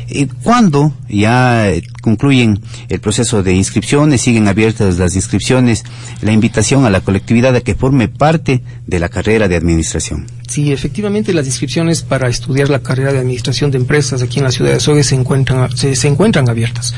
Y 0.08 0.26
cuando 0.28 0.94
ya 1.10 1.72
concluyen 2.02 2.62
el 2.90 3.00
proceso 3.00 3.42
de 3.42 3.54
inscripciones, 3.54 4.22
siguen 4.22 4.48
abiertas 4.48 4.98
las 4.98 5.16
inscripciones, 5.16 5.84
la 6.22 6.32
invitación 6.32 6.86
a 6.86 6.90
la 6.90 7.02
colectividad 7.02 7.56
a 7.56 7.62
que 7.62 7.76
forme 7.76 8.08
parte 8.08 8.62
de 8.86 9.00
la 9.00 9.10
carrera 9.10 9.48
de 9.48 9.56
administración. 9.56 10.28
Sí, 10.48 10.72
efectivamente 10.72 11.34
las 11.34 11.48
inscripciones 11.48 12.04
para 12.04 12.30
estudiar 12.30 12.70
la 12.70 12.80
carrera 12.80 13.12
de 13.12 13.20
administración 13.20 13.72
de 13.72 13.78
empresas 13.78 14.22
aquí 14.22 14.40
en 14.40 14.46
la 14.46 14.52
ciudad 14.52 14.72
de 14.72 14.78
Azogue 14.78 15.04
se 15.04 15.16
encuentran, 15.16 15.76
se, 15.76 16.08
encuentran 16.08 16.48
abiertas. 16.50 16.94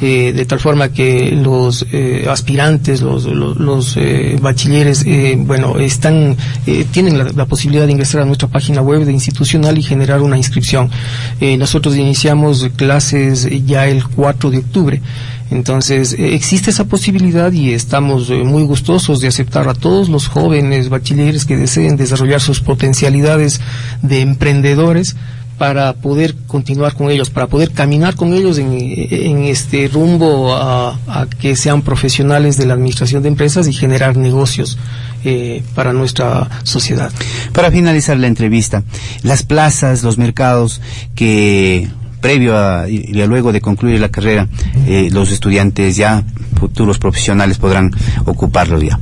Eh, 0.00 0.32
de 0.32 0.44
tal 0.44 0.60
forma 0.60 0.90
que 0.90 1.30
los 1.32 1.86
eh, 1.92 2.26
aspirantes, 2.28 3.00
los, 3.00 3.96
eh, 3.96 4.38
bachilleres, 4.40 5.04
bueno, 5.38 5.78
están, 5.78 6.36
tienen 6.92 7.18
la, 7.18 7.46
posibilidad 7.46 7.86
de 7.86 7.92
ingresar 7.92 8.22
a 8.22 8.24
nuestra 8.24 8.48
página 8.48 8.80
web 8.80 9.04
de 9.04 9.12
institucional 9.12 9.76
y 9.76 9.82
generar 9.82 10.22
una 10.22 10.36
inscripción. 10.36 10.90
nosotros 11.40 11.96
iniciamos 11.96 12.68
clases 12.76 13.48
ya 13.66 13.86
el 13.86 14.04
4 14.04 14.50
de 14.50 14.58
octubre. 14.58 15.02
Entonces, 15.50 16.16
existe 16.18 16.70
esa 16.70 16.86
posibilidad 16.86 17.52
y 17.52 17.74
estamos 17.74 18.30
muy 18.30 18.62
gustosos 18.64 19.20
de 19.20 19.28
aceptar 19.28 19.68
a 19.68 19.74
todos 19.74 20.08
los 20.08 20.26
jóvenes 20.26 20.88
bachilleres 20.88 21.44
que 21.44 21.56
deseen 21.56 21.96
desarrollar 21.96 22.40
sus 22.40 22.60
potencialidades 22.84 23.62
de 24.02 24.20
emprendedores 24.20 25.16
para 25.56 25.94
poder 25.94 26.34
continuar 26.46 26.94
con 26.94 27.10
ellos, 27.10 27.30
para 27.30 27.46
poder 27.46 27.70
caminar 27.70 28.14
con 28.14 28.34
ellos 28.34 28.58
en, 28.58 29.44
este 29.44 29.88
rumbo 29.88 30.54
a, 30.54 30.98
que 31.40 31.56
sean 31.56 31.80
profesionales 31.80 32.58
de 32.58 32.66
la 32.66 32.74
administración 32.74 33.22
de 33.22 33.28
empresas 33.28 33.68
y 33.68 33.72
generar 33.72 34.18
negocios 34.18 34.76
eh, 35.24 35.62
para 35.74 35.94
nuestra 35.94 36.50
sociedad. 36.64 37.10
Para 37.54 37.70
finalizar 37.70 38.18
la 38.18 38.26
entrevista, 38.26 38.82
las 39.22 39.44
plazas, 39.44 40.02
los 40.02 40.18
mercados 40.18 40.82
que 41.14 41.88
previo 42.20 42.58
a, 42.58 42.86
y, 42.86 43.14
luego 43.26 43.50
de 43.52 43.62
concluir 43.62 43.98
la 43.98 44.10
carrera, 44.10 44.46
eh, 44.86 45.08
los 45.10 45.32
estudiantes 45.32 45.96
ya, 45.96 46.22
futuros 46.60 46.98
profesionales, 46.98 47.56
podrán 47.56 47.92
ocuparlos 48.26 48.82
ya. 48.82 48.98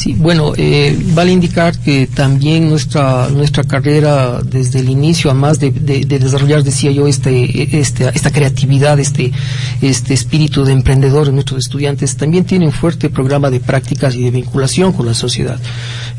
Sí, 0.00 0.14
bueno, 0.14 0.54
eh, 0.56 0.98
vale 1.12 1.30
indicar 1.30 1.78
que 1.78 2.06
también 2.06 2.70
nuestra 2.70 3.28
nuestra 3.28 3.64
carrera 3.64 4.40
desde 4.42 4.80
el 4.80 4.88
inicio, 4.88 5.30
además 5.30 5.60
de, 5.60 5.72
de, 5.72 6.18
desarrollar, 6.18 6.62
decía 6.62 6.90
yo, 6.90 7.06
este, 7.06 7.78
este, 7.78 8.08
esta 8.08 8.32
creatividad, 8.32 8.98
este, 8.98 9.30
este 9.82 10.14
espíritu 10.14 10.64
de 10.64 10.72
emprendedor 10.72 11.28
en 11.28 11.34
nuestros 11.34 11.66
estudiantes, 11.66 12.16
también 12.16 12.46
tiene 12.46 12.64
un 12.64 12.72
fuerte 12.72 13.10
programa 13.10 13.50
de 13.50 13.60
prácticas 13.60 14.14
y 14.14 14.22
de 14.22 14.30
vinculación 14.30 14.94
con 14.94 15.04
la 15.04 15.12
sociedad. 15.12 15.60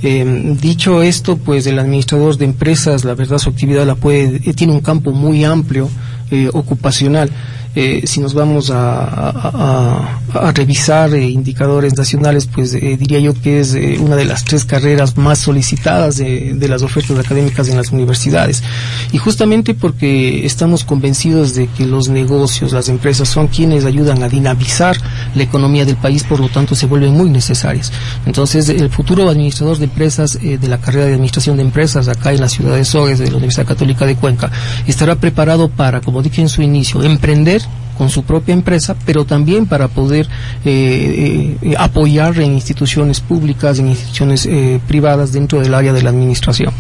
Eh, 0.04 0.56
dicho 0.62 1.02
esto, 1.02 1.38
pues 1.38 1.66
el 1.66 1.80
administrador 1.80 2.38
de 2.38 2.46
empresas, 2.46 3.04
la 3.04 3.16
verdad, 3.16 3.40
su 3.40 3.50
actividad 3.50 3.88
la 3.88 3.96
puede, 3.96 4.42
tiene 4.54 4.74
un 4.74 4.82
campo 4.82 5.12
muy 5.12 5.44
amplio 5.44 5.90
eh, 6.30 6.52
ocupacional 6.54 7.32
Eh, 7.74 8.02
si 8.06 8.20
nos 8.20 8.34
vamos 8.34 8.70
a, 8.70 10.18
revisar 10.54 11.14
eh, 11.14 11.30
indicadores 11.30 11.96
nacionales, 11.98 12.48
pues 12.48 12.74
eh, 12.74 12.98
diría 12.98 13.20
yo 13.20 13.34
que 13.34 13.60
es 13.60 13.78
una 14.00 14.16
de 14.16 14.26
las 14.26 14.44
tres 14.44 14.66
carreras 14.66 15.18
más 15.18 15.40
solicitadas 15.40 16.18
de, 16.18 16.68
las 16.70 16.82
ofertas 16.84 17.18
académicas 17.18 17.68
en 17.70 17.78
las 17.78 17.92
universidades. 17.92 18.64
Y 19.12 19.18
justamente 19.18 19.74
porque 19.74 20.46
estamos 20.46 20.84
convencidos 20.84 21.54
de 21.56 21.68
que 21.68 21.86
los 21.86 22.10
negocios, 22.10 22.72
las 22.72 22.90
empresas 22.90 23.28
son 23.28 23.48
quienes 23.48 23.86
ayudan 23.86 24.24
a 24.24 24.30
dinamizar 24.30 24.98
la 25.36 25.44
economía 25.44 25.86
del 25.86 25.98
país, 25.98 26.24
por 26.24 26.40
lo 26.40 26.50
tanto 26.50 26.76
se 26.76 26.86
vuelven 26.86 27.14
muy 27.14 27.30
necesarias. 27.30 27.92
Entonces, 28.26 28.70
el 28.70 28.90
futuro 28.90 29.30
administrador 29.30 29.78
de 29.78 29.86
empresas 29.86 30.40
de 30.42 30.68
la 30.68 30.80
carrera 30.80 31.06
de 31.06 31.14
administración 31.14 31.58
de 31.58 31.64
empresas 31.64 32.08
acá 32.08 32.32
en 32.32 32.42
la 32.42 32.50
ciudad 32.50 32.76
de 32.76 32.86
Sogues, 32.86 33.20
de 33.20 33.30
la 33.30 33.38
Universidad 33.38 33.68
Católica 33.68 34.06
de 34.06 34.16
Cuenca, 34.16 34.52
estará 34.88 35.16
preparado 35.16 35.70
para, 35.70 36.02
como 36.02 36.22
dije 36.22 36.42
en 36.42 36.50
su 36.50 36.62
inicio, 36.62 37.04
emprender 37.04 37.61
con 38.02 38.10
su 38.10 38.24
propia 38.24 38.54
empresa, 38.54 38.96
pero 39.06 39.26
también 39.26 39.68
para 39.68 39.88
poder 39.88 40.28
eh, 40.66 41.56
eh, 41.62 41.76
apoyar 41.78 42.40
en 42.40 42.54
instituciones 42.54 43.20
públicas, 43.20 43.78
en 43.78 43.90
instituciones 43.90 44.48
eh, 44.48 44.80
privadas 44.88 45.34
dentro 45.34 45.62
del 45.62 45.76
área 45.76 45.94
de 45.94 46.02
la 46.02 46.10
administración. 46.10 46.74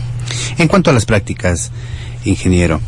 En 0.57 0.67
cuanto 0.67 0.89
a 0.89 0.93
las 0.93 1.05
prácticas, 1.05 1.72
ingeniero, 2.26 2.82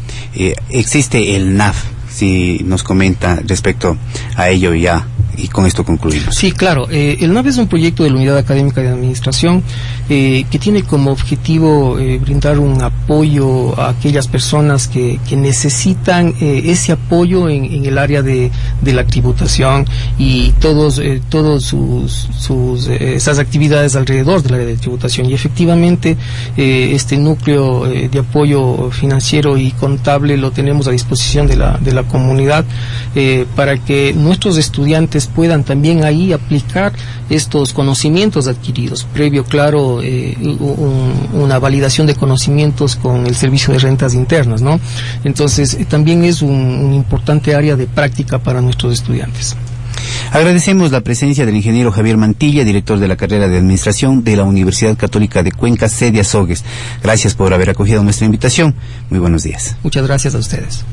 existe 0.72 1.36
el 1.36 1.56
NAF, 1.56 1.78
si 2.12 2.62
nos 2.66 2.82
comenta 2.82 3.40
respecto 3.46 3.98
a 4.36 4.50
ello 4.50 4.74
ya 4.74 5.06
y 5.38 5.48
con 5.48 5.66
esto 5.66 5.84
concluimos. 5.84 6.36
Sí, 6.36 6.52
claro. 6.52 6.88
Eh, 6.90 7.18
el 7.22 7.34
NAV 7.34 7.48
es 7.48 7.58
un 7.58 7.68
proyecto 7.68 8.04
de 8.04 8.10
la 8.10 8.18
Unidad 8.18 8.38
Académica 8.38 8.82
de 8.82 8.90
Administración 8.90 9.64
eh, 10.10 10.46
que 10.50 10.60
tiene 10.60 10.84
como 10.84 11.12
objetivo 11.12 11.98
eh, 12.00 12.20
brindar 12.20 12.60
un 12.60 12.82
apoyo 12.82 13.80
a 13.80 13.90
aquellas 13.90 14.28
personas 14.28 14.88
que, 14.88 15.20
que 15.28 15.36
necesitan 15.36 16.34
ese 16.40 16.92
apoyo 16.92 17.50
en, 17.50 17.86
el 17.86 17.98
área 17.98 18.22
de, 18.22 18.52
de, 18.82 18.94
la 18.94 19.06
tributación 19.06 19.86
y 20.18 20.52
todos, 20.60 21.02
todos 21.30 21.64
sus, 21.64 22.30
sus 22.38 22.88
esas 22.88 23.40
actividades 23.40 23.96
alrededor 23.96 24.42
del 24.42 24.56
área 24.56 24.68
de 24.68 24.78
tributación. 24.78 25.30
Y 25.30 25.34
efectivamente 25.34 26.18
este 26.58 27.18
núcleo 27.18 27.86
de 27.86 28.20
apoyo 28.20 28.92
financiero 28.92 29.58
y 29.58 29.72
contable 29.72 30.38
lo 30.38 30.52
tenemos 30.52 30.88
a 30.88 30.92
disposición 30.92 31.48
de 31.48 31.58
la, 31.58 31.78
de 31.78 31.92
la 31.94 32.04
comunidad 32.04 32.66
para 33.56 33.78
que 33.78 34.14
nuestros 34.14 34.58
estudiantes 34.58 35.23
puedan 35.28 35.64
también 35.64 36.04
ahí 36.04 36.34
aplicar 36.34 36.94
estos 37.30 37.74
conocimientos 37.74 38.48
adquiridos, 38.48 39.06
previo, 39.14 39.44
claro, 39.44 40.02
eh, 40.02 40.38
una 41.34 41.60
validación 41.60 42.08
de 42.08 42.16
conocimientos 42.16 42.96
con 42.96 43.26
el 43.26 43.36
servicio 43.36 43.74
de 43.74 43.80
rentas 43.80 44.14
internas, 44.14 44.62
¿no? 44.62 44.80
Entonces, 45.24 45.74
eh, 45.76 45.86
también 45.86 46.24
es 46.24 46.42
un, 46.42 46.52
un 46.52 46.94
importante 46.94 47.56
área 47.56 47.76
de 47.76 47.88
práctica 47.88 48.40
para 48.40 48.62
nuestros 48.62 48.94
estudiantes. 48.94 49.56
Agradecemos 50.32 50.92
la 50.92 51.02
presencia 51.02 51.46
del 51.46 51.56
ingeniero 51.56 51.92
Javier 51.92 52.18
Mantilla, 52.18 52.64
director 52.64 53.00
de 53.00 53.08
la 53.08 53.16
carrera 53.16 53.48
de 53.48 53.58
Administración 53.58 54.24
de 54.24 54.36
la 54.36 54.44
Universidad 54.44 54.98
Católica 54.98 55.44
de 55.44 55.52
Cuenca, 55.52 55.90
sede 55.90 56.20
Azogues. 56.20 56.64
Gracias 57.02 57.36
por 57.36 57.54
haber 57.54 57.70
acogido 57.70 58.04
nuestra 58.04 58.26
invitación. 58.26 58.76
Muy 59.10 59.20
buenos 59.20 59.44
días. 59.44 59.76
Muchas 59.84 60.06
gracias 60.06 60.36
a 60.36 60.40
ustedes. 60.40 60.84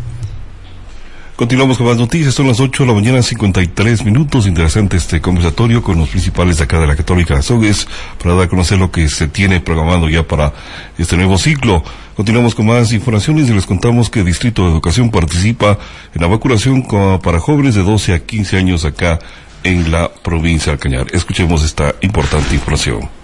Continuamos 1.41 1.78
con 1.78 1.86
más 1.86 1.97
noticias, 1.97 2.34
son 2.34 2.49
las 2.49 2.61
8 2.61 2.82
de 2.82 2.86
la 2.86 2.95
mañana, 2.95 3.22
53 3.22 4.05
minutos. 4.05 4.47
Interesante 4.47 4.99
este 4.99 5.22
conversatorio 5.22 5.82
con 5.82 5.97
los 5.97 6.11
principales 6.11 6.59
de 6.59 6.64
acá 6.64 6.78
de 6.78 6.86
la 6.86 6.95
Católica 6.95 7.38
Azogues 7.38 7.88
para 8.22 8.34
dar 8.34 8.45
a 8.45 8.49
conocer 8.51 8.76
lo 8.78 8.91
que 8.91 9.09
se 9.09 9.26
tiene 9.26 9.59
programado 9.59 10.11
ya 10.11 10.22
para 10.22 10.53
este 10.99 11.16
nuevo 11.16 11.38
ciclo. 11.38 11.82
Continuamos 12.14 12.55
con 12.55 12.66
más 12.66 12.93
informaciones 12.93 13.49
y 13.49 13.55
les 13.55 13.64
contamos 13.64 14.11
que 14.11 14.20
el 14.20 14.26
Distrito 14.26 14.64
de 14.64 14.72
Educación 14.72 15.11
participa 15.11 15.78
en 16.14 16.20
la 16.20 16.28
vacunación 16.28 16.82
para 17.22 17.41
jóvenes 17.41 17.74
de 17.74 17.84
12 17.84 18.12
a 18.12 18.18
15 18.18 18.59
años 18.59 18.84
acá 18.84 19.18
en 19.64 19.91
la 19.91 20.12
provincia 20.12 20.72
de 20.72 20.78
Cañar. 20.78 21.07
Escuchemos 21.11 21.64
esta 21.64 21.95
importante 22.03 22.55
información. 22.55 23.19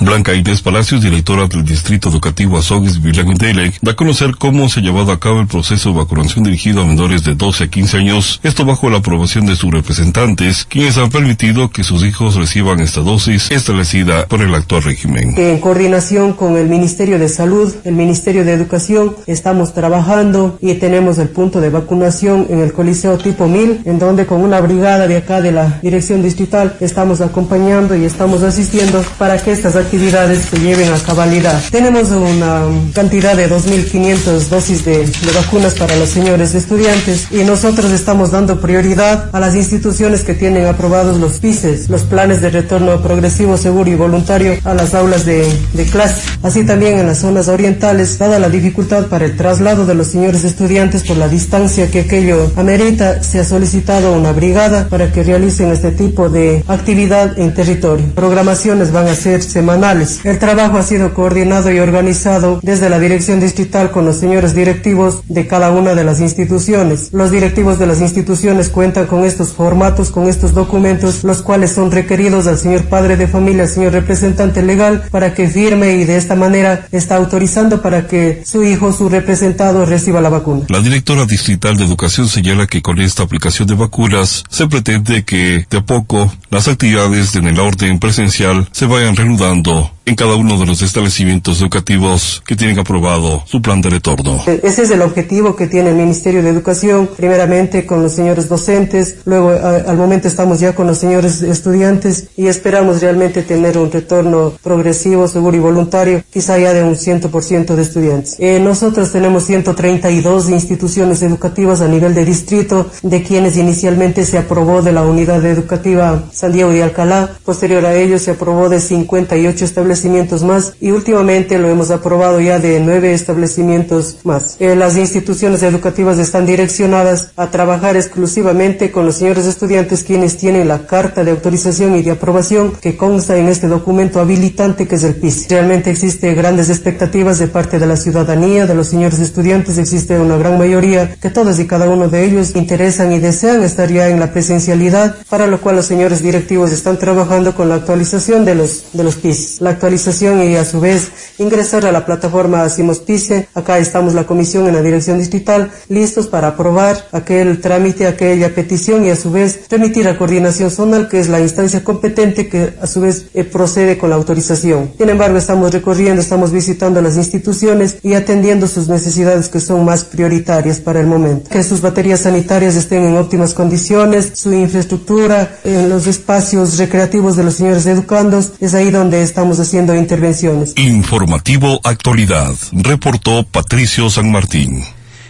Blanca 0.00 0.34
Inés 0.34 0.62
Palacios, 0.62 1.02
directora 1.02 1.46
del 1.48 1.64
Distrito 1.64 2.08
Educativo 2.08 2.56
Azogues 2.56 3.02
Villaguindele, 3.02 3.72
da 3.82 3.92
a 3.92 3.96
conocer 3.96 4.36
cómo 4.38 4.68
se 4.68 4.80
ha 4.80 4.82
llevado 4.82 5.10
a 5.10 5.18
cabo 5.18 5.40
el 5.40 5.48
proceso 5.48 5.90
de 5.90 5.98
vacunación 5.98 6.44
dirigido 6.44 6.82
a 6.82 6.86
menores 6.86 7.24
de 7.24 7.34
12 7.34 7.64
a 7.64 7.68
15 7.68 7.96
años, 7.96 8.40
esto 8.42 8.64
bajo 8.64 8.90
la 8.90 8.98
aprobación 8.98 9.46
de 9.46 9.56
sus 9.56 9.72
representantes, 9.72 10.64
quienes 10.64 10.98
han 10.98 11.10
permitido 11.10 11.70
que 11.70 11.82
sus 11.82 12.04
hijos 12.04 12.36
reciban 12.36 12.80
esta 12.80 13.00
dosis 13.00 13.50
establecida 13.50 14.26
por 14.26 14.40
el 14.40 14.54
actual 14.54 14.84
régimen. 14.84 15.34
En 15.36 15.58
coordinación 15.58 16.32
con 16.32 16.56
el 16.56 16.68
Ministerio 16.68 17.18
de 17.18 17.28
Salud, 17.28 17.74
el 17.84 17.94
Ministerio 17.94 18.44
de 18.44 18.52
Educación, 18.52 19.16
estamos 19.26 19.74
trabajando 19.74 20.58
y 20.60 20.74
tenemos 20.74 21.18
el 21.18 21.28
punto 21.28 21.60
de 21.60 21.70
vacunación 21.70 22.46
en 22.50 22.60
el 22.60 22.72
Coliseo 22.72 23.18
tipo 23.18 23.48
1000, 23.48 23.82
en 23.84 23.98
donde 23.98 24.26
con 24.26 24.42
una 24.42 24.60
brigada 24.60 25.08
de 25.08 25.16
acá 25.16 25.40
de 25.40 25.52
la 25.52 25.80
Dirección 25.82 26.22
Distrital 26.22 26.76
estamos 26.80 27.20
acompañando 27.20 27.96
y 27.96 28.04
estamos 28.04 28.42
asistiendo 28.42 29.04
para 29.18 29.38
que 29.38 29.52
estas 29.52 29.76
se 29.90 30.58
lleven 30.60 30.92
a 30.92 30.98
cabalidad. 30.98 31.60
Tenemos 31.70 32.10
una 32.10 32.64
cantidad 32.94 33.34
de 33.34 33.48
2.500 33.48 34.48
dosis 34.48 34.84
de, 34.84 35.08
vacunas 35.34 35.74
para 35.74 35.96
los 35.96 36.10
señores 36.10 36.54
estudiantes 36.54 37.28
y 37.30 37.44
nosotros 37.44 37.90
estamos 37.92 38.30
dando 38.30 38.60
prioridad 38.60 39.30
a 39.32 39.40
las 39.40 39.54
instituciones 39.54 40.22
que 40.22 40.34
tienen 40.34 40.66
aprobados 40.66 41.18
los 41.18 41.38
PICES, 41.38 41.88
los 41.88 42.02
planes 42.02 42.40
de 42.40 42.50
retorno 42.50 43.00
progresivo, 43.00 43.56
seguro 43.56 43.90
y 43.90 43.94
voluntario 43.94 44.54
a 44.64 44.74
las 44.74 44.94
aulas 44.94 45.24
de, 45.24 45.46
de 45.72 45.84
clase. 45.84 46.22
Así 46.42 46.64
también 46.64 46.98
en 46.98 47.06
las 47.06 47.18
zonas 47.18 47.48
orientales, 47.48 48.18
dada 48.18 48.38
la 48.38 48.48
dificultad 48.48 49.06
para 49.06 49.24
el 49.24 49.36
traslado 49.36 49.86
de 49.86 49.94
los 49.94 50.08
señores 50.08 50.44
estudiantes 50.44 51.02
por 51.04 51.16
la 51.16 51.28
distancia 51.28 51.90
que 51.90 52.00
aquello 52.00 52.50
amerita, 52.56 53.22
se 53.22 53.40
ha 53.40 53.44
solicitado 53.44 54.12
una 54.14 54.32
brigada 54.32 54.88
para 54.88 55.10
que 55.12 55.22
realicen 55.22 55.70
este 55.70 55.92
tipo 55.92 56.28
de 56.28 56.64
actividad 56.68 57.38
en 57.38 57.54
territorio. 57.54 58.06
Programaciones 58.14 58.92
van 58.92 59.08
a 59.08 59.14
ser 59.14 59.42
semanales 59.78 60.08
el 60.24 60.38
trabajo 60.38 60.76
ha 60.76 60.82
sido 60.82 61.14
coordinado 61.14 61.70
y 61.70 61.78
organizado 61.78 62.58
desde 62.62 62.90
la 62.90 62.98
dirección 62.98 63.38
distrital 63.38 63.92
con 63.92 64.04
los 64.04 64.16
señores 64.16 64.54
directivos 64.54 65.22
de 65.28 65.46
cada 65.46 65.70
una 65.70 65.94
de 65.94 66.02
las 66.02 66.20
instituciones. 66.20 67.10
Los 67.12 67.30
directivos 67.30 67.78
de 67.78 67.86
las 67.86 68.00
instituciones 68.00 68.70
cuentan 68.70 69.06
con 69.06 69.24
estos 69.24 69.52
formatos, 69.52 70.10
con 70.10 70.28
estos 70.28 70.52
documentos, 70.52 71.22
los 71.22 71.42
cuales 71.42 71.72
son 71.72 71.92
requeridos 71.92 72.46
al 72.46 72.58
señor 72.58 72.84
padre 72.84 73.16
de 73.16 73.28
familia, 73.28 73.62
al 73.62 73.68
señor 73.68 73.92
representante 73.92 74.62
legal, 74.62 75.04
para 75.10 75.32
que 75.34 75.48
firme 75.48 75.92
y 75.92 76.04
de 76.04 76.16
esta 76.16 76.34
manera 76.34 76.86
está 76.90 77.16
autorizando 77.16 77.80
para 77.80 78.08
que 78.08 78.42
su 78.44 78.64
hijo, 78.64 78.92
su 78.92 79.08
representado, 79.08 79.86
reciba 79.86 80.20
la 80.20 80.28
vacuna. 80.28 80.66
La 80.68 80.80
directora 80.80 81.24
distrital 81.24 81.76
de 81.76 81.84
educación 81.84 82.28
señala 82.28 82.66
que 82.66 82.82
con 82.82 83.00
esta 83.00 83.22
aplicación 83.22 83.68
de 83.68 83.74
vacunas 83.74 84.42
se 84.50 84.66
pretende 84.66 85.24
que 85.24 85.66
de 85.70 85.78
a 85.78 85.82
poco 85.84 86.32
las 86.50 86.66
actividades 86.66 87.36
en 87.36 87.46
el 87.46 87.60
orden 87.60 87.98
presencial 88.00 88.68
se 88.72 88.86
vayan 88.86 89.14
reanudando 89.14 89.67
mundo 89.68 89.97
en 90.08 90.14
cada 90.14 90.36
uno 90.36 90.58
de 90.58 90.64
los 90.64 90.80
establecimientos 90.80 91.60
educativos 91.60 92.42
que 92.46 92.56
tienen 92.56 92.78
aprobado 92.78 93.42
su 93.46 93.60
plan 93.60 93.82
de 93.82 93.90
retorno. 93.90 94.42
Ese 94.62 94.82
es 94.82 94.90
el 94.90 95.02
objetivo 95.02 95.54
que 95.54 95.66
tiene 95.66 95.90
el 95.90 95.96
Ministerio 95.96 96.42
de 96.42 96.48
Educación, 96.48 97.10
primeramente 97.14 97.84
con 97.84 98.02
los 98.02 98.14
señores 98.14 98.48
docentes, 98.48 99.18
luego 99.26 99.50
al 99.50 99.96
momento 99.98 100.26
estamos 100.26 100.60
ya 100.60 100.74
con 100.74 100.86
los 100.86 100.96
señores 100.96 101.42
estudiantes 101.42 102.28
y 102.38 102.46
esperamos 102.46 103.02
realmente 103.02 103.42
tener 103.42 103.76
un 103.76 103.92
retorno 103.92 104.54
progresivo, 104.62 105.28
seguro 105.28 105.56
y 105.58 105.60
voluntario, 105.60 106.24
quizá 106.32 106.58
ya 106.58 106.72
de 106.72 106.82
un 106.84 106.94
100% 106.94 107.74
de 107.74 107.82
estudiantes. 107.82 108.36
Eh, 108.38 108.60
nosotros 108.60 109.12
tenemos 109.12 109.44
132 109.44 110.48
instituciones 110.48 111.20
educativas 111.20 111.82
a 111.82 111.88
nivel 111.88 112.14
de 112.14 112.24
distrito, 112.24 112.90
de 113.02 113.22
quienes 113.22 113.58
inicialmente 113.58 114.24
se 114.24 114.38
aprobó 114.38 114.80
de 114.80 114.92
la 114.92 115.02
unidad 115.02 115.44
educativa 115.44 116.24
San 116.32 116.52
Diego 116.52 116.72
y 116.72 116.80
Alcalá, 116.80 117.30
posterior 117.44 117.84
a 117.84 117.94
ello 117.94 118.18
se 118.18 118.30
aprobó 118.30 118.70
de 118.70 118.80
58 118.80 119.64
establecimientos 119.66 119.97
más 120.44 120.74
y 120.80 120.90
últimamente 120.90 121.58
lo 121.58 121.68
hemos 121.68 121.90
aprobado 121.90 122.40
ya 122.40 122.58
de 122.58 122.80
nueve 122.80 123.12
establecimientos 123.12 124.18
más. 124.24 124.56
Eh, 124.60 124.76
las 124.76 124.96
instituciones 124.96 125.62
educativas 125.62 126.18
están 126.18 126.46
direccionadas 126.46 127.32
a 127.36 127.50
trabajar 127.50 127.96
exclusivamente 127.96 128.90
con 128.90 129.06
los 129.06 129.16
señores 129.16 129.46
estudiantes 129.46 130.04
quienes 130.04 130.36
tienen 130.36 130.68
la 130.68 130.86
carta 130.86 131.24
de 131.24 131.32
autorización 131.32 131.96
y 131.96 132.02
de 132.02 132.12
aprobación 132.12 132.72
que 132.80 132.96
consta 132.96 133.36
en 133.36 133.48
este 133.48 133.66
documento 133.66 134.20
habilitante 134.20 134.86
que 134.86 134.96
es 134.96 135.04
el 135.04 135.16
PIS. 135.16 135.48
Realmente 135.48 135.90
existe 135.90 136.34
grandes 136.34 136.70
expectativas 136.70 137.38
de 137.38 137.48
parte 137.48 137.78
de 137.78 137.86
la 137.86 137.96
ciudadanía, 137.96 138.66
de 138.66 138.74
los 138.74 138.88
señores 138.88 139.18
estudiantes, 139.18 139.78
existe 139.78 140.18
una 140.18 140.36
gran 140.36 140.58
mayoría 140.58 141.16
que 141.20 141.30
todos 141.30 141.58
y 141.58 141.66
cada 141.66 141.88
uno 141.88 142.08
de 142.08 142.24
ellos 142.24 142.54
interesan 142.54 143.12
y 143.12 143.18
desean 143.18 143.62
estar 143.62 143.90
ya 143.90 144.08
en 144.08 144.20
la 144.20 144.32
presencialidad, 144.32 145.16
para 145.28 145.46
lo 145.46 145.60
cual 145.60 145.76
los 145.76 145.86
señores 145.86 146.22
directivos 146.22 146.72
están 146.72 146.98
trabajando 146.98 147.54
con 147.54 147.68
la 147.68 147.76
actualización 147.76 148.44
de 148.44 148.54
los, 148.54 148.84
de 148.92 149.04
los 149.04 149.16
PIS. 149.16 149.60
La 149.60 149.70
actualización 149.70 149.87
y 149.90 150.56
a 150.56 150.64
su 150.66 150.80
vez 150.80 151.10
ingresar 151.38 151.86
a 151.86 151.92
la 151.92 152.04
plataforma 152.04 152.68
Simospice. 152.68 153.48
Acá 153.54 153.78
estamos 153.78 154.12
la 154.12 154.26
comisión 154.26 154.66
en 154.66 154.74
la 154.74 154.82
dirección 154.82 155.18
distrital 155.18 155.70
listos 155.88 156.26
para 156.26 156.48
aprobar 156.48 157.08
aquel 157.12 157.60
trámite, 157.62 158.06
aquella 158.06 158.54
petición 158.54 159.06
y 159.06 159.10
a 159.10 159.16
su 159.16 159.30
vez 159.30 159.60
remitir 159.70 160.06
a 160.06 160.18
coordinación 160.18 160.70
zonal 160.70 161.08
que 161.08 161.20
es 161.20 161.28
la 161.28 161.40
instancia 161.40 161.82
competente 161.82 162.48
que 162.48 162.74
a 162.82 162.86
su 162.86 163.00
vez 163.00 163.26
eh, 163.32 163.44
procede 163.44 163.96
con 163.96 164.10
la 164.10 164.16
autorización. 164.16 164.92
Sin 164.98 165.08
embargo, 165.08 165.38
estamos 165.38 165.72
recorriendo, 165.72 166.20
estamos 166.20 166.52
visitando 166.52 167.00
las 167.00 167.16
instituciones 167.16 167.96
y 168.02 168.12
atendiendo 168.12 168.68
sus 168.68 168.88
necesidades 168.88 169.48
que 169.48 169.60
son 169.60 169.86
más 169.86 170.04
prioritarias 170.04 170.80
para 170.80 171.00
el 171.00 171.06
momento. 171.06 171.48
Que 171.48 171.62
sus 171.62 171.80
baterías 171.80 172.20
sanitarias 172.20 172.76
estén 172.76 173.04
en 173.04 173.16
óptimas 173.16 173.54
condiciones, 173.54 174.32
su 174.34 174.52
infraestructura, 174.52 175.58
en 175.64 175.88
los 175.88 176.06
espacios 176.06 176.76
recreativos 176.76 177.36
de 177.36 177.44
los 177.44 177.54
señores 177.54 177.86
educandos, 177.86 178.52
es 178.60 178.74
ahí 178.74 178.90
donde 178.90 179.22
estamos 179.22 179.58
haciendo 179.68 179.94
intervenciones. 179.94 180.72
Informativo 180.76 181.78
Actualidad, 181.84 182.54
reportó 182.72 183.44
Patricio 183.44 184.08
San 184.08 184.32
Martín. 184.32 184.82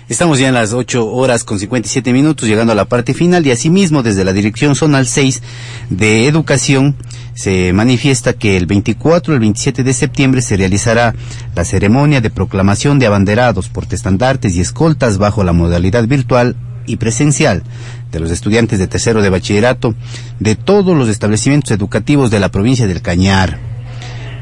Estamos 0.09 0.39
ya 0.39 0.47
en 0.47 0.55
las 0.55 0.73
8 0.73 1.07
horas 1.07 1.43
con 1.43 1.59
57 1.59 2.13
minutos, 2.13 2.49
llegando 2.49 2.73
a 2.73 2.77
la 2.77 2.85
parte 2.85 3.15
final, 3.15 3.45
y 3.45 3.51
asimismo, 3.51 4.05
desde 4.05 4.25
la 4.25 4.33
Dirección 4.33 4.77
Zonal 4.77 5.09
6 5.09 5.43
de 5.91 6.29
Educación, 6.29 6.95
se 7.35 7.73
manifiesta 7.73 8.33
que 8.33 8.57
el 8.57 8.67
24 8.67 9.33
y 9.33 9.35
el 9.35 9.41
27 9.41 9.83
de 9.83 9.93
septiembre 9.93 10.41
se 10.41 10.57
realizará 10.57 11.17
la 11.57 11.65
ceremonia 11.65 12.21
de 12.21 12.31
proclamación 12.31 13.01
de 13.01 13.07
abanderados, 13.07 13.69
portestandartes 13.69 14.55
y 14.55 14.61
escoltas 14.61 15.19
bajo 15.19 15.43
la 15.43 15.53
modalidad 15.53 16.07
virtual 16.07 16.55
y 16.87 16.97
presencial 16.97 17.65
de 18.13 18.21
los 18.21 18.31
estudiantes 18.31 18.79
de 18.79 18.87
tercero 18.87 19.21
de 19.21 19.31
bachillerato 19.31 19.97
de 20.39 20.55
todos 20.55 20.97
los 20.97 21.09
establecimientos 21.09 21.73
educativos 21.73 22.31
de 22.31 22.39
la 22.39 22.51
provincia 22.51 22.87
del 22.87 23.03
Cañar. 23.03 23.68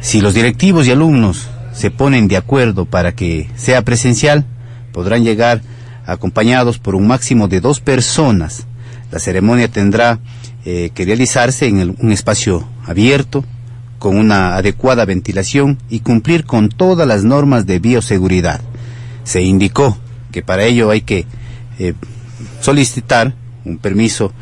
Si 0.01 0.20
los 0.20 0.34
directivos 0.34 0.86
y 0.86 0.92
alumnos 0.92 1.49
se 1.72 1.90
ponen 1.90 2.28
de 2.28 2.36
acuerdo 2.36 2.84
para 2.84 3.12
que 3.12 3.51
sea 3.57 3.82
presencial, 3.82 4.47
podrán 4.92 5.24
llegar 5.24 5.61
acompañados 6.07 6.78
por 6.78 6.94
un 6.94 7.07
máximo 7.07 7.49
de 7.49 7.61
dos 7.61 7.80
personas. 7.80 8.66
La 9.11 9.18
ceremonia 9.18 9.68
tendrá 9.68 10.20
eh, 10.64 10.90
que 10.94 11.05
realizarse 11.05 11.66
en 11.66 11.97
un 11.99 12.12
espacio 12.12 12.66
abierto, 12.86 13.44
con 13.99 14.16
una 14.16 14.57
adecuada 14.57 15.05
ventilación 15.05 15.78
y 15.88 16.01
cumplir 16.01 16.44
con 16.44 16.68
todas 16.68 17.09
las 17.09 17.24
normas 17.24 17.66
de 17.66 17.78
bioseguridad. 17.78 18.61
Se 19.24 19.42
indicó 19.42 19.97
que 20.32 20.42
para 20.42 20.64
ello 20.64 20.90
hay 20.90 21.01
que 21.01 21.24
eh, 21.78 21.94
solicitar 22.61 23.34
un 23.64 23.78
permiso, 23.78 24.32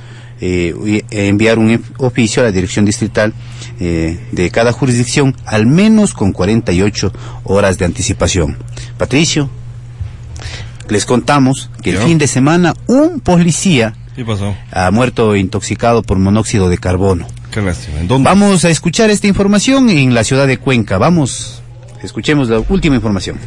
eh, 0.40 1.02
enviar 1.10 1.58
un 1.58 1.82
oficio 1.98 2.42
a 2.42 2.46
la 2.46 2.52
dirección 2.52 2.84
distrital 2.84 3.32
de 3.78 4.50
cada 4.52 4.72
jurisdicción, 4.72 5.36
al 5.44 5.66
menos 5.66 6.14
con 6.14 6.32
48 6.32 7.12
horas 7.44 7.78
de 7.78 7.84
anticipación. 7.84 8.56
Patricio, 8.98 9.50
les 10.88 11.04
contamos 11.06 11.70
que 11.82 11.90
el 11.90 11.98
fin 11.98 12.18
de 12.18 12.26
semana 12.26 12.74
un 12.86 13.20
policía 13.20 13.94
ha 14.70 14.90
muerto 14.90 15.34
intoxicado 15.34 16.02
por 16.02 16.18
monóxido 16.18 16.68
de 16.68 16.78
carbono. 16.78 17.26
Qué 17.50 17.62
lástima. 17.62 17.98
Vamos 18.20 18.64
a 18.64 18.70
escuchar 18.70 19.10
esta 19.10 19.26
información 19.26 19.90
en 19.90 20.14
la 20.14 20.24
ciudad 20.24 20.46
de 20.46 20.58
Cuenca. 20.58 20.98
Vamos, 20.98 21.62
escuchemos 22.02 22.48
la 22.48 22.60
última 22.68 22.96
información. 22.96 23.38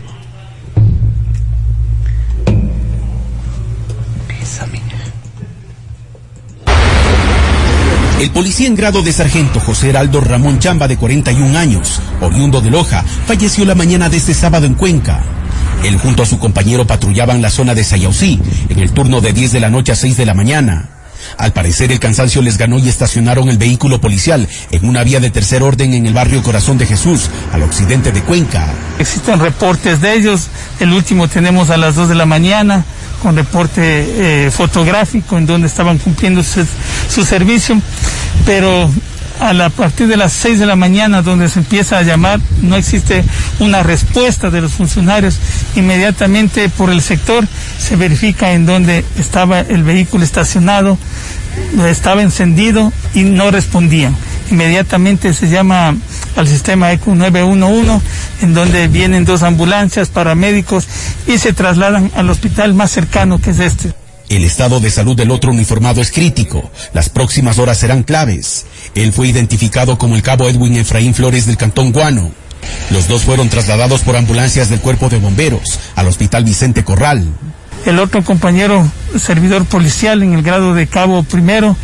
El 8.20 8.32
policía 8.32 8.66
en 8.66 8.76
grado 8.76 9.04
de 9.04 9.14
sargento 9.14 9.60
José 9.60 9.90
Heraldo 9.90 10.22
Ramón 10.22 10.58
Chamba, 10.58 10.88
de 10.88 10.98
41 10.98 11.56
años, 11.56 12.02
oriundo 12.20 12.62
de 12.62 12.72
Loja, 12.72 13.04
falleció 13.28 13.64
la 13.64 13.76
mañana 13.76 14.10
de 14.10 14.18
este 14.18 14.34
sábado 14.34 14.66
en 14.66 14.74
Cuenca. 14.74 15.22
Él 15.84 16.00
junto 16.00 16.24
a 16.24 16.26
su 16.26 16.40
compañero 16.40 16.88
patrullaban 16.88 17.44
la 17.44 17.52
zona 17.52 17.76
de 17.76 17.84
Sayausí 17.84 18.42
en 18.70 18.80
el 18.80 18.92
turno 18.92 19.22
de 19.22 19.34
10 19.34 19.52
de 19.52 19.60
la 19.60 19.70
noche 19.70 19.92
a 19.92 19.96
6 19.96 20.18
de 20.18 20.26
la 20.26 20.34
mañana. 20.34 20.97
Al 21.38 21.54
parecer 21.54 21.92
el 21.92 22.00
cansancio 22.00 22.42
les 22.42 22.58
ganó 22.58 22.80
y 22.80 22.90
estacionaron 22.90 23.50
el 23.50 23.58
vehículo 23.58 24.00
policial 24.00 24.48
en 24.72 24.88
una 24.88 25.04
vía 25.04 25.20
de 25.20 25.30
tercer 25.30 25.64
orden 25.64 25.94
en 25.94 26.06
el 26.06 26.14
barrio 26.14 26.44
Corazón 26.44 26.78
de 26.78 26.86
Jesús, 26.86 27.30
al 27.52 27.64
occidente 27.64 28.12
de 28.12 28.22
Cuenca. 28.22 28.74
Existen 29.00 29.40
reportes 29.40 30.02
de 30.02 30.14
ellos, 30.14 30.48
el 30.80 30.94
último 30.94 31.28
tenemos 31.28 31.70
a 31.70 31.78
las 31.78 31.96
2 31.96 32.10
de 32.10 32.16
la 32.16 32.26
mañana 32.26 32.86
con 33.22 33.36
reporte 33.36 33.82
eh, 34.46 34.52
fotográfico 34.52 35.38
en 35.38 35.46
donde 35.46 35.68
estaban 35.68 35.98
cumpliendo 35.98 36.44
su, 36.44 36.66
su 37.10 37.24
servicio, 37.24 37.82
pero 38.46 38.90
a, 39.40 39.54
la, 39.54 39.70
partir 39.70 40.08
de 40.08 40.18
las 40.18 40.34
6 40.34 40.60
de 40.60 40.66
la 40.66 40.76
mañana 40.76 41.22
donde 41.22 41.50
se 41.50 41.60
empieza 41.60 41.98
a 41.98 42.04
llamar, 42.04 42.40
no 42.62 42.76
existe 42.76 43.24
una 43.60 43.84
respuesta 43.84 44.50
de 44.50 44.62
los 44.62 44.74
funcionarios. 44.74 45.38
Inmediatamente 45.76 46.70
por 46.70 46.90
el 46.90 47.02
sector 47.02 47.48
se 47.78 47.96
verifica 47.96 48.54
en 48.54 48.66
donde 48.66 49.04
estaba 49.18 49.60
el 49.60 49.84
vehículo 49.84 50.24
estacionado, 50.24 50.98
estaba 51.88 52.22
encendido 52.22 52.92
y 53.14 53.24
no 53.24 53.52
respondían. 53.52 54.16
Inmediatamente 54.50 55.34
se 55.34 55.50
llama 55.50 55.96
al 56.36 56.48
sistema 56.48 56.92
ECU 56.92 57.16
911, 57.16 58.06
en 58.42 58.54
donde 58.54 58.88
vienen 58.88 59.26
dos 59.26 59.44
ambulancias, 59.44 60.10
paramédicos 60.10 60.88
y 61.28 61.38
se 61.38 61.54
trasladan 61.54 62.12
al 62.16 62.30
hospital 62.30 62.74
más 62.74 62.92
cercano 62.92 63.42
que 63.42 63.52
es 63.52 63.60
este. 63.60 64.07
El 64.30 64.44
estado 64.44 64.82
de 64.82 64.92
salud 64.92 65.16
del 65.16 65.32
otro 65.32 65.52
uniformado 65.52 66.02
es 66.02 66.12
crítico. 66.12 66.70
Las 66.94 67.08
próximas 67.08 67.60
horas 67.60 67.78
serán 67.78 68.04
claves. 68.04 68.66
Él 68.94 69.14
fue 69.14 69.30
identificado 69.30 69.98
como 69.98 70.16
el 70.16 70.22
cabo 70.22 70.50
Edwin 70.50 70.76
Efraín 70.76 71.14
Flores 71.14 71.46
del 71.46 71.56
Cantón 71.56 71.94
Guano. 71.94 72.32
Los 72.92 73.08
dos 73.08 73.24
fueron 73.24 73.48
trasladados 73.48 74.02
por 74.02 74.18
ambulancias 74.18 74.70
del 74.70 74.82
cuerpo 74.82 75.08
de 75.08 75.20
bomberos 75.20 75.80
al 75.96 76.08
hospital 76.08 76.44
Vicente 76.44 76.84
Corral. 76.84 77.26
El 77.86 78.00
otro 78.00 78.22
compañero 78.22 78.86
servidor 79.18 79.64
policial 79.64 80.22
en 80.22 80.34
el 80.34 80.44
grado 80.44 80.74
de 80.74 80.88
cabo 80.88 81.24
primero, 81.24 81.78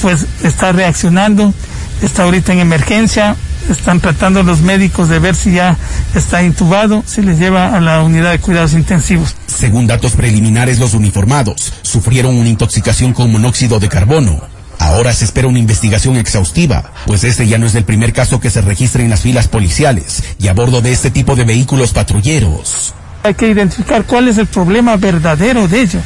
pues 0.00 0.24
está 0.44 0.70
reaccionando, 0.70 1.52
está 2.00 2.24
ahorita 2.24 2.52
en 2.52 2.60
emergencia, 2.60 3.34
están 3.70 4.00
tratando 4.00 4.42
los 4.42 4.60
médicos 4.60 5.08
de 5.08 5.18
ver 5.18 5.34
si 5.34 5.52
ya 5.52 5.76
está 6.14 6.42
intubado, 6.42 7.02
se 7.06 7.22
les 7.22 7.38
lleva 7.38 7.76
a 7.76 7.80
la 7.80 8.02
unidad 8.02 8.32
de 8.32 8.38
cuidados 8.38 8.72
intensivos. 8.72 9.34
Según 9.46 9.86
datos 9.86 10.12
preliminares, 10.12 10.78
los 10.78 10.94
uniformados 10.94 11.72
sufrieron 11.82 12.36
una 12.36 12.48
intoxicación 12.48 13.12
con 13.12 13.30
monóxido 13.32 13.80
de 13.80 13.88
carbono. 13.88 14.40
Ahora 14.78 15.12
se 15.12 15.24
espera 15.24 15.48
una 15.48 15.58
investigación 15.58 16.16
exhaustiva, 16.16 16.92
pues 17.06 17.24
este 17.24 17.46
ya 17.46 17.58
no 17.58 17.66
es 17.66 17.74
el 17.74 17.84
primer 17.84 18.12
caso 18.12 18.40
que 18.40 18.50
se 18.50 18.60
registra 18.60 19.02
en 19.02 19.10
las 19.10 19.20
filas 19.20 19.48
policiales 19.48 20.22
y 20.38 20.48
a 20.48 20.54
bordo 20.54 20.80
de 20.80 20.92
este 20.92 21.10
tipo 21.10 21.34
de 21.34 21.44
vehículos 21.44 21.92
patrulleros. 21.92 22.94
Hay 23.28 23.34
que 23.34 23.46
identificar 23.46 24.04
cuál 24.04 24.26
es 24.28 24.38
el 24.38 24.46
problema 24.46 24.96
verdadero 24.96 25.68
de 25.68 25.82
ello. 25.82 26.00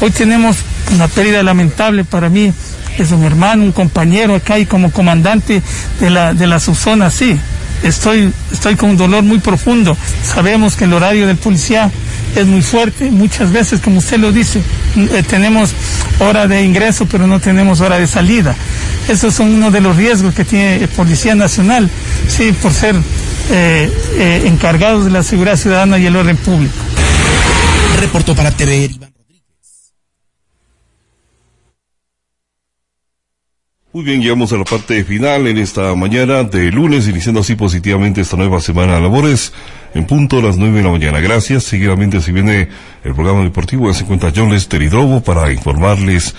Hoy 0.00 0.10
tenemos 0.10 0.56
una 0.94 1.06
pérdida 1.06 1.42
lamentable 1.42 2.02
para 2.02 2.30
mí 2.30 2.50
es 2.96 3.10
un 3.10 3.24
hermano, 3.24 3.64
un 3.64 3.72
compañero 3.72 4.34
acá 4.34 4.58
y 4.58 4.64
como 4.64 4.90
comandante 4.90 5.62
de 6.00 6.08
la, 6.08 6.32
de 6.32 6.46
la 6.46 6.58
subzona, 6.58 7.10
sí. 7.10 7.38
Estoy, 7.82 8.32
estoy 8.50 8.76
con 8.76 8.90
un 8.90 8.96
dolor 8.96 9.22
muy 9.22 9.38
profundo. 9.38 9.94
Sabemos 10.24 10.74
que 10.74 10.84
el 10.84 10.94
horario 10.94 11.26
del 11.26 11.36
policía 11.36 11.90
es 12.34 12.46
muy 12.46 12.62
fuerte. 12.62 13.10
Muchas 13.10 13.52
veces, 13.52 13.80
como 13.80 13.98
usted 13.98 14.18
lo 14.18 14.32
dice, 14.32 14.62
eh, 14.96 15.22
tenemos 15.28 15.72
hora 16.20 16.46
de 16.46 16.62
ingreso, 16.62 17.04
pero 17.04 17.26
no 17.26 17.38
tenemos 17.38 17.82
hora 17.82 17.98
de 17.98 18.06
salida. 18.06 18.56
Esos 19.08 19.34
son 19.34 19.52
uno 19.52 19.70
de 19.70 19.82
los 19.82 19.96
riesgos 19.96 20.32
que 20.32 20.46
tiene 20.46 20.76
el 20.76 20.88
Policía 20.88 21.34
Nacional, 21.34 21.90
sí, 22.28 22.52
por 22.52 22.72
ser 22.72 22.94
eh, 23.50 23.90
eh, 24.16 24.42
encargados 24.46 25.04
de 25.04 25.10
la 25.10 25.22
seguridad 25.22 25.56
ciudadana 25.56 25.98
y 25.98 26.06
el 26.06 26.16
orden 26.16 26.36
público. 26.36 26.74
Reporto 28.00 28.34
para 28.34 28.50
TV. 28.50 28.90
Muy 33.94 34.04
bien, 34.04 34.22
llegamos 34.22 34.50
a 34.54 34.56
la 34.56 34.64
parte 34.64 35.04
final 35.04 35.46
en 35.46 35.58
esta 35.58 35.94
mañana 35.94 36.44
de 36.44 36.70
lunes, 36.70 37.08
iniciando 37.08 37.40
así 37.40 37.56
positivamente 37.56 38.22
esta 38.22 38.38
nueva 38.38 38.58
semana 38.58 38.94
de 38.94 39.02
labores 39.02 39.52
en 39.94 40.06
punto 40.06 40.38
a 40.38 40.42
las 40.42 40.56
nueve 40.56 40.78
de 40.78 40.84
la 40.84 40.90
mañana. 40.90 41.20
Gracias. 41.20 41.64
Seguidamente 41.64 42.22
se 42.22 42.32
viene 42.32 42.68
el 43.04 43.14
programa 43.14 43.44
deportivo. 43.44 43.88
Ya 43.88 43.94
se 43.94 44.04
encuentra 44.04 44.32
John 44.34 44.50
Lester 44.50 44.80
Hidrobo 44.80 45.20
para 45.20 45.52
informarles 45.52 46.30